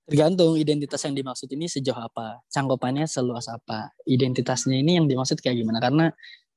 Tergantung 0.07 0.55
identitas 0.55 1.03
yang 1.03 1.19
dimaksud 1.19 1.51
ini 1.51 1.67
sejauh 1.67 1.99
apa, 1.99 2.39
cangkupannya 2.47 3.11
seluas 3.11 3.51
apa. 3.51 3.91
Identitasnya 4.07 4.79
ini 4.79 5.03
yang 5.03 5.11
dimaksud 5.11 5.43
kayak 5.43 5.59
gimana? 5.59 5.83
Karena 5.83 6.07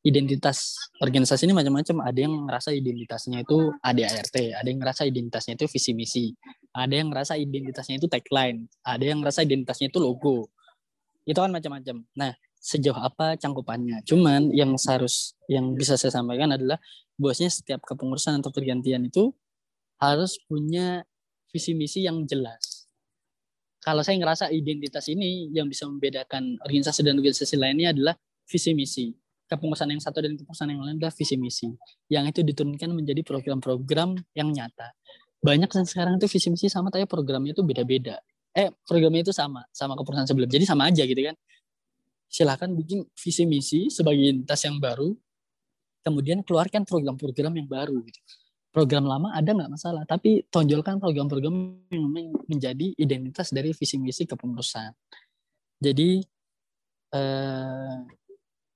identitas 0.05 0.77
organisasi 1.01 1.49
ini 1.49 1.53
macam-macam. 1.57 2.07
Ada 2.07 2.19
yang 2.23 2.33
ngerasa 2.47 2.69
identitasnya 2.71 3.43
itu 3.43 3.73
ADART, 3.81 4.35
ada 4.53 4.67
yang 4.67 4.79
ngerasa 4.79 5.01
identitasnya 5.09 5.53
itu 5.59 5.65
visi 5.65 5.91
misi, 5.97 6.25
ada 6.71 6.93
yang 6.93 7.11
ngerasa 7.11 7.35
identitasnya 7.35 7.99
itu 7.99 8.07
tagline, 8.07 8.69
ada 8.85 9.03
yang 9.03 9.19
ngerasa 9.19 9.43
identitasnya 9.43 9.91
itu 9.91 9.99
logo. 9.99 10.53
Itu 11.27 11.41
kan 11.41 11.51
macam-macam. 11.51 12.05
Nah, 12.15 12.31
sejauh 12.59 12.95
apa 12.95 13.35
cangkupannya? 13.35 14.03
Cuman 14.07 14.51
yang 14.55 14.75
seharus 14.79 15.35
yang 15.51 15.75
bisa 15.75 15.99
saya 15.99 16.15
sampaikan 16.15 16.55
adalah 16.55 16.79
bosnya 17.19 17.51
setiap 17.51 17.83
kepengurusan 17.83 18.39
atau 18.39 18.51
pergantian 18.53 19.03
itu 19.03 19.35
harus 19.99 20.39
punya 20.47 21.03
visi 21.51 21.75
misi 21.75 22.07
yang 22.07 22.23
jelas. 22.23 22.78
Kalau 23.79 24.03
saya 24.03 24.19
ngerasa 24.19 24.51
identitas 24.51 25.07
ini 25.07 25.47
yang 25.55 25.71
bisa 25.71 25.87
membedakan 25.87 26.59
organisasi 26.67 26.99
dan 26.99 27.15
organisasi 27.15 27.55
lainnya 27.55 27.95
adalah 27.95 28.15
visi 28.43 28.75
misi. 28.75 29.15
Kepengurusan 29.49 29.89
yang 29.89 30.03
satu 30.03 30.19
dan 30.21 30.35
kepengurusan 30.35 30.67
yang 30.69 30.81
lain 30.83 30.95
adalah 30.99 31.15
visi 31.15 31.35
misi. 31.39 31.71
Yang 32.11 32.35
itu 32.35 32.39
diturunkan 32.53 32.91
menjadi 32.91 33.23
program-program 33.23 34.19
yang 34.35 34.51
nyata. 34.51 34.93
Banyak 35.39 35.71
yang 35.71 35.85
sekarang 35.87 36.19
itu 36.19 36.27
visi 36.27 36.47
misi 36.51 36.67
sama 36.67 36.91
tapi 36.91 37.07
programnya 37.07 37.55
itu 37.55 37.63
beda-beda. 37.63 38.19
Eh 38.51 38.67
programnya 38.83 39.23
itu 39.23 39.31
sama 39.31 39.63
sama 39.71 39.95
keputusan 39.95 40.27
sebelum. 40.27 40.51
Jadi 40.51 40.67
sama 40.67 40.91
aja 40.91 41.07
gitu 41.07 41.21
kan. 41.23 41.35
Silahkan 42.29 42.69
bikin 42.69 43.07
visi 43.15 43.43
misi 43.47 43.79
sebagai 43.89 44.21
identitas 44.21 44.59
yang 44.67 44.77
baru 44.77 45.15
kemudian 46.03 46.43
keluarkan 46.43 46.83
program-program 46.83 47.53
yang 47.55 47.67
baru 47.67 47.95
gitu 48.05 48.19
program 48.69 49.05
lama 49.05 49.33
ada 49.33 49.49
nggak 49.49 49.71
masalah 49.71 50.03
tapi 50.05 50.45
tonjolkan 50.47 51.01
program-program 51.01 51.53
yang 51.89 52.05
menjadi 52.45 52.93
identitas 52.95 53.49
dari 53.49 53.73
visi 53.73 53.97
misi 53.97 54.29
kepengurusan 54.29 54.93
jadi 55.81 56.21
eh, 57.15 57.95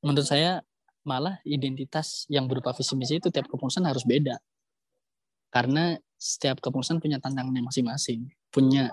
menurut 0.02 0.28
saya 0.28 0.60
malah 1.04 1.38
identitas 1.44 2.26
yang 2.32 2.48
berupa 2.50 2.74
visi 2.74 2.96
misi 2.96 3.20
itu 3.22 3.30
tiap 3.30 3.46
kepengurusan 3.46 3.86
harus 3.86 4.08
beda 4.08 4.40
karena 5.54 6.02
setiap 6.24 6.58
kepengurusan 6.64 6.98
punya 6.98 7.22
tantangannya 7.22 7.62
masing-masing, 7.68 8.32
punya 8.48 8.90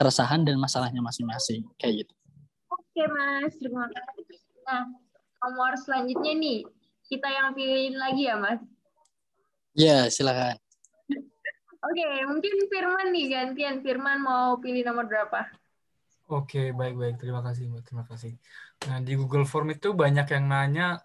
keresahan 0.00 0.46
dan 0.46 0.56
masalahnya 0.56 1.02
masing-masing, 1.04 1.68
kayak 1.76 2.06
gitu. 2.06 2.14
Oke 2.70 3.02
mas, 3.10 3.52
terima 3.60 3.84
kasih. 3.90 4.40
Nah, 4.64 4.88
nomor 5.44 5.76
selanjutnya 5.76 6.32
nih, 6.38 6.58
kita 7.10 7.28
yang 7.28 7.50
pilih 7.52 7.98
lagi 7.98 8.30
ya, 8.30 8.36
Mas? 8.38 8.60
Ya, 9.78 10.10
silakan. 10.10 10.58
Oke, 11.78 12.06
mungkin 12.26 12.52
Firman 12.66 13.14
nih 13.14 13.30
gantian. 13.30 13.78
Firman 13.78 14.18
mau 14.18 14.58
pilih 14.58 14.82
nomor 14.82 15.06
berapa? 15.06 15.46
Oke, 16.26 16.74
baik-baik. 16.74 17.22
Terima 17.22 17.46
kasih, 17.46 17.70
Mbak. 17.70 17.82
Terima 17.86 18.04
kasih. 18.10 18.34
Nah, 18.90 18.98
di 18.98 19.14
Google 19.14 19.46
Form 19.46 19.70
itu 19.70 19.94
banyak 19.94 20.26
yang 20.34 20.50
nanya 20.50 20.98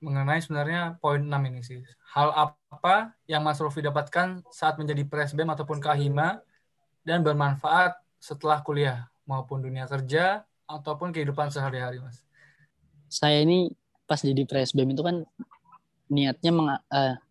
mengenai 0.00 0.40
sebenarnya 0.40 0.96
poin 0.96 1.20
6 1.20 1.28
ini 1.44 1.60
sih. 1.60 1.84
Hal 2.16 2.32
apa 2.32 3.12
yang 3.28 3.44
Mas 3.44 3.60
Rofi 3.60 3.84
dapatkan 3.84 4.48
saat 4.48 4.80
menjadi 4.80 5.04
presbem 5.04 5.46
ataupun 5.52 5.76
kahima 5.76 6.40
dan 7.04 7.20
bermanfaat 7.20 8.00
setelah 8.16 8.64
kuliah 8.64 9.12
maupun 9.28 9.60
dunia 9.60 9.84
kerja 9.84 10.48
ataupun 10.64 11.12
kehidupan 11.12 11.52
sehari-hari, 11.52 12.00
Mas? 12.00 12.24
Saya 13.12 13.44
ini 13.44 13.76
pas 14.08 14.24
jadi 14.24 14.48
presbem 14.48 14.88
itu 14.88 15.04
kan 15.04 15.28
niatnya 16.08 16.50
meng, 16.50 16.68
uh, 16.72 16.80
meng, 16.88 17.27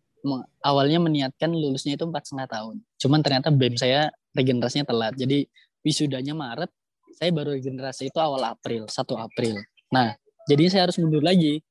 awalnya 0.64 0.98
meniatkan 1.02 1.50
lulusnya 1.50 1.94
itu 1.96 2.04
empat 2.06 2.28
setengah 2.28 2.48
tahun. 2.50 2.76
Cuman 2.98 3.20
ternyata 3.22 3.48
BEM 3.54 3.78
saya 3.78 4.10
regenerasinya 4.34 4.86
telat. 4.88 5.14
Jadi 5.14 5.46
wisudanya 5.82 6.34
Maret, 6.34 6.70
saya 7.18 7.30
baru 7.34 7.54
regenerasi 7.56 8.10
itu 8.10 8.18
awal 8.18 8.42
April, 8.46 8.86
1 8.86 8.94
April. 9.18 9.54
Nah, 9.90 10.14
jadi 10.46 10.70
saya 10.70 10.82
harus 10.90 10.96
mundur 11.00 11.22
lagi. 11.24 11.62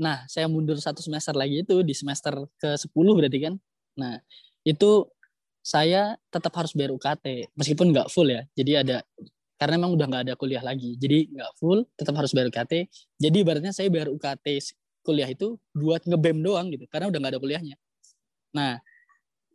Nah, 0.00 0.24
saya 0.30 0.48
mundur 0.48 0.80
satu 0.80 1.04
semester 1.04 1.36
lagi 1.36 1.60
itu 1.60 1.84
di 1.84 1.92
semester 1.92 2.32
ke-10 2.56 3.06
berarti 3.16 3.38
kan. 3.42 3.54
Nah, 4.00 4.16
itu 4.64 5.08
saya 5.60 6.16
tetap 6.32 6.56
harus 6.56 6.72
bayar 6.72 6.96
UKT 6.96 7.52
meskipun 7.52 7.92
nggak 7.92 8.08
full 8.08 8.28
ya. 8.32 8.42
Jadi 8.56 8.72
ada 8.80 8.96
karena 9.60 9.76
memang 9.76 9.92
udah 9.92 10.06
nggak 10.08 10.22
ada 10.24 10.34
kuliah 10.40 10.64
lagi. 10.64 10.96
Jadi 10.96 11.36
nggak 11.36 11.52
full, 11.60 11.84
tetap 11.92 12.16
harus 12.16 12.32
bayar 12.32 12.48
UKT. 12.48 12.88
Jadi 13.20 13.36
ibaratnya 13.44 13.72
saya 13.76 13.92
bayar 13.92 14.08
UKT 14.08 14.46
kuliah 15.00 15.28
itu 15.28 15.56
buat 15.72 16.04
ngebem 16.04 16.40
doang 16.44 16.68
gitu, 16.72 16.84
karena 16.88 17.08
udah 17.08 17.18
nggak 17.18 17.32
ada 17.36 17.40
kuliahnya. 17.40 17.76
Nah, 18.52 18.82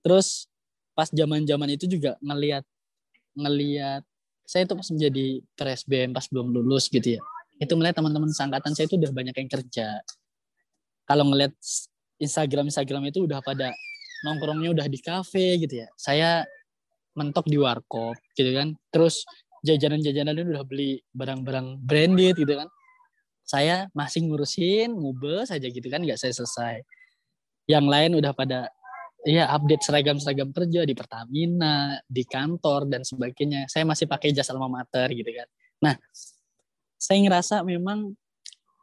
terus 0.02 0.50
pas 0.96 1.12
zaman-zaman 1.12 1.76
itu 1.76 1.86
juga 1.92 2.16
ngelihat 2.24 2.64
ngelihat 3.36 4.02
saya 4.48 4.64
itu 4.64 4.74
pas 4.78 4.88
menjadi 4.94 5.26
PSBM 5.58 6.10
pas 6.16 6.26
belum 6.32 6.54
lulus 6.56 6.88
gitu 6.88 7.20
ya. 7.20 7.22
Itu 7.60 7.76
melihat 7.76 8.00
teman-teman 8.00 8.32
seangkatan 8.32 8.72
saya 8.78 8.86
itu 8.88 8.96
udah 8.96 9.12
banyak 9.12 9.36
yang 9.36 9.50
kerja. 9.50 9.88
Kalau 11.06 11.24
ngelihat 11.30 11.54
Instagram 12.22 12.72
Instagram 12.72 13.12
itu 13.12 13.26
udah 13.28 13.44
pada 13.44 13.74
nongkrongnya 14.24 14.72
udah 14.72 14.88
di 14.88 15.00
kafe 15.02 15.60
gitu 15.60 15.84
ya. 15.84 15.88
Saya 16.00 16.46
mentok 17.18 17.50
di 17.50 17.58
warkop 17.60 18.16
gitu 18.38 18.54
kan. 18.56 18.78
Terus 18.94 19.26
jajanan-jajanan 19.66 20.46
udah 20.46 20.64
beli 20.64 21.02
barang-barang 21.12 21.82
branded 21.82 22.36
gitu 22.38 22.54
kan. 22.54 22.70
Saya 23.46 23.88
masih 23.94 24.26
ngurusin 24.26 24.90
ngubes 24.90 25.54
saja 25.54 25.70
gitu 25.70 25.86
kan 25.86 26.02
nggak 26.02 26.18
saya 26.18 26.34
selesai. 26.34 26.82
Yang 27.70 27.86
lain 27.86 28.12
udah 28.18 28.34
pada 28.34 28.74
ya 29.26 29.50
update 29.54 29.86
seragam-seragam 29.86 30.50
kerja 30.54 30.82
di 30.86 30.94
Pertamina, 30.98 32.02
di 32.06 32.26
kantor 32.26 32.90
dan 32.90 33.06
sebagainya. 33.06 33.70
Saya 33.70 33.86
masih 33.86 34.10
pakai 34.10 34.34
jasa 34.34 34.54
alma 34.54 34.70
mater 34.70 35.14
gitu 35.14 35.30
kan. 35.30 35.48
Nah, 35.82 35.96
saya 36.98 37.22
ngerasa 37.22 37.62
memang 37.62 38.18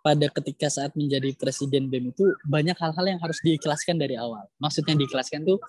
pada 0.02 0.26
ketika 0.30 0.66
saat 0.66 0.94
menjadi 0.98 1.30
presiden 1.38 1.86
BEM 1.86 2.10
itu 2.10 2.26
banyak 2.42 2.74
hal-hal 2.74 3.06
yang 3.06 3.20
harus 3.22 3.38
diikhlaskan 3.42 3.98
dari 3.98 4.18
awal. 4.18 4.42
Maksudnya 4.58 4.98
diikhlaskan 4.98 5.46
tuh 5.46 5.62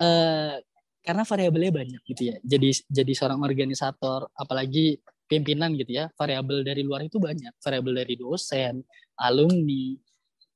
eh, 0.00 0.56
karena 1.04 1.22
variabelnya 1.22 1.72
banyak 1.72 2.02
gitu 2.08 2.32
ya. 2.32 2.36
Jadi 2.40 2.80
jadi 2.88 3.12
seorang 3.12 3.44
organisator, 3.44 4.32
apalagi 4.32 4.96
pimpinan 5.26 5.74
gitu 5.74 5.92
ya, 5.92 6.10
variabel 6.14 6.62
dari 6.62 6.82
luar 6.86 7.06
itu 7.06 7.18
banyak. 7.18 7.54
Variabel 7.58 8.06
dari 8.06 8.14
dosen, 8.18 8.82
alumni, 9.18 9.94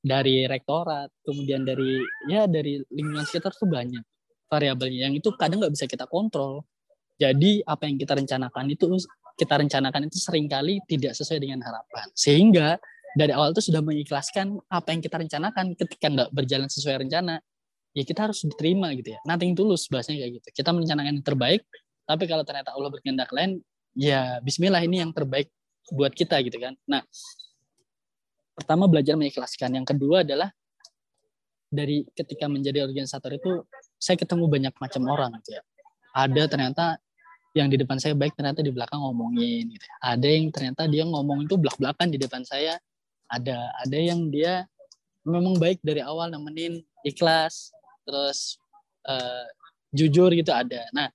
dari 0.01 0.47
rektorat, 0.49 1.11
kemudian 1.21 1.61
dari 1.61 2.01
ya 2.25 2.49
dari 2.49 2.81
lingkungan 2.89 3.27
sekitar 3.27 3.53
tuh 3.53 3.69
banyak 3.69 4.01
variabelnya 4.51 5.07
yang 5.07 5.15
itu 5.15 5.31
kadang 5.39 5.63
nggak 5.63 5.71
bisa 5.71 5.87
kita 5.87 6.03
kontrol. 6.11 6.67
Jadi 7.15 7.63
apa 7.63 7.87
yang 7.87 7.95
kita 7.95 8.19
rencanakan 8.19 8.65
itu 8.67 8.99
kita 9.39 9.55
rencanakan 9.63 10.11
itu 10.11 10.17
sering 10.19 10.51
kali 10.51 10.83
tidak 10.91 11.15
sesuai 11.15 11.39
dengan 11.39 11.63
harapan. 11.63 12.11
Sehingga 12.11 12.75
dari 13.15 13.31
awal 13.31 13.55
itu 13.55 13.71
sudah 13.71 13.79
mengikhlaskan 13.79 14.59
apa 14.67 14.91
yang 14.91 14.99
kita 14.99 15.15
rencanakan 15.23 15.65
ketika 15.79 16.07
nggak 16.11 16.29
berjalan 16.35 16.67
sesuai 16.67 17.07
rencana, 17.07 17.39
ya 17.95 18.03
kita 18.03 18.27
harus 18.27 18.43
diterima 18.43 18.91
gitu 18.99 19.15
ya. 19.15 19.19
Nanti 19.23 19.47
tulus 19.55 19.87
bahasanya 19.87 20.27
kayak 20.27 20.33
gitu. 20.43 20.47
Kita 20.59 20.69
merencanakan 20.75 21.09
yang 21.15 21.23
terbaik, 21.23 21.63
tapi 22.03 22.23
kalau 22.27 22.43
ternyata 22.43 22.75
Allah 22.75 22.89
berkehendak 22.91 23.31
lain, 23.31 23.63
ya 23.95 24.39
bismillah 24.43 24.81
ini 24.83 25.03
yang 25.03 25.11
terbaik 25.11 25.51
buat 25.91 26.13
kita 26.15 26.39
gitu 26.45 26.57
kan. 26.61 26.73
Nah, 26.87 27.03
pertama 28.55 28.85
belajar 28.85 29.17
mengikhlaskan 29.17 29.81
yang 29.81 29.87
kedua 29.87 30.21
adalah 30.21 30.51
dari 31.71 32.03
ketika 32.11 32.51
menjadi 32.51 32.83
organisator 32.83 33.31
itu 33.31 33.63
saya 33.95 34.19
ketemu 34.19 34.45
banyak 34.51 34.73
macam 34.75 35.01
orang 35.07 35.31
gitu 35.39 35.55
ya 35.55 35.63
ada 36.11 36.43
ternyata 36.51 36.85
yang 37.55 37.71
di 37.71 37.79
depan 37.79 37.95
saya 37.99 38.11
baik 38.11 38.35
ternyata 38.35 38.59
di 38.59 38.71
belakang 38.71 38.99
ngomongin 38.99 39.71
gitu 39.71 39.85
ya. 39.87 39.95
ada 40.03 40.27
yang 40.27 40.51
ternyata 40.51 40.81
dia 40.91 41.03
ngomong 41.07 41.47
itu 41.47 41.55
belak 41.55 41.79
belakan 41.79 42.07
di 42.11 42.19
depan 42.19 42.43
saya 42.43 42.75
ada 43.31 43.71
ada 43.79 43.97
yang 43.97 44.27
dia 44.27 44.67
memang 45.23 45.55
baik 45.55 45.79
dari 45.79 46.03
awal 46.03 46.27
nemenin 46.27 46.83
ikhlas 47.07 47.71
terus 48.03 48.59
uh, 49.07 49.47
jujur 49.95 50.27
gitu 50.35 50.51
ada 50.51 50.83
nah 50.91 51.07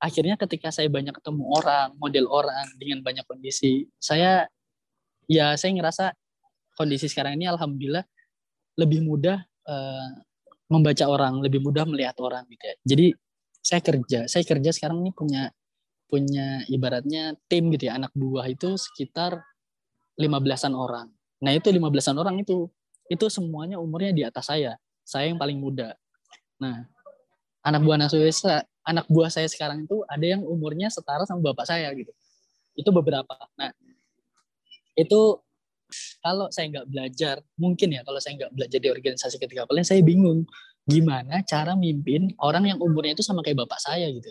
akhirnya 0.00 0.40
ketika 0.40 0.72
saya 0.72 0.88
banyak 0.88 1.12
ketemu 1.12 1.44
orang 1.44 1.92
model 2.00 2.26
orang 2.32 2.66
dengan 2.80 3.04
banyak 3.04 3.24
kondisi 3.28 3.84
saya 4.00 4.48
ya 5.28 5.54
saya 5.54 5.76
ngerasa 5.76 6.16
kondisi 6.74 7.06
sekarang 7.06 7.36
ini 7.36 7.46
alhamdulillah 7.46 8.02
lebih 8.80 9.04
mudah 9.04 9.44
uh, 9.68 10.08
membaca 10.70 11.04
orang, 11.10 11.42
lebih 11.42 11.60
mudah 11.60 11.82
melihat 11.84 12.14
orang 12.22 12.46
gitu 12.46 12.64
ya. 12.64 12.74
Jadi 12.86 13.06
saya 13.60 13.80
kerja, 13.82 14.20
saya 14.30 14.44
kerja 14.46 14.70
sekarang 14.70 15.02
ini 15.02 15.12
punya 15.12 15.50
punya 16.06 16.64
ibaratnya 16.70 17.34
tim 17.50 17.68
gitu 17.74 17.90
ya, 17.90 17.98
anak 17.98 18.14
buah 18.14 18.46
itu 18.46 18.78
sekitar 18.78 19.42
15-an 20.16 20.74
orang. 20.74 21.06
Nah, 21.42 21.52
itu 21.54 21.68
15-an 21.70 22.16
orang 22.16 22.40
itu 22.40 22.70
itu 23.10 23.26
semuanya 23.26 23.82
umurnya 23.82 24.14
di 24.14 24.22
atas 24.22 24.48
saya. 24.48 24.78
Saya 25.02 25.30
yang 25.30 25.38
paling 25.38 25.58
muda. 25.58 25.98
Nah, 26.62 26.86
anak 27.66 27.82
buah 27.82 28.06
saya, 28.06 28.62
anak 28.86 29.06
buah 29.08 29.28
saya 29.28 29.46
sekarang 29.46 29.84
itu 29.84 30.02
ada 30.08 30.24
yang 30.24 30.42
umurnya 30.44 30.88
setara 30.88 31.24
sama 31.28 31.52
bapak 31.52 31.68
saya 31.68 31.92
gitu. 31.92 32.10
Itu 32.76 32.90
beberapa. 32.94 33.36
Nah, 33.60 33.70
itu 34.96 35.40
kalau 36.22 36.46
saya 36.54 36.70
nggak 36.70 36.86
belajar 36.86 37.36
mungkin 37.58 37.88
ya 37.90 38.00
kalau 38.06 38.20
saya 38.22 38.38
nggak 38.38 38.52
belajar 38.54 38.78
di 38.78 38.88
organisasi 38.90 39.36
ketika 39.42 39.66
kalian 39.66 39.86
saya 39.86 40.00
bingung 40.06 40.46
gimana 40.86 41.42
cara 41.44 41.74
mimpin 41.74 42.30
orang 42.38 42.70
yang 42.70 42.78
umurnya 42.78 43.18
itu 43.18 43.24
sama 43.26 43.42
kayak 43.42 43.66
bapak 43.66 43.80
saya 43.82 44.06
gitu 44.10 44.30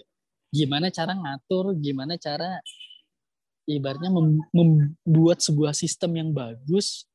gimana 0.49 0.89
cara 0.89 1.13
ngatur 1.13 1.77
gimana 1.77 2.15
cara 2.15 2.63
ibaratnya 3.69 4.09
membuat 4.55 5.45
sebuah 5.45 5.77
sistem 5.77 6.17
yang 6.17 6.29
bagus 6.33 7.05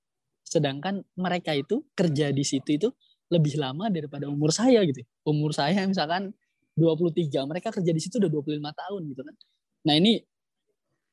sedangkan 0.46 1.02
mereka 1.18 1.50
itu 1.56 1.82
kerja 1.98 2.30
di 2.30 2.44
situ 2.46 2.78
itu 2.78 2.88
lebih 3.32 3.58
lama 3.58 3.90
daripada 3.90 4.30
umur 4.30 4.54
saya 4.54 4.84
gitu 4.86 5.02
umur 5.26 5.50
saya 5.50 5.82
misalkan 5.88 6.30
23 6.74 7.30
mereka 7.46 7.70
kerja 7.70 7.92
di 7.94 8.00
situ 8.02 8.18
udah 8.18 8.30
25 8.30 8.60
tahun 8.60 9.00
gitu 9.14 9.22
kan. 9.22 9.34
Nah 9.86 9.94
ini 9.94 10.22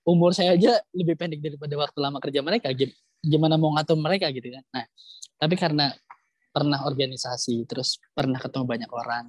umur 0.06 0.34
saya 0.34 0.58
aja 0.58 0.82
lebih 0.98 1.14
pendek 1.14 1.42
daripada 1.42 1.78
waktu 1.78 1.98
lama 2.02 2.18
kerja 2.18 2.42
mereka 2.42 2.74
gimana 3.22 3.56
mau 3.58 3.74
ngatur 3.78 3.98
mereka 3.98 4.30
gitu 4.34 4.50
kan. 4.50 4.64
Nah 4.74 4.86
tapi 5.38 5.56
karena 5.58 5.94
pernah 6.52 6.84
organisasi 6.84 7.64
terus 7.70 8.02
pernah 8.12 8.42
ketemu 8.42 8.66
banyak 8.68 8.92
orang 8.92 9.26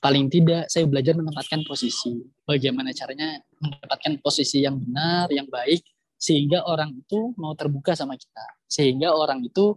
paling 0.00 0.32
tidak 0.32 0.66
saya 0.72 0.88
belajar 0.88 1.14
menempatkan 1.14 1.62
posisi. 1.68 2.24
Bagaimana 2.48 2.90
caranya 2.96 3.38
mendapatkan 3.60 4.18
posisi 4.24 4.64
yang 4.64 4.80
benar 4.80 5.28
yang 5.30 5.46
baik 5.46 5.84
sehingga 6.16 6.64
orang 6.64 6.96
itu 6.96 7.36
mau 7.36 7.52
terbuka 7.54 7.92
sama 7.92 8.16
kita. 8.16 8.44
Sehingga 8.66 9.12
orang 9.12 9.44
itu 9.44 9.76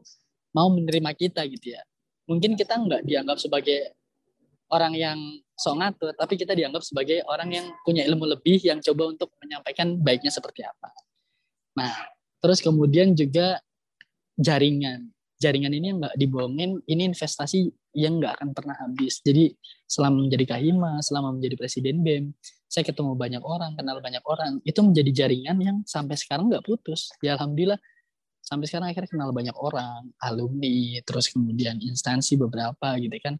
mau 0.55 0.71
menerima 0.71 1.11
kita 1.13 1.43
gitu 1.51 1.75
ya. 1.75 1.83
Mungkin 2.25 2.55
kita 2.55 2.79
nggak 2.79 3.03
dianggap 3.03 3.37
sebagai 3.37 3.99
orang 4.71 4.95
yang 4.95 5.19
sok 5.53 5.75
ngatur, 5.79 6.11
tapi 6.17 6.33
kita 6.35 6.57
dianggap 6.57 6.81
sebagai 6.81 7.21
orang 7.29 7.49
yang 7.53 7.65
punya 7.85 8.03
ilmu 8.09 8.25
lebih 8.25 8.57
yang 8.65 8.81
coba 8.81 9.13
untuk 9.13 9.29
menyampaikan 9.37 9.97
baiknya 10.01 10.33
seperti 10.33 10.65
apa. 10.65 10.89
Nah, 11.77 11.93
terus 12.41 12.59
kemudian 12.61 13.13
juga 13.13 13.61
jaringan. 14.37 15.13
Jaringan 15.37 15.73
ini 15.75 15.85
yang 15.93 15.99
nggak 16.01 16.15
dibohongin, 16.17 16.79
ini 16.87 17.11
investasi 17.11 17.69
yang 17.93 18.17
nggak 18.17 18.41
akan 18.41 18.49
pernah 18.55 18.75
habis. 18.81 19.21
Jadi 19.21 19.53
selama 19.85 20.25
menjadi 20.25 20.57
kahima, 20.57 20.97
selama 21.05 21.35
menjadi 21.37 21.55
presiden 21.59 22.01
BEM, 22.01 22.33
saya 22.65 22.89
ketemu 22.89 23.13
banyak 23.13 23.43
orang, 23.45 23.77
kenal 23.77 24.01
banyak 24.01 24.23
orang. 24.25 24.57
Itu 24.65 24.81
menjadi 24.81 25.25
jaringan 25.25 25.57
yang 25.61 25.77
sampai 25.85 26.17
sekarang 26.17 26.49
nggak 26.49 26.65
putus. 26.65 27.13
Ya 27.21 27.37
alhamdulillah 27.37 27.77
sampai 28.43 28.65
sekarang 28.67 28.91
akhirnya 28.91 29.09
kenal 29.13 29.29
banyak 29.31 29.55
orang, 29.55 30.11
alumni, 30.19 30.99
terus 31.07 31.31
kemudian 31.31 31.79
instansi 31.79 32.35
beberapa 32.35 32.99
gitu 32.99 33.15
kan 33.23 33.39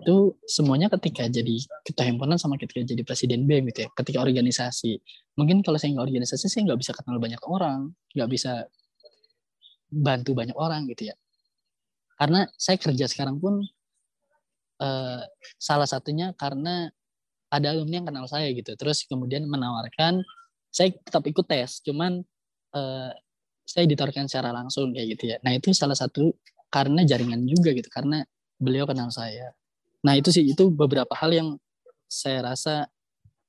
itu 0.00 0.36
semuanya 0.48 0.88
ketika 0.88 1.28
jadi 1.28 1.56
ketua 1.84 2.08
himpunan 2.08 2.40
sama 2.40 2.56
ketika 2.56 2.82
jadi 2.82 3.02
presiden 3.04 3.44
BEM 3.44 3.68
gitu 3.72 3.86
ya 3.86 3.88
ketika 3.92 4.18
organisasi. 4.24 4.98
Mungkin 5.36 5.60
kalau 5.60 5.76
saya 5.76 5.96
nggak 5.96 6.06
organisasi 6.08 6.48
saya 6.48 6.62
nggak 6.68 6.80
bisa 6.80 6.92
kenal 6.96 7.20
banyak 7.20 7.42
orang 7.44 7.92
nggak 8.16 8.30
bisa 8.32 8.66
bantu 9.92 10.32
banyak 10.32 10.56
orang 10.56 10.88
gitu 10.88 11.12
ya. 11.12 11.16
Karena 12.16 12.48
saya 12.56 12.76
kerja 12.80 13.06
sekarang 13.08 13.38
pun 13.42 13.60
uh, 14.80 15.22
salah 15.60 15.88
satunya 15.88 16.32
karena 16.34 16.88
ada 17.52 17.76
alumni 17.76 18.00
yang 18.00 18.08
kenal 18.08 18.26
saya 18.26 18.48
gitu. 18.52 18.72
Terus 18.74 19.04
kemudian 19.04 19.44
menawarkan 19.44 20.24
saya 20.72 20.90
tetap 20.96 21.22
ikut 21.28 21.44
tes 21.44 21.84
cuman 21.84 22.24
uh, 22.72 23.12
saya 23.68 23.84
ditawarkan 23.84 24.26
secara 24.26 24.50
langsung 24.50 24.96
kayak 24.96 25.18
gitu 25.18 25.24
ya. 25.32 25.36
Nah 25.44 25.52
itu 25.54 25.70
salah 25.76 25.96
satu 25.96 26.32
karena 26.72 27.04
jaringan 27.04 27.44
juga 27.44 27.76
gitu 27.76 27.92
karena 27.92 28.24
beliau 28.56 28.88
kenal 28.88 29.12
saya 29.12 29.52
nah 30.02 30.18
itu 30.18 30.34
sih 30.34 30.44
itu 30.44 30.68
beberapa 30.68 31.14
hal 31.14 31.30
yang 31.30 31.48
saya 32.06 32.44
rasa 32.44 32.90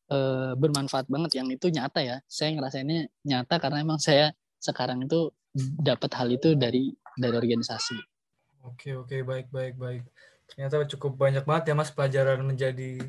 uh, 0.07 0.53
bermanfaat 0.55 1.11
banget 1.11 1.43
yang 1.43 1.47
itu 1.51 1.67
nyata 1.67 1.99
ya. 1.99 2.17
Saya 2.29 2.55
ngerasainnya 2.55 3.11
nyata 3.27 3.59
karena 3.59 3.83
emang 3.83 3.99
saya 3.99 4.31
sekarang 4.63 5.03
itu 5.03 5.33
dapat 5.81 6.09
hal 6.15 6.31
itu 6.31 6.55
dari 6.55 6.95
dari 7.19 7.35
organisasi. 7.35 7.97
Oke 8.63 8.95
oke. 8.95 9.21
Baik 9.27 9.51
baik 9.51 9.75
baik. 9.75 10.03
Ternyata 10.47 10.87
cukup 10.95 11.19
banyak 11.19 11.43
banget 11.43 11.71
ya 11.71 11.75
mas 11.75 11.91
pelajaran 11.91 12.41
menjadi 12.45 13.03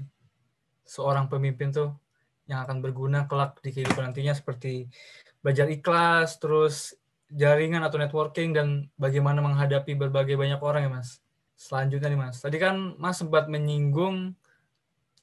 seorang 0.84 1.30
pemimpin 1.30 1.72
tuh 1.72 1.96
yang 2.44 2.60
akan 2.68 2.84
berguna 2.84 3.24
kelak 3.24 3.56
di 3.64 3.72
kehidupan 3.72 4.12
nantinya 4.12 4.36
seperti 4.36 4.92
belajar 5.40 5.64
ikhlas, 5.72 6.36
terus 6.36 6.92
jaringan 7.32 7.80
atau 7.80 7.96
networking 7.96 8.52
dan 8.52 8.92
bagaimana 9.00 9.40
menghadapi 9.40 9.96
berbagai 9.96 10.36
banyak 10.36 10.60
orang 10.60 10.84
ya 10.84 10.90
mas. 10.92 11.23
Selanjutnya 11.54 12.10
nih 12.10 12.20
mas, 12.20 12.42
tadi 12.42 12.58
kan 12.58 12.98
mas 12.98 13.16
sempat 13.16 13.46
menyinggung 13.46 14.34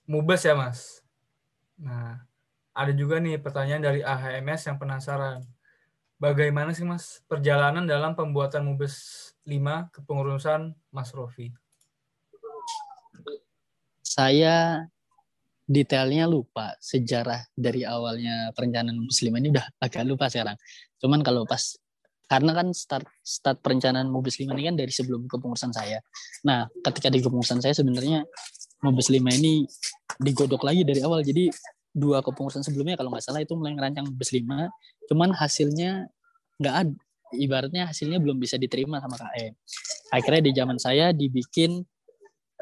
mubes 0.08 0.42
ya 0.48 0.56
mas. 0.56 1.04
Nah, 1.76 2.24
ada 2.72 2.92
juga 2.96 3.20
nih 3.20 3.36
pertanyaan 3.40 3.84
dari 3.84 4.00
AHMS 4.02 4.72
yang 4.72 4.78
penasaran. 4.80 5.44
Bagaimana 6.22 6.70
sih 6.72 6.86
mas 6.86 7.26
perjalanan 7.26 7.84
dalam 7.90 8.14
pembuatan 8.14 8.62
mubes 8.62 9.34
5 9.42 9.90
kepengurusan 9.90 10.70
Mas 10.94 11.10
Rofi? 11.18 11.50
Saya 14.06 14.86
detailnya 15.66 16.30
lupa 16.30 16.78
sejarah 16.78 17.50
dari 17.58 17.82
awalnya 17.82 18.54
perencanaan 18.54 19.02
muslim 19.02 19.34
ini 19.42 19.50
udah 19.50 19.66
agak 19.82 20.06
lupa 20.06 20.30
sekarang. 20.30 20.54
Cuman 21.02 21.26
kalau 21.26 21.42
pas 21.50 21.81
karena 22.32 22.56
kan 22.56 22.72
start 22.72 23.04
start 23.20 23.60
perencanaan 23.60 24.08
Mubes 24.08 24.40
5 24.40 24.48
ini 24.56 24.72
kan 24.72 24.76
dari 24.80 24.88
sebelum 24.88 25.28
kepengurusan 25.28 25.76
saya. 25.76 26.00
Nah, 26.48 26.64
ketika 26.80 27.12
di 27.12 27.20
kepengurusan 27.20 27.60
saya 27.60 27.76
sebenarnya 27.76 28.24
Mubes 28.88 29.12
5 29.12 29.20
ini 29.20 29.68
digodok 30.16 30.64
lagi 30.64 30.88
dari 30.88 31.04
awal. 31.04 31.28
Jadi 31.28 31.52
dua 31.92 32.24
kepengurusan 32.24 32.64
sebelumnya 32.64 32.96
kalau 32.96 33.12
nggak 33.12 33.28
salah 33.28 33.44
itu 33.44 33.52
mulai 33.60 33.76
ngerancang 33.76 34.08
Mubes 34.08 34.32
5, 34.32 34.48
cuman 35.12 35.36
hasilnya 35.36 36.08
nggak 36.56 36.76
ada 36.88 36.96
ibaratnya 37.36 37.84
hasilnya 37.92 38.20
belum 38.24 38.40
bisa 38.40 38.56
diterima 38.56 39.04
sama 39.04 39.20
KM. 39.20 39.54
Akhirnya 40.16 40.42
di 40.48 40.52
zaman 40.56 40.78
saya 40.80 41.12
dibikin 41.12 41.84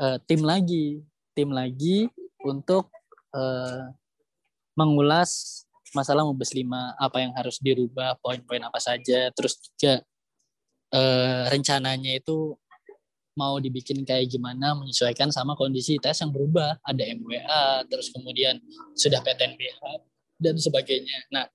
uh, 0.01 0.17
tim 0.25 0.41
lagi, 0.41 1.01
tim 1.37 1.53
lagi 1.53 2.09
untuk 2.41 2.89
uh, 3.37 3.89
mengulas 4.73 5.61
masalah 5.95 6.25
Mubes 6.25 6.53
5, 6.53 6.65
apa 6.97 7.17
yang 7.21 7.33
harus 7.33 7.57
dirubah, 7.61 8.17
poin-poin 8.21 8.61
apa 8.61 8.79
saja, 8.81 9.29
terus 9.33 9.57
juga 9.75 10.01
uh, 10.93 11.49
rencananya 11.49 12.17
itu 12.17 12.57
mau 13.37 13.55
dibikin 13.55 14.03
kayak 14.03 14.27
gimana 14.27 14.75
menyesuaikan 14.75 15.31
sama 15.31 15.55
kondisi 15.55 15.95
tes 15.95 16.19
yang 16.19 16.35
berubah, 16.35 16.75
ada 16.83 17.03
MWA, 17.07 17.87
terus 17.87 18.11
kemudian 18.11 18.59
sudah 18.99 19.23
PTNBH 19.23 19.79
dan 20.43 20.55
sebagainya. 20.59 21.17
Nah, 21.31 21.47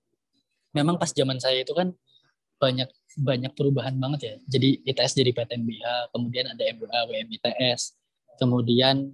memang 0.73 0.97
pas 0.97 1.13
zaman 1.13 1.37
saya 1.37 1.61
itu 1.61 1.77
kan 1.77 1.93
banyak 2.57 2.89
banyak 3.21 3.53
perubahan 3.53 3.95
banget 4.01 4.21
ya. 4.25 4.35
Jadi 4.49 4.81
ITS 4.89 5.13
jadi 5.13 5.31
PTNBH, 5.37 6.15
kemudian 6.17 6.49
ada 6.49 6.63
MWA, 6.73 7.01
WMITS, 7.05 7.95
kemudian 8.41 9.13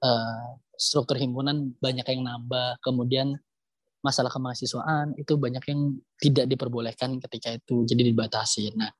uh, 0.00 0.48
struktur 0.78 1.18
himpunan 1.18 1.74
banyak 1.82 2.06
yang 2.14 2.22
nambah, 2.22 2.78
kemudian 2.78 3.34
masalah 4.04 4.28
kemahasiswaan 4.28 5.16
itu 5.16 5.40
banyak 5.40 5.64
yang 5.64 5.96
tidak 6.20 6.44
diperbolehkan 6.52 7.16
ketika 7.24 7.56
itu, 7.56 7.88
jadi 7.88 8.12
dibatasi. 8.12 8.76
Nah, 8.76 8.92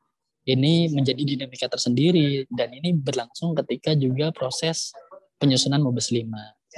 ini 0.49 0.89
menjadi 0.89 1.21
dinamika 1.21 1.69
tersendiri 1.69 2.49
dan 2.49 2.73
ini 2.73 2.97
berlangsung 2.97 3.53
ketika 3.53 3.93
juga 3.93 4.33
proses 4.33 4.97
penyusunan 5.37 5.85
Mabes 5.85 6.09
5. 6.09 6.25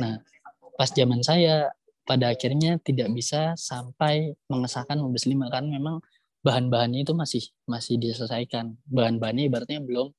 Nah, 0.03 0.19
pas 0.75 0.91
zaman 0.91 1.23
saya 1.23 1.71
pada 2.07 2.35
akhirnya 2.35 2.83
tidak 2.83 3.15
bisa 3.15 3.55
sampai 3.55 4.35
mengesahkan 4.51 4.99
Mabes 4.99 5.27
5 5.27 5.47
kan 5.47 5.67
memang 5.67 6.03
bahan-bahannya 6.47 7.03
itu 7.03 7.15
masih 7.15 7.43
masih 7.67 7.99
diselesaikan. 7.99 8.75
Bahan-bahannya 8.87 9.51
ibaratnya 9.51 9.83
belum 9.83 10.11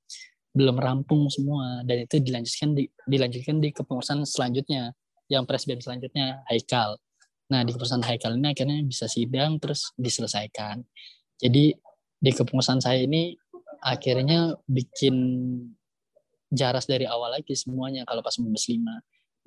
belum 0.51 0.75
rampung 0.79 1.31
semua 1.31 1.83
dan 1.87 2.03
itu 2.03 2.17
dilanjutkan 2.19 2.73
di, 2.75 2.89
dilanjutkan 3.05 3.61
di 3.61 3.69
kepengurusan 3.71 4.25
selanjutnya 4.27 4.91
yang 5.31 5.47
presiden 5.47 5.79
selanjutnya 5.79 6.43
Haikal. 6.47 6.99
Nah 7.47 7.63
di 7.63 7.71
kepengurusan 7.71 8.03
Haikal 8.03 8.35
ini 8.35 8.47
akhirnya 8.51 8.77
bisa 8.83 9.05
sidang 9.07 9.59
terus 9.61 9.91
diselesaikan. 9.95 10.83
Jadi 11.39 11.71
di 12.17 12.31
kepengurusan 12.33 12.83
saya 12.83 13.03
ini 13.03 13.35
akhirnya 13.83 14.57
bikin 14.67 15.15
jaras 16.51 16.87
dari 16.87 17.07
awal 17.07 17.35
lagi 17.37 17.53
semuanya 17.55 18.07
kalau 18.07 18.23
pas 18.23 18.35
Mabes 18.39 18.67
5 18.67 18.79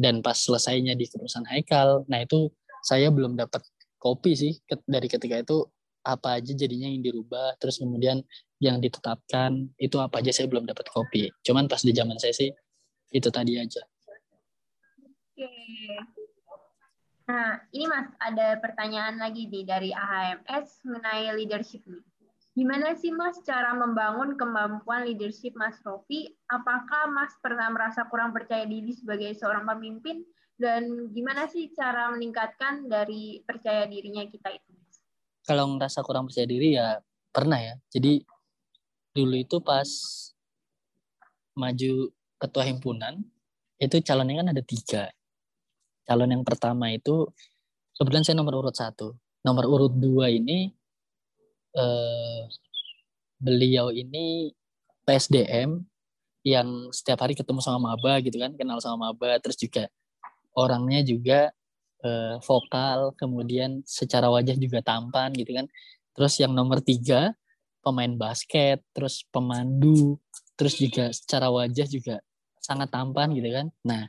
dan 0.01 0.25
pas 0.25 0.37
selesainya 0.37 0.97
di 0.97 1.05
kepengurusan 1.09 1.45
Haikal. 1.49 2.09
Nah 2.09 2.25
itu 2.25 2.49
saya 2.81 3.13
belum 3.13 3.37
dapat 3.37 3.61
kopi 4.01 4.33
sih 4.33 4.53
dari 4.89 5.05
ketika 5.05 5.37
itu 5.37 5.69
apa 6.01 6.41
aja 6.41 6.57
jadinya 6.57 6.89
yang 6.89 7.05
dirubah 7.05 7.61
terus 7.61 7.77
kemudian 7.77 8.25
yang 8.57 8.81
ditetapkan 8.81 9.69
itu 9.77 10.01
apa 10.01 10.25
aja 10.25 10.33
saya 10.33 10.49
belum 10.49 10.65
dapat 10.65 10.89
kopi 10.89 11.29
cuman 11.45 11.69
pas 11.69 11.85
di 11.85 11.93
zaman 11.93 12.17
saya 12.17 12.33
sih 12.33 12.49
itu 13.13 13.29
tadi 13.29 13.61
aja 13.61 13.85
nah 17.31 17.63
ini 17.71 17.87
mas 17.87 18.11
ada 18.19 18.59
pertanyaan 18.59 19.23
lagi 19.23 19.47
nih 19.47 19.63
dari 19.63 19.91
AHMS 19.95 20.83
mengenai 20.83 21.31
leadership 21.39 21.87
nih 21.87 22.03
gimana 22.59 22.99
sih 22.99 23.15
mas 23.15 23.39
cara 23.47 23.71
membangun 23.79 24.35
kemampuan 24.35 25.07
leadership 25.07 25.55
mas 25.55 25.79
Rofi 25.87 26.35
apakah 26.51 27.07
mas 27.15 27.31
pernah 27.39 27.71
merasa 27.71 28.03
kurang 28.11 28.35
percaya 28.35 28.67
diri 28.67 28.91
sebagai 28.91 29.31
seorang 29.39 29.63
pemimpin 29.63 30.27
dan 30.59 31.09
gimana 31.15 31.47
sih 31.47 31.71
cara 31.79 32.11
meningkatkan 32.11 32.91
dari 32.91 33.41
percaya 33.47 33.87
dirinya 33.87 34.27
kita 34.27 34.51
itu 34.51 34.71
kalau 35.51 35.67
ngerasa 35.75 36.05
kurang 36.05 36.29
percaya 36.29 36.47
diri 36.47 36.77
ya 36.77 37.01
pernah 37.35 37.59
ya. 37.59 37.75
Jadi 37.91 38.23
dulu 39.11 39.35
itu 39.35 39.59
pas 39.59 39.89
maju 41.59 41.93
ketua 42.39 42.65
himpunan 42.71 43.19
itu 43.81 43.97
calonnya 44.05 44.45
kan 44.45 44.49
ada 44.55 44.63
tiga. 44.63 45.05
Calon 46.11 46.35
yang 46.35 46.43
pertama 46.43 46.91
itu 46.91 47.31
kebetulan 47.95 48.27
saya 48.27 48.35
nomor 48.43 48.59
urut 48.59 48.75
satu. 48.75 49.15
Nomor 49.47 49.71
urut 49.71 49.95
dua 49.95 50.27
ini 50.27 50.75
eh, 51.79 52.43
beliau 53.39 53.95
ini 53.95 54.51
PSDM 55.07 55.79
yang 56.43 56.91
setiap 56.91 57.23
hari 57.23 57.39
ketemu 57.39 57.63
sama 57.63 57.95
maba 57.95 58.19
gitu 58.19 58.43
kan, 58.43 58.59
kenal 58.59 58.83
sama 58.83 59.15
maba, 59.15 59.39
terus 59.39 59.55
juga 59.55 59.87
orangnya 60.51 61.07
juga 61.07 61.53
uh, 62.01 62.41
vokal, 62.41 63.13
kemudian 63.17 63.85
secara 63.85 64.33
wajah 64.33 64.57
juga 64.57 64.81
tampan 64.81 65.31
gitu 65.37 65.53
kan. 65.53 65.69
Terus 66.17 66.35
yang 66.41 66.57
nomor 66.57 66.81
tiga 66.81 67.37
pemain 67.85 68.13
basket, 68.17 68.81
terus 68.97 69.25
pemandu, 69.29 70.17
terus 70.57 70.81
juga 70.81 71.13
secara 71.13 71.53
wajah 71.53 71.87
juga 71.87 72.25
sangat 72.61 72.89
tampan 72.89 73.33
gitu 73.37 73.49
kan. 73.53 73.67
Nah, 73.85 74.09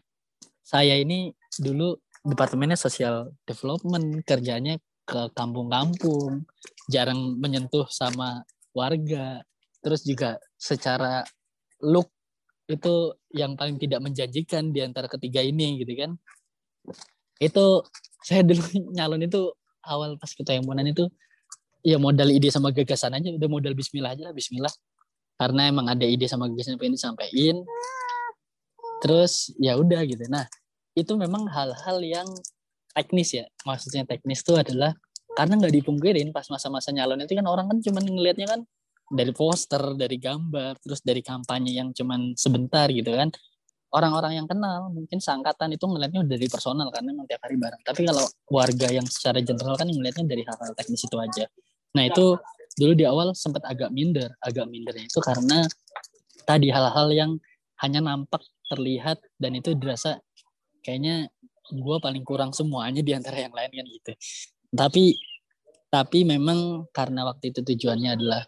saya 0.64 0.96
ini 0.96 1.36
dulu 1.60 1.98
departemennya 2.22 2.78
social 2.78 3.34
development, 3.50 4.22
kerjanya 4.24 4.78
ke 5.04 5.22
kampung-kampung, 5.34 6.46
jarang 6.88 7.36
menyentuh 7.42 7.90
sama 7.90 8.46
warga. 8.72 9.42
Terus 9.82 10.06
juga 10.06 10.38
secara 10.56 11.26
look 11.82 12.14
itu 12.70 13.12
yang 13.34 13.58
paling 13.58 13.76
tidak 13.82 14.00
menjanjikan 14.00 14.72
di 14.72 14.80
antara 14.86 15.10
ketiga 15.10 15.42
ini 15.42 15.82
gitu 15.82 15.94
kan. 15.98 16.12
Itu 17.42 17.84
saya 18.22 18.46
dulu 18.46 18.62
nyalon 18.96 19.26
itu 19.26 19.52
awal 19.82 20.16
pas 20.22 20.32
kita 20.32 20.54
himpunan 20.54 20.86
itu 20.86 21.10
ya 21.82 21.98
modal 21.98 22.30
ide 22.30 22.54
sama 22.54 22.70
gagasan 22.70 23.18
aja. 23.18 23.34
Udah 23.34 23.50
modal 23.50 23.74
Bismillah 23.74 24.14
aja 24.14 24.30
lah 24.30 24.34
Bismillah. 24.38 24.72
Karena 25.42 25.74
emang 25.74 25.90
ada 25.90 26.06
ide 26.06 26.30
sama 26.30 26.46
gagasan 26.46 26.78
pengen 26.78 26.96
disampaikan. 26.96 27.66
Terus 29.02 29.50
ya 29.58 29.74
udah 29.74 30.06
gitu. 30.06 30.22
Nah 30.30 30.46
itu 30.96 31.14
memang 31.16 31.48
hal-hal 31.48 31.98
yang 32.04 32.28
teknis 32.92 33.32
ya. 33.36 33.46
Maksudnya 33.64 34.04
teknis 34.04 34.44
itu 34.44 34.54
adalah 34.56 34.92
karena 35.32 35.56
nggak 35.56 35.74
dipungkirin 35.80 36.36
pas 36.36 36.44
masa-masa 36.52 36.92
nyalon 36.92 37.24
itu 37.24 37.40
kan 37.40 37.48
orang 37.48 37.72
kan 37.72 37.78
cuma 37.80 38.04
ngelihatnya 38.04 38.48
kan 38.52 38.62
dari 39.12 39.32
poster 39.32 39.96
dari 39.96 40.20
gambar 40.20 40.76
terus 40.84 41.00
dari 41.04 41.24
kampanye 41.24 41.80
yang 41.80 41.96
cuman 41.96 42.36
sebentar 42.36 42.92
gitu 42.92 43.12
kan. 43.16 43.32
Orang-orang 43.92 44.40
yang 44.40 44.48
kenal 44.48 44.88
mungkin 44.88 45.20
seangkatan 45.20 45.76
itu 45.76 45.84
ngelihatnya 45.84 46.24
dari 46.24 46.48
personal 46.48 46.88
karena 46.96 47.12
memang 47.12 47.28
tiap 47.28 47.44
hari 47.44 47.60
bareng. 47.60 47.82
Tapi 47.84 48.08
kalau 48.08 48.24
warga 48.48 48.88
yang 48.88 49.04
secara 49.04 49.44
general 49.44 49.76
kan 49.76 49.84
ngelihatnya 49.92 50.24
dari 50.32 50.48
hal-hal 50.48 50.72
teknis 50.80 51.04
itu 51.04 51.18
aja. 51.20 51.44
Nah 52.00 52.08
itu 52.08 52.40
dulu 52.80 52.94
di 52.96 53.04
awal 53.04 53.36
sempat 53.36 53.68
agak 53.68 53.92
minder. 53.92 54.32
Agak 54.40 54.72
mindernya 54.72 55.12
itu 55.12 55.20
karena 55.20 55.68
tadi 56.48 56.72
hal-hal 56.72 57.08
yang 57.12 57.32
hanya 57.84 58.00
nampak 58.00 58.40
terlihat 58.72 59.20
dan 59.36 59.60
itu 59.60 59.76
dirasa 59.76 60.24
kayaknya 60.82 61.30
gue 61.72 61.98
paling 62.04 62.24
kurang 62.28 62.52
semuanya 62.52 63.00
di 63.00 63.14
antara 63.16 63.48
yang 63.48 63.54
lain 63.56 63.72
kan 63.72 63.86
gitu. 63.88 64.12
Tapi 64.76 65.04
tapi 65.92 66.24
memang 66.24 66.88
karena 66.96 67.28
waktu 67.28 67.52
itu 67.52 67.64
tujuannya 67.64 68.16
adalah 68.16 68.44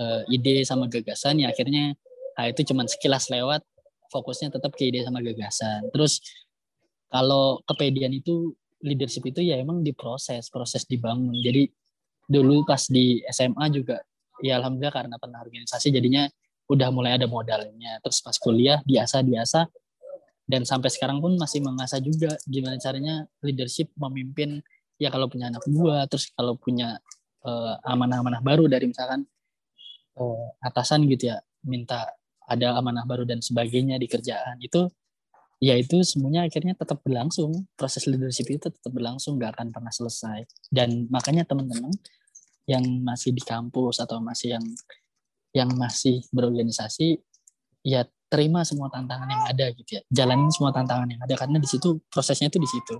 uh, 0.00 0.22
ide 0.32 0.64
sama 0.64 0.88
gagasan 0.88 1.44
ya 1.44 1.52
akhirnya 1.52 1.92
nah 2.36 2.48
itu 2.48 2.68
cuman 2.68 2.84
sekilas 2.84 3.32
lewat 3.32 3.64
fokusnya 4.12 4.52
tetap 4.52 4.76
ke 4.76 4.92
ide 4.92 5.02
sama 5.04 5.24
gagasan. 5.24 5.88
Terus 5.92 6.20
kalau 7.08 7.62
kepedean 7.64 8.12
itu 8.12 8.52
leadership 8.84 9.24
itu 9.24 9.40
ya 9.40 9.56
emang 9.56 9.80
diproses 9.80 10.52
proses 10.52 10.84
dibangun. 10.84 11.32
Jadi 11.40 11.68
dulu 12.26 12.66
pas 12.66 12.82
di 12.90 13.22
SMA 13.30 13.66
juga 13.72 14.02
ya 14.44 14.60
alhamdulillah 14.60 14.92
karena 14.92 15.16
pernah 15.16 15.40
organisasi 15.40 15.94
jadinya 15.94 16.28
udah 16.68 16.88
mulai 16.92 17.16
ada 17.16 17.24
modalnya. 17.30 17.98
Terus 18.04 18.20
pas 18.20 18.36
kuliah 18.36 18.82
biasa 18.84 19.22
biasa 19.22 19.64
dan 20.46 20.62
sampai 20.62 20.88
sekarang 20.90 21.18
pun 21.18 21.34
masih 21.34 21.62
mengasah 21.62 21.98
juga 21.98 22.30
gimana 22.46 22.78
caranya 22.78 23.26
leadership 23.42 23.90
memimpin 23.98 24.62
ya 24.96 25.10
kalau 25.10 25.26
punya 25.26 25.50
anak 25.50 25.62
buah 25.66 26.06
terus 26.06 26.30
kalau 26.32 26.54
punya 26.56 27.02
uh, 27.42 27.74
amanah-amanah 27.84 28.40
baru 28.40 28.70
dari 28.70 28.88
misalkan 28.88 29.26
uh, 30.16 30.46
atasan 30.62 31.04
gitu 31.10 31.34
ya 31.34 31.42
minta 31.66 32.06
ada 32.46 32.78
amanah 32.78 33.02
baru 33.02 33.26
dan 33.26 33.42
sebagainya 33.42 33.98
di 33.98 34.06
kerjaan 34.06 34.62
itu 34.62 34.86
ya 35.58 35.74
itu 35.76 36.04
semuanya 36.04 36.44
akhirnya 36.44 36.76
tetap 36.76 37.00
berlangsung. 37.02 37.66
Proses 37.76 38.04
leadership 38.08 38.48
itu 38.48 38.68
tetap 38.68 38.92
berlangsung 38.92 39.40
nggak 39.40 39.56
akan 39.56 39.68
pernah 39.72 39.92
selesai. 39.92 40.44
Dan 40.68 41.08
makanya 41.08 41.48
teman-teman 41.48 41.92
yang 42.66 42.82
masih 43.02 43.30
di 43.32 43.42
kampus 43.42 44.02
atau 44.02 44.18
masih 44.18 44.58
yang 44.58 44.64
yang 45.54 45.70
masih 45.72 46.20
berorganisasi 46.34 47.22
ya 47.86 48.04
terima 48.26 48.66
semua 48.66 48.90
tantangan 48.90 49.28
yang 49.30 49.44
ada 49.46 49.66
gitu 49.70 49.90
ya 49.98 50.02
jalanin 50.10 50.50
semua 50.50 50.74
tantangan 50.74 51.06
yang 51.06 51.22
ada 51.22 51.34
karena 51.38 51.62
di 51.62 51.68
situ 51.70 52.02
prosesnya 52.10 52.50
itu 52.50 52.58
di 52.58 52.68
situ 52.68 52.98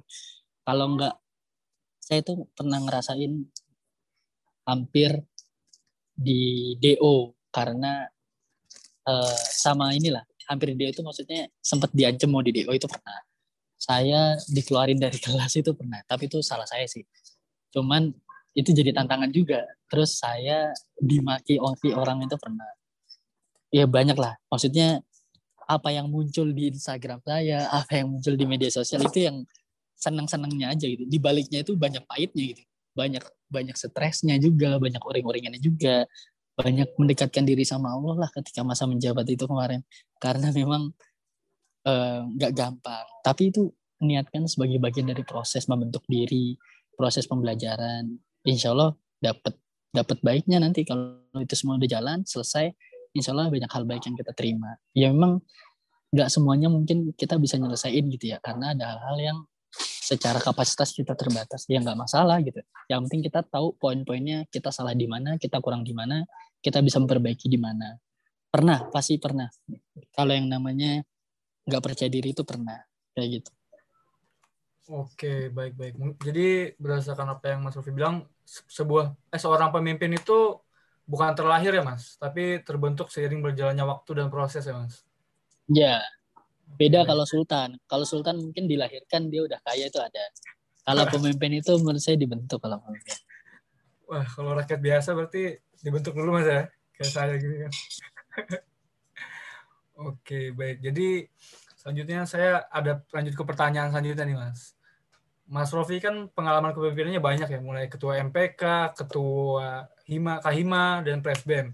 kalau 0.62 0.94
nggak 0.94 1.14
saya 1.98 2.22
itu 2.22 2.46
pernah 2.54 2.78
ngerasain 2.78 3.32
hampir 4.66 5.10
di 6.14 6.74
DO 6.78 7.34
karena 7.50 8.06
uh, 9.06 9.38
sama 9.50 9.90
inilah 9.94 10.22
hampir 10.46 10.72
di 10.72 10.86
DO 10.86 10.90
itu 10.94 11.02
maksudnya 11.02 11.50
sempat 11.58 11.90
diancam 11.90 12.30
mau 12.30 12.42
di 12.42 12.54
DO 12.54 12.70
itu 12.70 12.86
pernah. 12.86 13.18
Saya 13.76 14.38
dikeluarin 14.48 14.96
dari 14.96 15.18
kelas 15.24 15.58
itu 15.58 15.74
pernah, 15.74 16.00
tapi 16.06 16.30
itu 16.30 16.40
salah 16.40 16.64
saya 16.64 16.86
sih. 16.86 17.02
Cuman 17.74 18.08
itu 18.56 18.72
jadi 18.72 18.94
tantangan 18.96 19.28
juga. 19.34 19.66
Terus 19.90 20.16
saya 20.16 20.72
dimaki 20.96 21.60
oleh 21.60 21.92
orang 21.92 22.24
itu 22.24 22.38
pernah. 22.40 22.66
Ya 23.74 23.84
banyak 23.84 24.16
lah. 24.16 24.38
Maksudnya 24.48 25.02
apa 25.66 25.90
yang 25.90 26.06
muncul 26.06 26.46
di 26.54 26.70
Instagram 26.70 27.20
saya, 27.26 27.66
apa 27.70 27.98
yang 27.98 28.14
muncul 28.14 28.38
di 28.38 28.46
media 28.46 28.70
sosial 28.70 29.02
itu 29.02 29.26
yang 29.26 29.42
senang-senangnya 29.98 30.72
aja 30.72 30.86
gitu. 30.86 31.02
Di 31.06 31.18
baliknya 31.18 31.66
itu 31.66 31.74
banyak 31.74 32.06
pahitnya 32.06 32.54
gitu. 32.54 32.62
Banyak 32.96 33.24
banyak 33.50 33.76
stresnya 33.76 34.38
juga, 34.38 34.78
banyak 34.78 35.02
uring-uringannya 35.02 35.60
juga 35.60 36.06
banyak 36.56 36.88
mendekatkan 36.96 37.44
diri 37.44 37.68
sama 37.68 37.92
Allah 37.92 38.26
lah 38.26 38.30
ketika 38.32 38.64
masa 38.64 38.88
menjabat 38.88 39.28
itu 39.28 39.44
kemarin 39.44 39.84
karena 40.16 40.48
memang 40.56 40.88
eh, 41.84 42.20
nggak 42.24 42.52
gampang 42.56 43.06
tapi 43.20 43.52
itu 43.52 43.68
niatkan 44.00 44.48
sebagai 44.48 44.80
bagian 44.80 45.12
dari 45.12 45.20
proses 45.20 45.68
membentuk 45.68 46.00
diri 46.08 46.56
proses 46.96 47.28
pembelajaran 47.28 48.08
insya 48.48 48.72
Allah 48.72 48.96
dapat 49.20 49.52
dapat 49.92 50.18
baiknya 50.24 50.56
nanti 50.60 50.88
kalau 50.88 51.20
itu 51.36 51.52
semua 51.52 51.76
udah 51.76 51.88
jalan 51.88 52.24
selesai 52.24 52.72
insya 53.16 53.32
Allah 53.32 53.48
banyak 53.48 53.70
hal 53.70 53.84
baik 53.88 54.04
yang 54.06 54.16
kita 54.16 54.32
terima. 54.36 54.76
Ya 54.92 55.08
memang 55.10 55.40
nggak 56.12 56.28
semuanya 56.30 56.68
mungkin 56.70 57.12
kita 57.16 57.40
bisa 57.40 57.58
nyelesain 57.58 58.04
gitu 58.06 58.30
ya 58.30 58.38
karena 58.38 58.72
ada 58.76 58.96
hal-hal 58.96 59.16
yang 59.18 59.38
secara 60.06 60.38
kapasitas 60.38 60.94
kita 60.94 61.18
terbatas. 61.18 61.66
Ya 61.66 61.82
nggak 61.82 61.98
masalah 61.98 62.38
gitu. 62.44 62.62
Yang 62.86 63.00
penting 63.08 63.20
kita 63.26 63.40
tahu 63.42 63.74
poin-poinnya 63.80 64.46
kita 64.52 64.70
salah 64.70 64.94
di 64.94 65.08
mana 65.08 65.40
kita 65.40 65.58
kurang 65.58 65.82
di 65.82 65.96
mana 65.96 66.22
kita 66.62 66.84
bisa 66.84 67.02
memperbaiki 67.02 67.50
di 67.50 67.58
mana. 67.58 67.96
Pernah 68.52 68.86
pasti 68.92 69.18
pernah. 69.18 69.50
Kalau 70.14 70.32
yang 70.32 70.46
namanya 70.46 71.02
nggak 71.66 71.82
percaya 71.82 72.06
diri 72.06 72.30
itu 72.30 72.46
pernah 72.46 72.78
kayak 73.16 73.42
gitu. 73.42 73.50
Oke, 74.86 75.50
baik-baik. 75.50 75.98
Jadi 76.22 76.78
berdasarkan 76.78 77.34
apa 77.34 77.50
yang 77.50 77.66
Mas 77.66 77.74
Rofi 77.74 77.90
bilang, 77.90 78.22
sebuah 78.46 79.18
eh, 79.34 79.40
seorang 79.42 79.74
pemimpin 79.74 80.14
itu 80.14 80.62
bukan 81.06 81.32
terlahir 81.32 81.72
ya 81.72 81.82
Mas, 81.86 82.18
tapi 82.18 82.60
terbentuk 82.66 83.08
seiring 83.08 83.40
berjalannya 83.40 83.86
waktu 83.86 84.10
dan 84.18 84.28
proses 84.28 84.66
ya 84.66 84.74
Mas. 84.74 85.06
Ya, 85.66 85.98
Beda 86.74 87.06
kalau 87.06 87.22
Sultan. 87.22 87.78
Kalau 87.86 88.02
Sultan 88.02 88.42
mungkin 88.42 88.66
dilahirkan 88.66 89.30
dia 89.30 89.46
udah 89.46 89.62
kaya 89.62 89.86
itu 89.86 90.02
ada. 90.02 90.24
Kalau 90.82 91.06
pemimpin 91.06 91.62
itu 91.62 91.72
menurut 91.78 92.02
saya 92.02 92.18
dibentuk 92.18 92.58
kalau 92.58 92.82
pemimpin. 92.82 93.14
Wah, 94.06 94.26
kalau 94.26 94.54
rakyat 94.54 94.80
biasa 94.82 95.14
berarti 95.14 95.58
dibentuk 95.82 96.14
dulu 96.14 96.38
mas 96.38 96.46
ya, 96.46 96.62
kayak 96.94 97.10
saya 97.10 97.34
gitu 97.38 97.54
kan. 97.66 97.72
Oke, 100.10 100.54
baik. 100.54 100.78
Jadi 100.84 101.26
selanjutnya 101.74 102.22
saya 102.28 102.66
ada 102.70 103.02
lanjut 103.10 103.34
ke 103.34 103.42
pertanyaan 103.46 103.90
selanjutnya 103.90 104.24
nih 104.26 104.36
mas. 104.38 104.75
Mas 105.46 105.70
Rofi 105.70 106.02
kan 106.02 106.26
pengalaman 106.34 106.74
kepemimpinannya 106.74 107.22
banyak 107.22 107.48
ya, 107.48 107.60
mulai 107.62 107.86
ketua 107.86 108.18
MPK, 108.18 108.94
ketua 108.98 109.86
Hima, 110.06 110.42
Kahima, 110.42 111.06
dan 111.06 111.22
Presbem. 111.22 111.70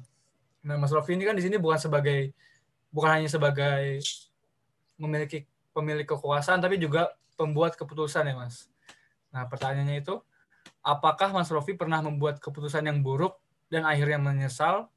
Nah, 0.60 0.76
Mas 0.76 0.92
Rofi 0.92 1.16
ini 1.16 1.24
kan 1.24 1.32
di 1.32 1.42
sini 1.42 1.56
bukan 1.56 1.80
sebagai 1.80 2.36
bukan 2.92 3.10
hanya 3.18 3.28
sebagai 3.32 3.98
memiliki 5.00 5.48
pemilik 5.72 6.04
kekuasaan 6.04 6.60
tapi 6.60 6.76
juga 6.76 7.16
pembuat 7.34 7.74
keputusan 7.74 8.28
ya 8.28 8.36
Mas. 8.36 8.68
Nah 9.32 9.48
pertanyaannya 9.48 10.04
itu, 10.04 10.20
apakah 10.84 11.32
Mas 11.32 11.48
Rofi 11.48 11.72
pernah 11.74 12.04
membuat 12.04 12.38
keputusan 12.38 12.84
yang 12.84 13.00
buruk 13.00 13.40
dan 13.72 13.88
akhirnya 13.88 14.20
menyesal 14.20 14.92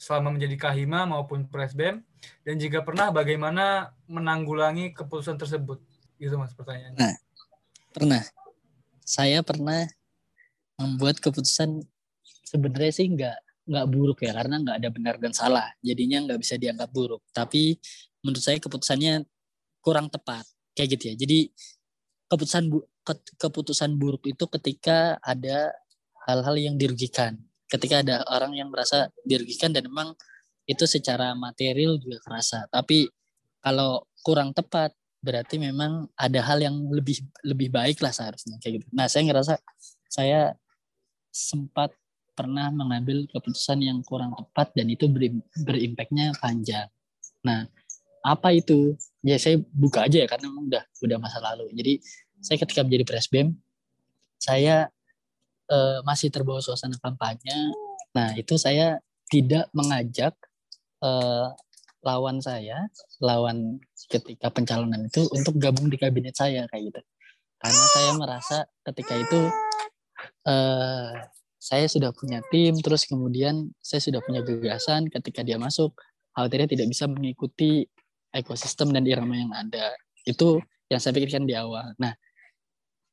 selama 0.00 0.32
menjadi 0.32 0.56
kahima 0.70 1.04
maupun 1.04 1.44
presbem 1.50 2.00
dan 2.46 2.54
jika 2.56 2.80
pernah 2.80 3.12
bagaimana 3.12 3.92
menanggulangi 4.06 4.96
keputusan 4.96 5.36
tersebut? 5.36 5.82
Itu 6.16 6.38
Mas 6.38 6.54
pertanyaannya. 6.54 6.96
Nah, 6.96 7.14
pernah. 7.90 8.22
Saya 9.02 9.42
pernah 9.42 9.86
membuat 10.78 11.18
keputusan 11.18 11.82
sebenarnya 12.46 12.92
sih 12.94 13.06
nggak 13.10 13.38
nggak 13.70 13.86
buruk 13.86 14.24
ya 14.26 14.34
karena 14.34 14.58
nggak 14.58 14.76
ada 14.82 14.88
benar 14.90 15.14
dan 15.22 15.32
salah. 15.34 15.66
Jadinya 15.82 16.26
nggak 16.26 16.40
bisa 16.40 16.54
dianggap 16.58 16.90
buruk. 16.90 17.22
Tapi 17.30 17.78
menurut 18.22 18.42
saya 18.42 18.58
keputusannya 18.58 19.26
kurang 19.82 20.10
tepat. 20.10 20.46
Kayak 20.74 20.98
gitu 20.98 21.04
ya. 21.12 21.14
Jadi 21.18 21.38
keputusan 22.30 22.70
bu, 22.70 22.86
ke, 23.02 23.14
keputusan 23.38 23.98
buruk 23.98 24.22
itu 24.30 24.44
ketika 24.58 25.18
ada 25.22 25.74
hal-hal 26.26 26.56
yang 26.58 26.74
dirugikan. 26.78 27.38
Ketika 27.70 28.02
ada 28.02 28.26
orang 28.30 28.54
yang 28.58 28.70
merasa 28.70 29.10
dirugikan 29.22 29.70
dan 29.70 29.86
memang 29.86 30.14
itu 30.66 30.86
secara 30.86 31.34
material 31.34 31.98
juga 31.98 32.22
kerasa. 32.22 32.66
Tapi 32.70 33.06
kalau 33.62 34.06
kurang 34.22 34.54
tepat 34.54 34.94
berarti 35.20 35.60
memang 35.60 36.08
ada 36.16 36.40
hal 36.40 36.64
yang 36.64 36.76
lebih 36.88 37.20
lebih 37.44 37.68
baik 37.68 38.00
lah 38.00 38.12
seharusnya 38.12 38.56
kayak 38.60 38.80
gitu. 38.80 38.86
Nah 38.92 39.06
saya 39.06 39.22
ngerasa 39.28 39.54
saya 40.08 40.40
sempat 41.30 41.92
pernah 42.32 42.72
mengambil 42.72 43.28
keputusan 43.28 43.84
yang 43.84 44.00
kurang 44.00 44.32
tepat 44.32 44.72
dan 44.72 44.88
itu 44.88 45.06
berimpaknya 45.60 46.32
panjang. 46.40 46.88
Nah 47.44 47.68
apa 48.20 48.52
itu 48.52 48.96
ya 49.24 49.36
saya 49.40 49.60
buka 49.72 50.08
aja 50.08 50.24
ya 50.24 50.28
karena 50.28 50.52
memang 50.52 50.68
udah 50.68 50.84
udah 51.04 51.16
masa 51.20 51.40
lalu 51.40 51.72
jadi 51.72 51.92
saya 52.40 52.56
ketika 52.60 52.84
menjadi 52.84 53.04
presbem 53.08 53.56
saya 54.40 54.88
uh, 55.68 56.00
masih 56.04 56.28
terbawa 56.28 56.60
suasana 56.60 56.96
kampanye 57.00 57.72
nah 58.12 58.32
itu 58.36 58.60
saya 58.60 59.00
tidak 59.32 59.68
mengajak 59.72 60.36
uh, 61.04 61.52
lawan 62.00 62.40
saya 62.40 62.88
lawan 63.20 63.80
ketika 64.08 64.48
pencalonan 64.48 65.06
itu 65.06 65.28
untuk 65.32 65.60
gabung 65.60 65.92
di 65.92 66.00
kabinet 66.00 66.32
saya 66.32 66.64
kayak 66.72 66.92
gitu 66.92 67.00
karena 67.60 67.84
saya 67.92 68.10
merasa 68.16 68.58
ketika 68.88 69.14
itu 69.20 69.40
uh, 70.48 71.12
saya 71.60 71.86
sudah 71.92 72.08
punya 72.16 72.40
tim 72.48 72.72
terus 72.80 73.04
kemudian 73.04 73.68
saya 73.84 74.00
sudah 74.00 74.24
punya 74.24 74.40
gagasan 74.40 75.12
ketika 75.12 75.44
dia 75.44 75.60
masuk 75.60 75.92
khawatirnya 76.32 76.72
tidak 76.72 76.88
bisa 76.88 77.04
mengikuti 77.04 77.84
ekosistem 78.34 78.94
dan 78.94 79.04
irama 79.06 79.34
yang 79.34 79.52
ada. 79.52 79.94
Itu 80.22 80.62
yang 80.88 81.02
saya 81.02 81.14
pikirkan 81.14 81.46
di 81.46 81.54
awal. 81.54 81.94
Nah, 81.98 82.14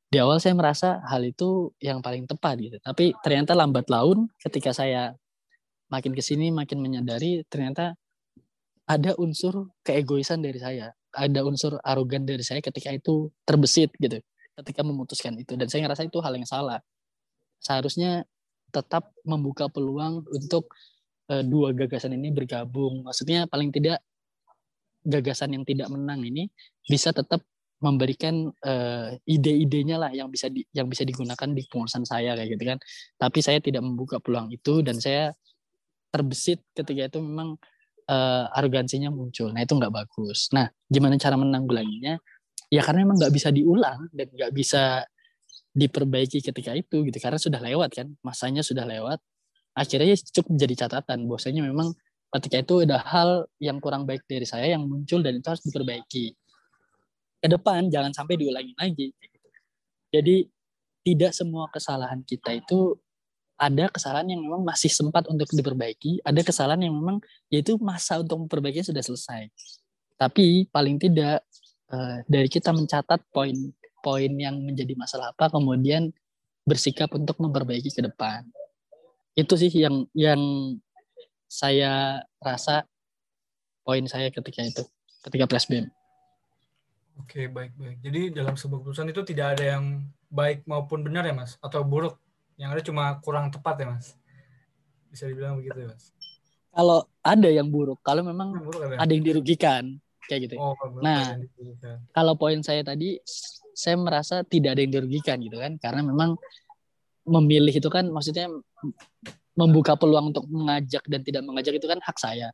di 0.07 0.17
awal 0.21 0.39
saya 0.39 0.55
merasa 0.55 1.03
hal 1.03 1.25
itu 1.25 1.73
yang 1.81 1.99
paling 1.99 2.29
tepat 2.29 2.55
gitu. 2.61 2.77
Tapi 2.79 3.11
ternyata 3.25 3.57
lambat 3.57 3.89
laun 3.91 4.29
ketika 4.39 4.71
saya 4.71 5.13
makin 5.91 6.13
ke 6.13 6.23
sini 6.23 6.51
makin 6.51 6.83
menyadari 6.83 7.43
ternyata 7.47 7.95
ada 8.87 9.11
unsur 9.19 9.75
keegoisan 9.83 10.39
dari 10.39 10.57
saya. 10.57 10.95
Ada 11.11 11.43
unsur 11.43 11.75
arogan 11.83 12.23
dari 12.23 12.41
saya 12.41 12.63
ketika 12.63 12.89
itu 12.95 13.27
terbesit 13.43 13.91
gitu. 13.99 14.23
Ketika 14.57 14.81
memutuskan 14.81 15.37
itu 15.37 15.53
dan 15.59 15.67
saya 15.69 15.85
ngerasa 15.85 16.07
itu 16.07 16.17
hal 16.23 16.33
yang 16.33 16.47
salah. 16.47 16.79
Seharusnya 17.59 18.23
tetap 18.71 19.11
membuka 19.27 19.67
peluang 19.67 20.23
untuk 20.31 20.71
uh, 21.29 21.43
dua 21.43 21.75
gagasan 21.75 22.15
ini 22.15 22.31
bergabung. 22.31 23.03
Maksudnya 23.03 23.45
paling 23.45 23.75
tidak 23.75 24.01
gagasan 25.03 25.55
yang 25.55 25.63
tidak 25.67 25.87
menang 25.91 26.23
ini 26.23 26.47
bisa 26.87 27.11
tetap 27.11 27.43
memberikan 27.77 28.49
uh, 28.65 29.13
ide-idenya 29.29 30.01
lah 30.01 30.09
yang 30.09 30.33
bisa 30.33 30.49
di, 30.49 30.65
yang 30.73 30.89
bisa 30.89 31.05
digunakan 31.05 31.45
di 31.53 31.61
pengurusan 31.69 32.03
saya 32.07 32.33
kayak 32.33 32.49
gitu 32.57 32.63
kan. 32.65 32.77
Tapi 33.19 33.39
saya 33.43 33.59
tidak 33.61 33.85
membuka 33.85 34.17
peluang 34.17 34.49
itu 34.49 34.81
dan 34.81 34.97
saya 34.97 35.35
terbesit 36.09 36.63
ketika 36.73 37.13
itu 37.13 37.19
memang 37.21 37.59
uh, 38.07 38.45
arogansinya 38.55 39.11
muncul. 39.11 39.51
Nah 39.51 39.63
itu 39.63 39.75
nggak 39.75 39.93
bagus. 39.93 40.49
Nah 40.55 40.67
gimana 40.87 41.19
cara 41.19 41.35
menanggulanginya? 41.35 42.17
Ya 42.67 42.81
karena 42.83 43.07
memang 43.07 43.19
nggak 43.19 43.33
bisa 43.35 43.49
diulang 43.51 44.11
dan 44.11 44.27
nggak 44.31 44.51
bisa 44.51 45.07
diperbaiki 45.77 46.41
ketika 46.41 46.73
itu 46.73 47.05
gitu 47.05 47.17
karena 47.21 47.37
sudah 47.37 47.61
lewat 47.61 47.93
kan 47.93 48.09
masanya 48.25 48.65
sudah 48.65 48.81
lewat 48.81 49.21
akhirnya 49.77 50.09
ya 50.09 50.17
cukup 50.33 50.57
menjadi 50.57 50.73
catatan 50.89 51.29
bahwasanya 51.29 51.61
memang 51.61 51.93
ketika 52.33 52.65
itu 52.65 52.81
ada 52.81 52.97
hal 52.97 53.45
yang 53.61 53.77
kurang 53.77 54.09
baik 54.09 54.25
dari 54.25 54.43
saya 54.49 54.73
yang 54.73 54.89
muncul 54.89 55.21
dan 55.21 55.37
itu 55.37 55.45
harus 55.45 55.61
diperbaiki 55.61 56.33
ke 57.37 57.47
depan 57.47 57.93
jangan 57.93 58.09
sampai 58.09 58.41
diulangi 58.41 58.73
lagi 58.73 59.13
jadi 60.09 60.49
tidak 61.05 61.31
semua 61.37 61.69
kesalahan 61.69 62.25
kita 62.25 62.57
itu 62.57 62.97
ada 63.57 63.89
kesalahan 63.89 64.29
yang 64.29 64.41
memang 64.45 64.61
masih 64.61 64.93
sempat 64.93 65.25
untuk 65.25 65.49
diperbaiki, 65.49 66.21
ada 66.21 66.41
kesalahan 66.45 66.85
yang 66.85 66.93
memang 66.93 67.17
yaitu 67.49 67.75
masa 67.81 68.21
untuk 68.21 68.45
memperbaiki 68.45 68.85
sudah 68.85 69.01
selesai. 69.01 69.49
Tapi 70.17 70.69
paling 70.69 71.01
tidak 71.01 71.41
uh, 71.89 72.21
dari 72.29 72.47
kita 72.47 72.69
mencatat 72.69 73.25
poin 73.33 73.53
poin 74.05 74.31
yang 74.37 74.61
menjadi 74.61 74.93
masalah 74.93 75.33
apa, 75.33 75.49
kemudian 75.49 76.13
bersikap 76.63 77.09
untuk 77.17 77.41
memperbaiki 77.41 77.89
ke 77.89 78.01
depan. 78.05 78.45
Itu 79.33 79.57
sih 79.57 79.73
yang 79.73 80.05
yang 80.13 80.39
saya 81.49 82.21
rasa 82.37 82.85
poin 83.81 84.05
saya 84.05 84.29
ketika 84.29 84.61
itu, 84.61 84.83
ketika 85.25 85.49
flashback. 85.49 85.89
Oke, 87.17 87.49
baik 87.49 87.73
baik. 87.73 87.97
Jadi 88.05 88.21
dalam 88.37 88.53
sebuah 88.53 88.85
keputusan 88.85 89.09
itu 89.09 89.21
tidak 89.25 89.57
ada 89.57 89.77
yang 89.77 90.05
baik 90.29 90.67
maupun 90.69 91.01
benar 91.01 91.25
ya, 91.25 91.33
Mas, 91.33 91.57
atau 91.63 91.81
buruk. 91.81 92.21
Yang 92.57 92.69
ada 92.73 92.81
cuma 92.83 93.03
kurang 93.21 93.53
tepat 93.53 93.75
ya, 93.79 93.87
Mas. 93.93 94.17
Bisa 95.13 95.29
dibilang 95.29 95.61
begitu 95.61 95.77
ya, 95.85 95.87
Mas. 95.93 96.11
Kalau 96.73 97.09
ada 97.25 97.49
yang 97.49 97.69
buruk, 97.69 98.01
kalau 98.05 98.21
memang 98.21 98.53
buruk 98.61 98.81
ada. 98.85 99.01
ada 99.01 99.11
yang 99.13 99.25
dirugikan 99.25 99.97
kayak 100.27 100.51
gitu. 100.51 100.55
Oh, 100.59 100.75
nah, 100.99 101.39
kalau 102.11 102.35
poin 102.35 102.59
saya 102.61 102.83
tadi 102.83 103.17
saya 103.71 103.95
merasa 103.95 104.43
tidak 104.43 104.75
ada 104.75 104.81
yang 104.83 104.93
dirugikan 104.93 105.39
gitu 105.39 105.57
kan 105.57 105.79
karena 105.79 106.03
memang 106.03 106.35
memilih 107.23 107.71
itu 107.71 107.87
kan 107.87 108.11
maksudnya 108.11 108.51
membuka 109.57 109.95
peluang 109.97 110.35
untuk 110.35 110.45
mengajak 110.51 111.01
dan 111.07 111.21
tidak 111.23 111.41
mengajak 111.47 111.73
itu 111.79 111.87
kan 111.87 111.97
hak 112.03 112.17
saya. 112.19 112.53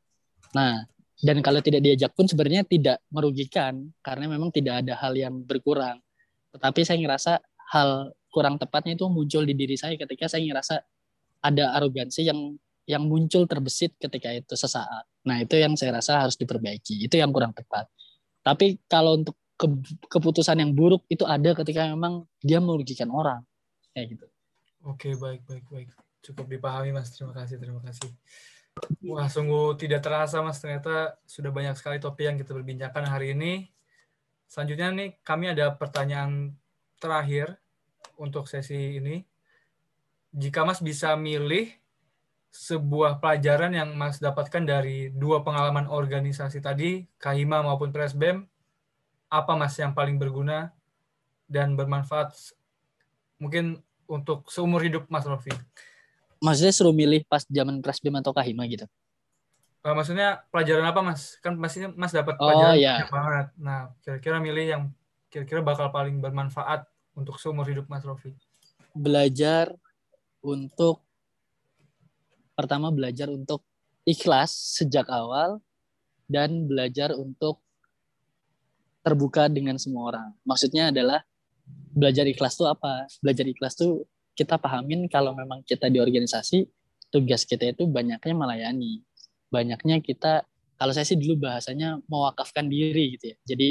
Nah, 0.56 0.86
dan 1.20 1.44
kalau 1.44 1.60
tidak 1.60 1.84
diajak 1.84 2.16
pun 2.16 2.26
sebenarnya 2.26 2.64
tidak 2.64 3.04
merugikan 3.12 3.92
karena 4.00 4.26
memang 4.32 4.50
tidak 4.56 4.86
ada 4.86 4.96
hal 4.98 5.14
yang 5.14 5.44
berkurang. 5.44 6.00
Tetapi 6.56 6.80
saya 6.88 6.98
ngerasa 7.02 7.34
hal 7.74 8.14
kurang 8.34 8.58
tepatnya 8.58 8.98
itu 8.98 9.06
muncul 9.06 9.46
di 9.46 9.54
diri 9.54 9.78
saya 9.78 9.94
ketika 9.94 10.26
saya 10.26 10.42
ngerasa 10.42 10.82
ada 11.46 11.78
arogansi 11.78 12.26
yang 12.26 12.58
yang 12.84 13.06
muncul 13.08 13.48
terbesit 13.48 13.96
ketika 13.96 14.34
itu 14.34 14.58
sesaat. 14.58 15.08
Nah, 15.24 15.40
itu 15.40 15.56
yang 15.56 15.78
saya 15.80 15.96
rasa 15.96 16.20
harus 16.20 16.36
diperbaiki. 16.36 17.08
Itu 17.08 17.16
yang 17.16 17.32
kurang 17.32 17.56
tepat. 17.56 17.88
Tapi 18.44 18.76
kalau 18.92 19.16
untuk 19.16 19.40
ke, 19.56 19.68
keputusan 20.12 20.60
yang 20.60 20.76
buruk 20.76 21.08
itu 21.08 21.24
ada 21.24 21.56
ketika 21.56 21.88
memang 21.88 22.28
dia 22.44 22.60
merugikan 22.60 23.08
orang 23.08 23.40
kayak 23.96 24.18
gitu. 24.18 24.26
Oke 24.84 25.16
baik 25.16 25.48
baik 25.48 25.66
baik 25.72 25.90
cukup 26.20 26.52
dipahami 26.52 26.92
mas 26.92 27.16
terima 27.16 27.32
kasih 27.32 27.56
terima 27.56 27.80
kasih. 27.80 28.12
Wah 29.08 29.32
sungguh 29.32 29.80
tidak 29.80 30.04
terasa 30.04 30.44
mas 30.44 30.60
ternyata 30.60 31.16
sudah 31.24 31.56
banyak 31.56 31.80
sekali 31.80 32.04
topik 32.04 32.28
yang 32.28 32.36
kita 32.36 32.52
berbincangkan 32.52 33.06
hari 33.08 33.32
ini. 33.32 33.72
Selanjutnya 34.52 34.92
nih 34.92 35.10
kami 35.24 35.56
ada 35.56 35.72
pertanyaan 35.72 36.52
terakhir 37.00 37.63
untuk 38.20 38.48
sesi 38.48 39.00
ini. 39.00 39.24
Jika 40.34 40.66
mas 40.66 40.82
bisa 40.82 41.14
milih 41.14 41.70
sebuah 42.54 43.18
pelajaran 43.18 43.74
yang 43.74 43.94
mas 43.98 44.22
dapatkan 44.22 44.62
dari 44.62 45.10
dua 45.10 45.42
pengalaman 45.42 45.90
organisasi 45.90 46.62
tadi, 46.62 47.06
Kahima 47.18 47.66
maupun 47.66 47.90
Presbem, 47.90 48.46
apa 49.34 49.54
mas 49.58 49.74
yang 49.82 49.98
paling 49.98 50.22
berguna 50.22 50.70
dan 51.50 51.74
bermanfaat 51.74 52.34
mungkin 53.42 53.82
untuk 54.06 54.46
seumur 54.54 54.86
hidup 54.86 55.10
Mas 55.10 55.26
Rofi? 55.26 55.52
Maksudnya 56.44 56.74
suruh 56.76 56.94
milih 56.94 57.26
pas 57.26 57.42
zaman 57.48 57.82
Presbim 57.82 58.14
atau 58.20 58.36
Kahima 58.36 58.68
gitu? 58.70 58.86
Uh, 59.84 59.92
maksudnya 59.98 60.46
pelajaran 60.54 60.86
apa 60.86 61.02
Mas? 61.02 61.42
Kan 61.42 61.58
pastinya 61.58 61.90
Mas 61.98 62.14
dapat 62.14 62.38
oh, 62.38 62.46
pelajaran 62.46 62.78
iya. 62.78 63.10
banget. 63.10 63.48
Nah, 63.60 63.80
kira-kira 64.06 64.38
milih 64.40 64.66
yang 64.66 64.84
kira-kira 65.34 65.66
bakal 65.66 65.90
paling 65.90 66.22
bermanfaat 66.22 66.86
untuk 67.14 67.38
seumur 67.42 67.66
hidup 67.70 67.86
Mas 67.90 68.06
Rofi? 68.06 68.34
Belajar 68.94 69.74
untuk 70.44 71.02
pertama 72.54 72.94
belajar 72.94 73.30
untuk 73.34 73.66
ikhlas 74.06 74.54
sejak 74.78 75.10
awal 75.10 75.58
dan 76.30 76.70
belajar 76.70 77.16
untuk 77.18 77.64
terbuka 79.04 79.52
dengan 79.52 79.76
semua 79.76 80.16
orang. 80.16 80.28
Maksudnya 80.48 80.94
adalah 80.94 81.22
belajar 81.92 82.24
ikhlas 82.26 82.56
itu 82.56 82.66
apa? 82.66 83.10
Belajar 83.20 83.46
ikhlas 83.46 83.76
itu 83.78 84.08
kita 84.34 84.58
pahamin 84.58 85.06
kalau 85.12 85.36
memang 85.38 85.62
kita 85.62 85.92
di 85.92 86.02
organisasi, 86.02 86.66
tugas 87.14 87.46
kita 87.46 87.76
itu 87.76 87.86
banyaknya 87.86 88.34
melayani. 88.34 89.04
Banyaknya 89.54 90.02
kita, 90.02 90.48
kalau 90.80 90.92
saya 90.96 91.06
sih 91.06 91.20
dulu 91.20 91.46
bahasanya 91.46 92.02
mewakafkan 92.10 92.66
diri 92.66 93.14
gitu 93.20 93.36
ya. 93.36 93.38
Jadi 93.54 93.70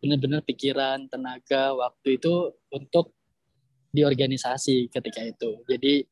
benar-benar 0.00 0.40
pikiran, 0.42 1.06
tenaga, 1.12 1.76
waktu 1.76 2.16
itu 2.16 2.56
untuk 2.72 3.12
di 3.92 4.02
organisasi 4.02 4.88
ketika 4.88 5.20
itu. 5.22 5.60
Jadi 5.68 6.04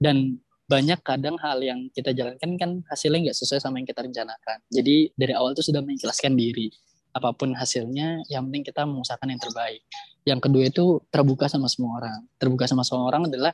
dan 0.00 0.38
banyak 0.70 1.02
kadang 1.02 1.34
hal 1.42 1.58
yang 1.60 1.90
kita 1.90 2.14
jalankan 2.14 2.54
kan 2.54 2.70
hasilnya 2.86 3.30
nggak 3.30 3.38
sesuai 3.38 3.58
sama 3.58 3.82
yang 3.82 3.88
kita 3.90 4.06
rencanakan. 4.06 4.58
Jadi 4.70 5.10
dari 5.18 5.34
awal 5.34 5.52
itu 5.58 5.66
sudah 5.66 5.82
mengikhlaskan 5.82 6.38
diri 6.38 6.70
apa 7.10 7.34
pun 7.34 7.50
hasilnya 7.54 8.22
yang 8.30 8.46
penting 8.48 8.70
kita 8.70 8.86
mengusahakan 8.86 9.34
yang 9.34 9.42
terbaik 9.42 9.82
yang 10.22 10.38
kedua 10.38 10.70
itu 10.70 11.02
terbuka 11.10 11.50
sama 11.50 11.66
semua 11.66 11.98
orang 11.98 12.20
terbuka 12.38 12.70
sama 12.70 12.86
semua 12.86 13.10
orang 13.10 13.26
adalah 13.26 13.52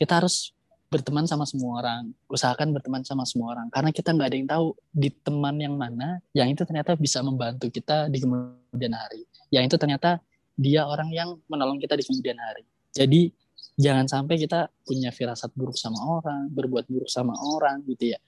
kita 0.00 0.24
harus 0.24 0.55
berteman 0.86 1.26
sama 1.26 1.42
semua 1.42 1.82
orang 1.82 2.14
usahakan 2.30 2.70
berteman 2.70 3.02
sama 3.02 3.26
semua 3.26 3.58
orang. 3.58 3.66
Karena 3.74 3.90
kita 3.90 4.14
nggak 4.14 4.28
ada 4.30 4.36
yang 4.38 4.48
tahu 4.48 4.66
di 4.94 5.08
teman 5.10 5.56
yang 5.58 5.74
mana 5.74 6.22
yang 6.30 6.48
itu 6.50 6.62
ternyata 6.62 6.94
bisa 6.94 7.20
membantu 7.26 7.66
kita 7.70 8.06
di 8.06 8.18
kemudian 8.22 8.94
hari. 8.94 9.26
Yang 9.50 9.74
itu 9.74 9.76
ternyata 9.82 10.10
dia 10.54 10.86
orang 10.86 11.10
yang 11.10 11.36
menolong 11.50 11.82
kita 11.82 11.98
di 11.98 12.04
kemudian 12.06 12.38
hari. 12.38 12.62
Jadi 12.94 13.34
jangan 13.76 14.06
sampai 14.08 14.40
kita 14.40 14.70
punya 14.86 15.10
firasat 15.12 15.52
buruk 15.52 15.76
sama 15.76 16.00
orang 16.00 16.48
berbuat 16.48 16.86
buruk 16.86 17.10
sama 17.10 17.34
orang 17.34 17.82
gitu 17.90 18.14
ya. 18.14 18.18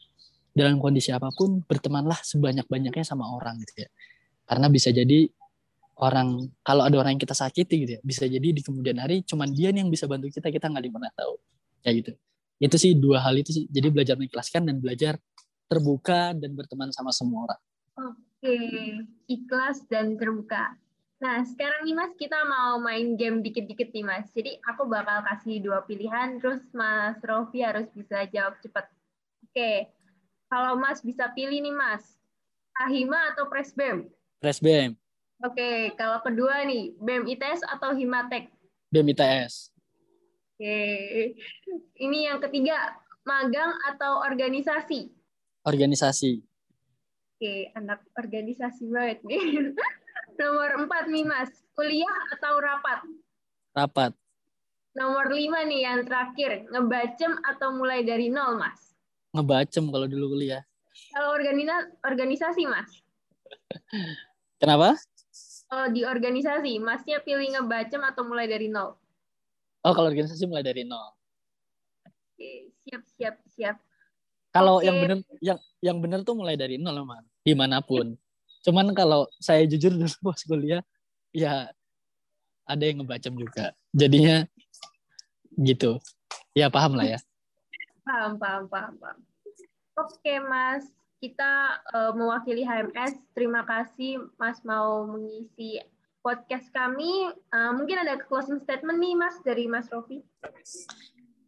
Dalam 0.52 0.82
kondisi 0.82 1.14
apa 1.14 1.30
pun 1.30 1.62
bertemanlah 1.62 2.18
sebanyak-banyaknya 2.26 3.06
sama 3.06 3.30
orang 3.30 3.62
gitu 3.62 3.86
ya. 3.86 3.88
Karena 4.50 4.66
bisa 4.66 4.90
jadi 4.90 5.30
orang 5.98 6.50
kalau 6.66 6.86
ada 6.86 6.94
orang 6.98 7.18
yang 7.18 7.22
kita 7.22 7.34
sakiti 7.34 7.86
gitu 7.86 7.92
ya 7.98 8.00
bisa 8.06 8.22
jadi 8.22 8.54
di 8.54 8.62
kemudian 8.62 9.02
hari 9.02 9.26
cuman 9.26 9.50
dia 9.50 9.74
nih 9.74 9.82
yang 9.82 9.90
bisa 9.90 10.06
bantu 10.06 10.30
kita 10.30 10.50
kita 10.50 10.66
nggak 10.66 10.90
pernah 10.90 11.12
tahu. 11.14 11.34
Kayak 11.78 11.94
gitu 12.02 12.12
itu 12.58 12.76
sih 12.76 12.92
dua 12.94 13.22
hal 13.22 13.38
itu 13.38 13.54
sih 13.54 13.64
jadi 13.70 13.88
belajar 13.90 14.14
mengikhlaskan 14.18 14.66
dan 14.66 14.76
belajar 14.82 15.14
terbuka 15.70 16.34
dan 16.34 16.54
berteman 16.58 16.90
sama 16.90 17.14
semua 17.14 17.50
orang 17.50 17.60
oke 17.98 18.58
ikhlas 19.30 19.82
dan 19.86 20.18
terbuka 20.18 20.74
nah 21.18 21.42
sekarang 21.42 21.82
nih 21.82 21.94
mas 21.98 22.14
kita 22.14 22.38
mau 22.46 22.78
main 22.78 23.18
game 23.18 23.42
dikit-dikit 23.42 23.90
nih 23.90 24.06
mas 24.06 24.26
jadi 24.30 24.58
aku 24.66 24.86
bakal 24.86 25.22
kasih 25.26 25.58
dua 25.58 25.82
pilihan 25.82 26.38
terus 26.38 26.62
mas 26.70 27.18
Rofi 27.22 27.62
harus 27.62 27.90
bisa 27.90 28.22
jawab 28.30 28.54
cepat 28.62 28.86
oke 29.42 29.70
kalau 30.46 30.78
mas 30.78 31.02
bisa 31.02 31.30
pilih 31.34 31.58
nih 31.58 31.74
mas 31.74 32.14
Ahima 32.78 33.34
atau 33.34 33.50
Presbem 33.50 34.06
Pres 34.38 34.62
BM. 34.62 34.94
Oke, 35.42 35.94
kalau 35.98 36.22
kedua 36.22 36.62
nih, 36.62 36.94
BEM 36.98 37.26
ITS 37.26 37.66
atau 37.66 37.90
Himatek? 37.90 38.50
BEM 38.90 39.10
ITS. 39.14 39.74
Oke. 40.58 41.38
Ini 42.02 42.18
yang 42.34 42.42
ketiga, 42.42 42.98
magang 43.22 43.78
atau 43.86 44.26
organisasi? 44.26 45.06
Organisasi. 45.62 46.42
Oke, 47.38 47.70
anak 47.78 48.02
organisasi 48.18 48.90
banget 48.90 49.22
nih. 49.22 49.38
Nomor 50.42 50.82
empat 50.82 51.06
nih, 51.06 51.22
Mas. 51.22 51.62
Kuliah 51.78 52.10
atau 52.34 52.58
rapat? 52.58 53.06
Rapat. 53.70 54.12
Nomor 54.98 55.30
lima 55.30 55.62
nih, 55.62 55.86
yang 55.86 56.02
terakhir. 56.02 56.66
Ngebacem 56.74 57.38
atau 57.46 57.78
mulai 57.78 58.02
dari 58.02 58.26
nol, 58.26 58.58
Mas? 58.58 58.98
Ngebacem 59.38 59.86
kalau 59.94 60.10
dulu 60.10 60.34
kuliah. 60.34 60.66
Kalau 61.14 61.38
organisasi, 62.02 62.66
Mas? 62.66 62.90
Kenapa? 64.58 64.98
Oh, 65.70 65.86
di 65.86 66.02
organisasi, 66.02 66.82
masnya 66.82 67.22
pilih 67.22 67.46
ngebacem 67.54 68.02
atau 68.02 68.26
mulai 68.26 68.50
dari 68.50 68.66
nol? 68.66 68.98
Oh, 69.88 69.96
kalau 69.96 70.12
organisasi 70.12 70.44
mulai 70.44 70.60
dari 70.60 70.84
nol. 70.84 71.16
Oke, 72.04 72.76
siap 72.84 73.02
siap 73.16 73.36
siap. 73.48 73.76
Kalau 74.52 74.84
Oke. 74.84 74.84
yang 74.84 74.96
bener 75.00 75.18
yang 75.40 75.58
yang 75.80 75.96
bener 75.96 76.20
tuh 76.28 76.36
mulai 76.36 76.60
dari 76.60 76.76
nol 76.76 77.08
man, 77.08 77.24
di 77.40 77.56
mana 77.56 77.80
pun. 77.80 78.12
Cuman 78.60 78.92
kalau 78.92 79.24
saya 79.40 79.64
jujur 79.64 79.88
dulu 79.96 80.12
pas 80.28 80.44
kuliah, 80.44 80.84
ya 81.32 81.72
ada 82.68 82.84
yang 82.84 83.00
ngebacem 83.00 83.32
juga. 83.32 83.72
Jadinya 83.96 84.44
gitu. 85.56 85.96
Ya 86.52 86.68
paham 86.68 87.00
lah 87.00 87.16
ya. 87.16 87.18
Paham, 88.08 88.40
paham, 88.40 88.64
paham, 88.72 88.92
paham. 88.96 89.18
Oke, 90.00 90.40
Mas. 90.40 90.84
Kita 91.20 91.76
eh, 91.92 92.12
mewakili 92.16 92.64
HMS. 92.64 93.20
Terima 93.36 93.68
kasih, 93.68 94.32
Mas, 94.40 94.64
mau 94.64 95.04
mengisi 95.04 95.76
podcast 96.28 96.68
kami. 96.76 97.32
Eh, 97.32 97.72
mungkin 97.72 98.04
ada 98.04 98.20
closing 98.20 98.60
statement 98.60 99.00
nih, 99.00 99.16
Mas, 99.16 99.40
dari 99.40 99.64
Mas 99.64 99.88
Rofi. 99.88 100.20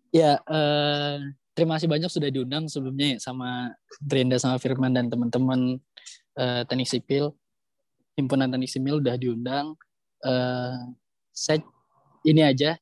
Ya, 0.09 0.41
eh, 0.41 1.16
terima 1.53 1.76
kasih 1.76 1.93
banyak 1.93 2.09
sudah 2.09 2.33
diundang 2.33 2.64
sebelumnya 2.64 3.14
ya 3.14 3.18
sama 3.20 3.76
Brenda 4.01 4.41
sama 4.41 4.57
Firman 4.57 4.97
dan 4.97 5.12
teman-teman 5.12 5.76
eh, 6.41 6.62
teknik 6.64 6.89
sipil, 6.89 7.37
himpunan 8.16 8.49
teknik 8.49 8.72
sipil 8.72 9.05
udah 9.05 9.20
diundang. 9.20 9.76
Eh, 10.24 10.76
saya 11.37 11.61
ini 12.24 12.41
aja 12.41 12.81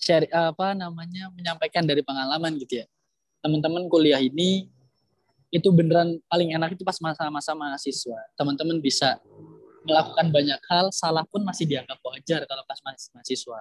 share 0.00 0.24
apa 0.32 0.72
namanya 0.72 1.28
menyampaikan 1.36 1.84
dari 1.84 2.00
pengalaman 2.00 2.56
gitu 2.56 2.80
ya. 2.80 2.86
Teman-teman 3.44 3.84
kuliah 3.92 4.20
ini 4.24 4.72
itu 5.52 5.68
beneran 5.68 6.16
paling 6.32 6.56
enak 6.56 6.78
itu 6.78 6.82
pas 6.86 6.96
masa-masa 7.04 7.52
mahasiswa. 7.52 8.20
Teman-teman 8.40 8.80
bisa 8.80 9.20
melakukan 9.86 10.26
banyak 10.28 10.60
hal, 10.68 10.92
salah 10.92 11.24
pun 11.28 11.44
masih 11.44 11.64
dianggap 11.64 11.98
wajar 12.04 12.44
kalau 12.44 12.62
pas 12.68 12.78
mahasiswa 12.84 13.60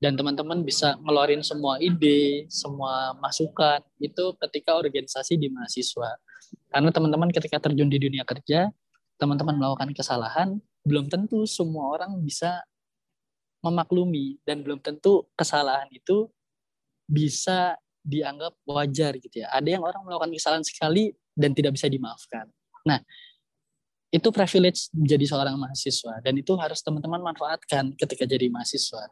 dan 0.00 0.16
teman-teman 0.16 0.64
bisa 0.64 0.96
ngeluarin 1.04 1.44
semua 1.44 1.76
ide, 1.76 2.48
semua 2.48 3.12
masukan 3.20 3.84
itu 4.00 4.32
ketika 4.48 4.72
organisasi 4.80 5.36
di 5.36 5.52
mahasiswa. 5.52 6.16
Karena 6.72 6.88
teman-teman 6.88 7.28
ketika 7.28 7.60
terjun 7.60 7.92
di 7.92 8.00
dunia 8.00 8.24
kerja, 8.24 8.72
teman-teman 9.20 9.60
melakukan 9.60 9.92
kesalahan, 9.92 10.56
belum 10.88 11.12
tentu 11.12 11.44
semua 11.44 11.92
orang 11.92 12.16
bisa 12.24 12.64
memaklumi 13.60 14.40
dan 14.48 14.64
belum 14.64 14.80
tentu 14.80 15.28
kesalahan 15.36 15.92
itu 15.92 16.32
bisa 17.04 17.76
dianggap 18.00 18.56
wajar 18.64 19.20
gitu 19.20 19.44
ya. 19.44 19.52
Ada 19.52 19.76
yang 19.76 19.84
orang 19.84 20.00
melakukan 20.08 20.32
kesalahan 20.32 20.64
sekali 20.64 21.12
dan 21.36 21.52
tidak 21.52 21.76
bisa 21.76 21.92
dimaafkan. 21.92 22.48
Nah, 22.88 23.04
itu 24.10 24.28
privilege 24.34 24.90
menjadi 24.90 25.22
seorang 25.30 25.54
mahasiswa 25.54 26.18
dan 26.18 26.34
itu 26.34 26.50
harus 26.58 26.82
teman-teman 26.82 27.22
manfaatkan 27.22 27.94
ketika 27.94 28.26
jadi 28.26 28.50
mahasiswa. 28.50 29.06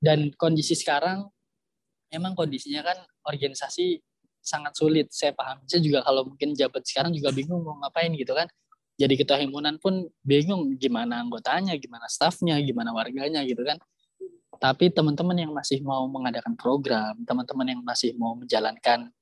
Dan 0.00 0.32
kondisi 0.40 0.72
sekarang 0.72 1.28
emang 2.08 2.32
kondisinya 2.32 2.80
kan 2.80 2.96
organisasi 3.28 4.00
sangat 4.40 4.72
sulit. 4.72 5.12
Saya 5.12 5.36
paham. 5.36 5.60
Saya 5.68 5.84
juga 5.84 6.00
kalau 6.00 6.32
mungkin 6.32 6.56
jabat 6.56 6.80
sekarang 6.88 7.12
juga 7.12 7.28
bingung 7.30 7.60
mau 7.60 7.76
ngapain 7.84 8.08
gitu 8.16 8.32
kan. 8.32 8.48
Jadi 8.96 9.20
ketua 9.20 9.36
himpunan 9.40 9.76
pun 9.76 10.08
bingung 10.24 10.76
gimana 10.80 11.20
anggotanya 11.20 11.76
gimana 11.76 12.08
stafnya 12.08 12.56
gimana 12.64 12.96
warganya 12.96 13.44
gitu 13.44 13.60
kan. 13.64 13.76
Tapi 14.56 14.92
teman-teman 14.92 15.36
yang 15.36 15.52
masih 15.52 15.84
mau 15.84 16.08
mengadakan 16.08 16.56
program 16.56 17.20
teman-teman 17.28 17.76
yang 17.76 17.80
masih 17.84 18.16
mau 18.16 18.32
menjalankan 18.32 19.12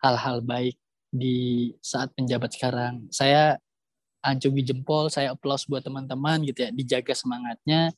hal-hal 0.00 0.40
baik 0.40 0.76
di 1.08 1.72
saat 1.80 2.12
penjabat 2.12 2.52
sekarang 2.52 3.08
saya 3.08 3.56
ancungi 4.28 4.62
jempol 4.62 5.08
saya 5.08 5.32
applause 5.32 5.64
buat 5.64 5.80
teman-teman 5.80 6.44
gitu 6.44 6.68
ya 6.68 6.70
dijaga 6.70 7.16
semangatnya. 7.16 7.92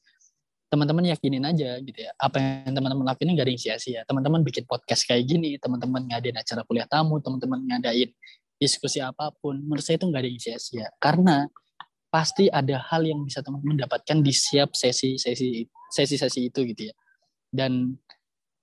Teman-teman 0.71 1.03
yakinin 1.11 1.43
aja 1.43 1.83
gitu 1.83 1.99
ya 1.99 2.15
apa 2.15 2.39
yang 2.39 2.79
teman-teman 2.79 3.03
lakuin 3.03 3.35
nggak 3.35 3.47
ada 3.47 3.53
yang 3.53 3.63
sia-sia. 3.63 4.01
Teman-teman 4.07 4.47
bikin 4.47 4.65
podcast 4.71 5.03
kayak 5.03 5.27
gini 5.27 5.59
teman-teman 5.59 6.07
ngadain 6.07 6.39
acara 6.39 6.63
kuliah 6.63 6.87
tamu 6.87 7.19
teman-teman 7.19 7.59
ngadain 7.67 8.15
diskusi 8.61 9.03
apa 9.03 9.35
pun 9.43 9.59
menurut 9.59 9.83
saya 9.83 9.99
itu 9.99 10.07
nggak 10.07 10.23
ada 10.23 10.31
yang 10.31 10.43
sia-sia. 10.43 10.87
Karena 11.03 11.51
pasti 12.11 12.47
ada 12.47 12.79
hal 12.91 13.03
yang 13.03 13.23
bisa 13.27 13.43
teman-teman 13.43 13.83
dapatkan 13.83 14.19
di 14.23 14.31
siap 14.31 14.75
sesi-sesi 14.79 15.67
sesi-sesi 15.91 16.41
itu 16.47 16.63
gitu 16.71 16.91
ya. 16.91 16.95
Dan 17.51 17.99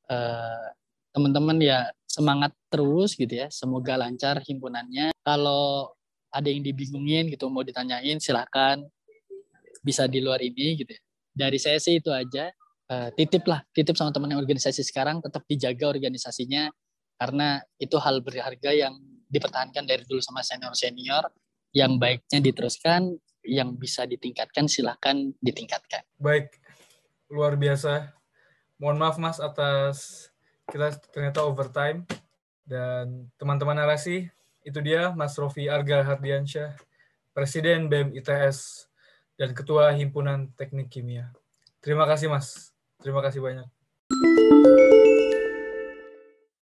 eh, 0.08 0.68
teman-teman 1.12 1.60
ya 1.60 1.92
semangat 2.08 2.56
terus 2.72 3.20
gitu 3.20 3.30
ya 3.30 3.52
semoga 3.52 4.00
lancar 4.00 4.40
himpunannya. 4.42 5.12
Kalau 5.22 5.97
ada 6.38 6.48
yang 6.54 6.62
dibingungin 6.62 7.34
gitu 7.34 7.50
mau 7.50 7.66
ditanyain 7.66 8.22
silahkan 8.22 8.86
bisa 9.82 10.06
di 10.06 10.22
luar 10.22 10.38
ini 10.46 10.78
gitu 10.78 10.94
ya 10.94 11.02
dari 11.38 11.62
saya 11.62 11.78
sih 11.78 12.02
itu 12.02 12.10
aja. 12.10 12.50
Uh, 12.88 13.12
titip 13.20 13.44
lah, 13.46 13.62
titip 13.76 14.00
sama 14.00 14.16
teman 14.16 14.32
yang 14.32 14.40
organisasi 14.40 14.80
sekarang 14.82 15.20
tetap 15.20 15.44
dijaga 15.44 15.92
organisasinya 15.92 16.72
karena 17.20 17.60
itu 17.78 18.00
hal 18.00 18.24
berharga 18.24 18.72
yang 18.72 18.96
dipertahankan 19.28 19.84
dari 19.84 20.08
dulu 20.08 20.24
sama 20.24 20.40
senior-senior 20.40 21.28
yang 21.76 22.00
baiknya 22.00 22.40
diteruskan, 22.40 23.12
yang 23.44 23.76
bisa 23.76 24.08
ditingkatkan 24.08 24.72
silahkan 24.72 25.36
ditingkatkan. 25.44 26.08
Baik, 26.16 26.56
luar 27.28 27.60
biasa. 27.60 28.16
Mohon 28.80 28.98
maaf 29.04 29.18
Mas 29.20 29.38
atas 29.44 30.32
kita 30.72 30.96
ternyata 31.12 31.44
overtime 31.44 32.08
dan 32.64 33.28
teman-teman 33.36 33.84
narasi 33.84 34.32
itu 34.68 34.84
dia 34.84 35.16
Mas 35.16 35.40
Rofi 35.40 35.72
Arga 35.72 36.04
Hardiansyah, 36.04 36.76
Presiden 37.32 37.88
BEM 37.88 38.12
ITS 38.20 38.92
dan 39.40 39.56
Ketua 39.56 39.96
Himpunan 39.96 40.52
Teknik 40.60 40.92
Kimia. 40.92 41.32
Terima 41.80 42.04
kasih, 42.04 42.28
Mas. 42.28 42.76
Terima 43.00 43.24
kasih 43.24 43.40
banyak. 43.40 43.68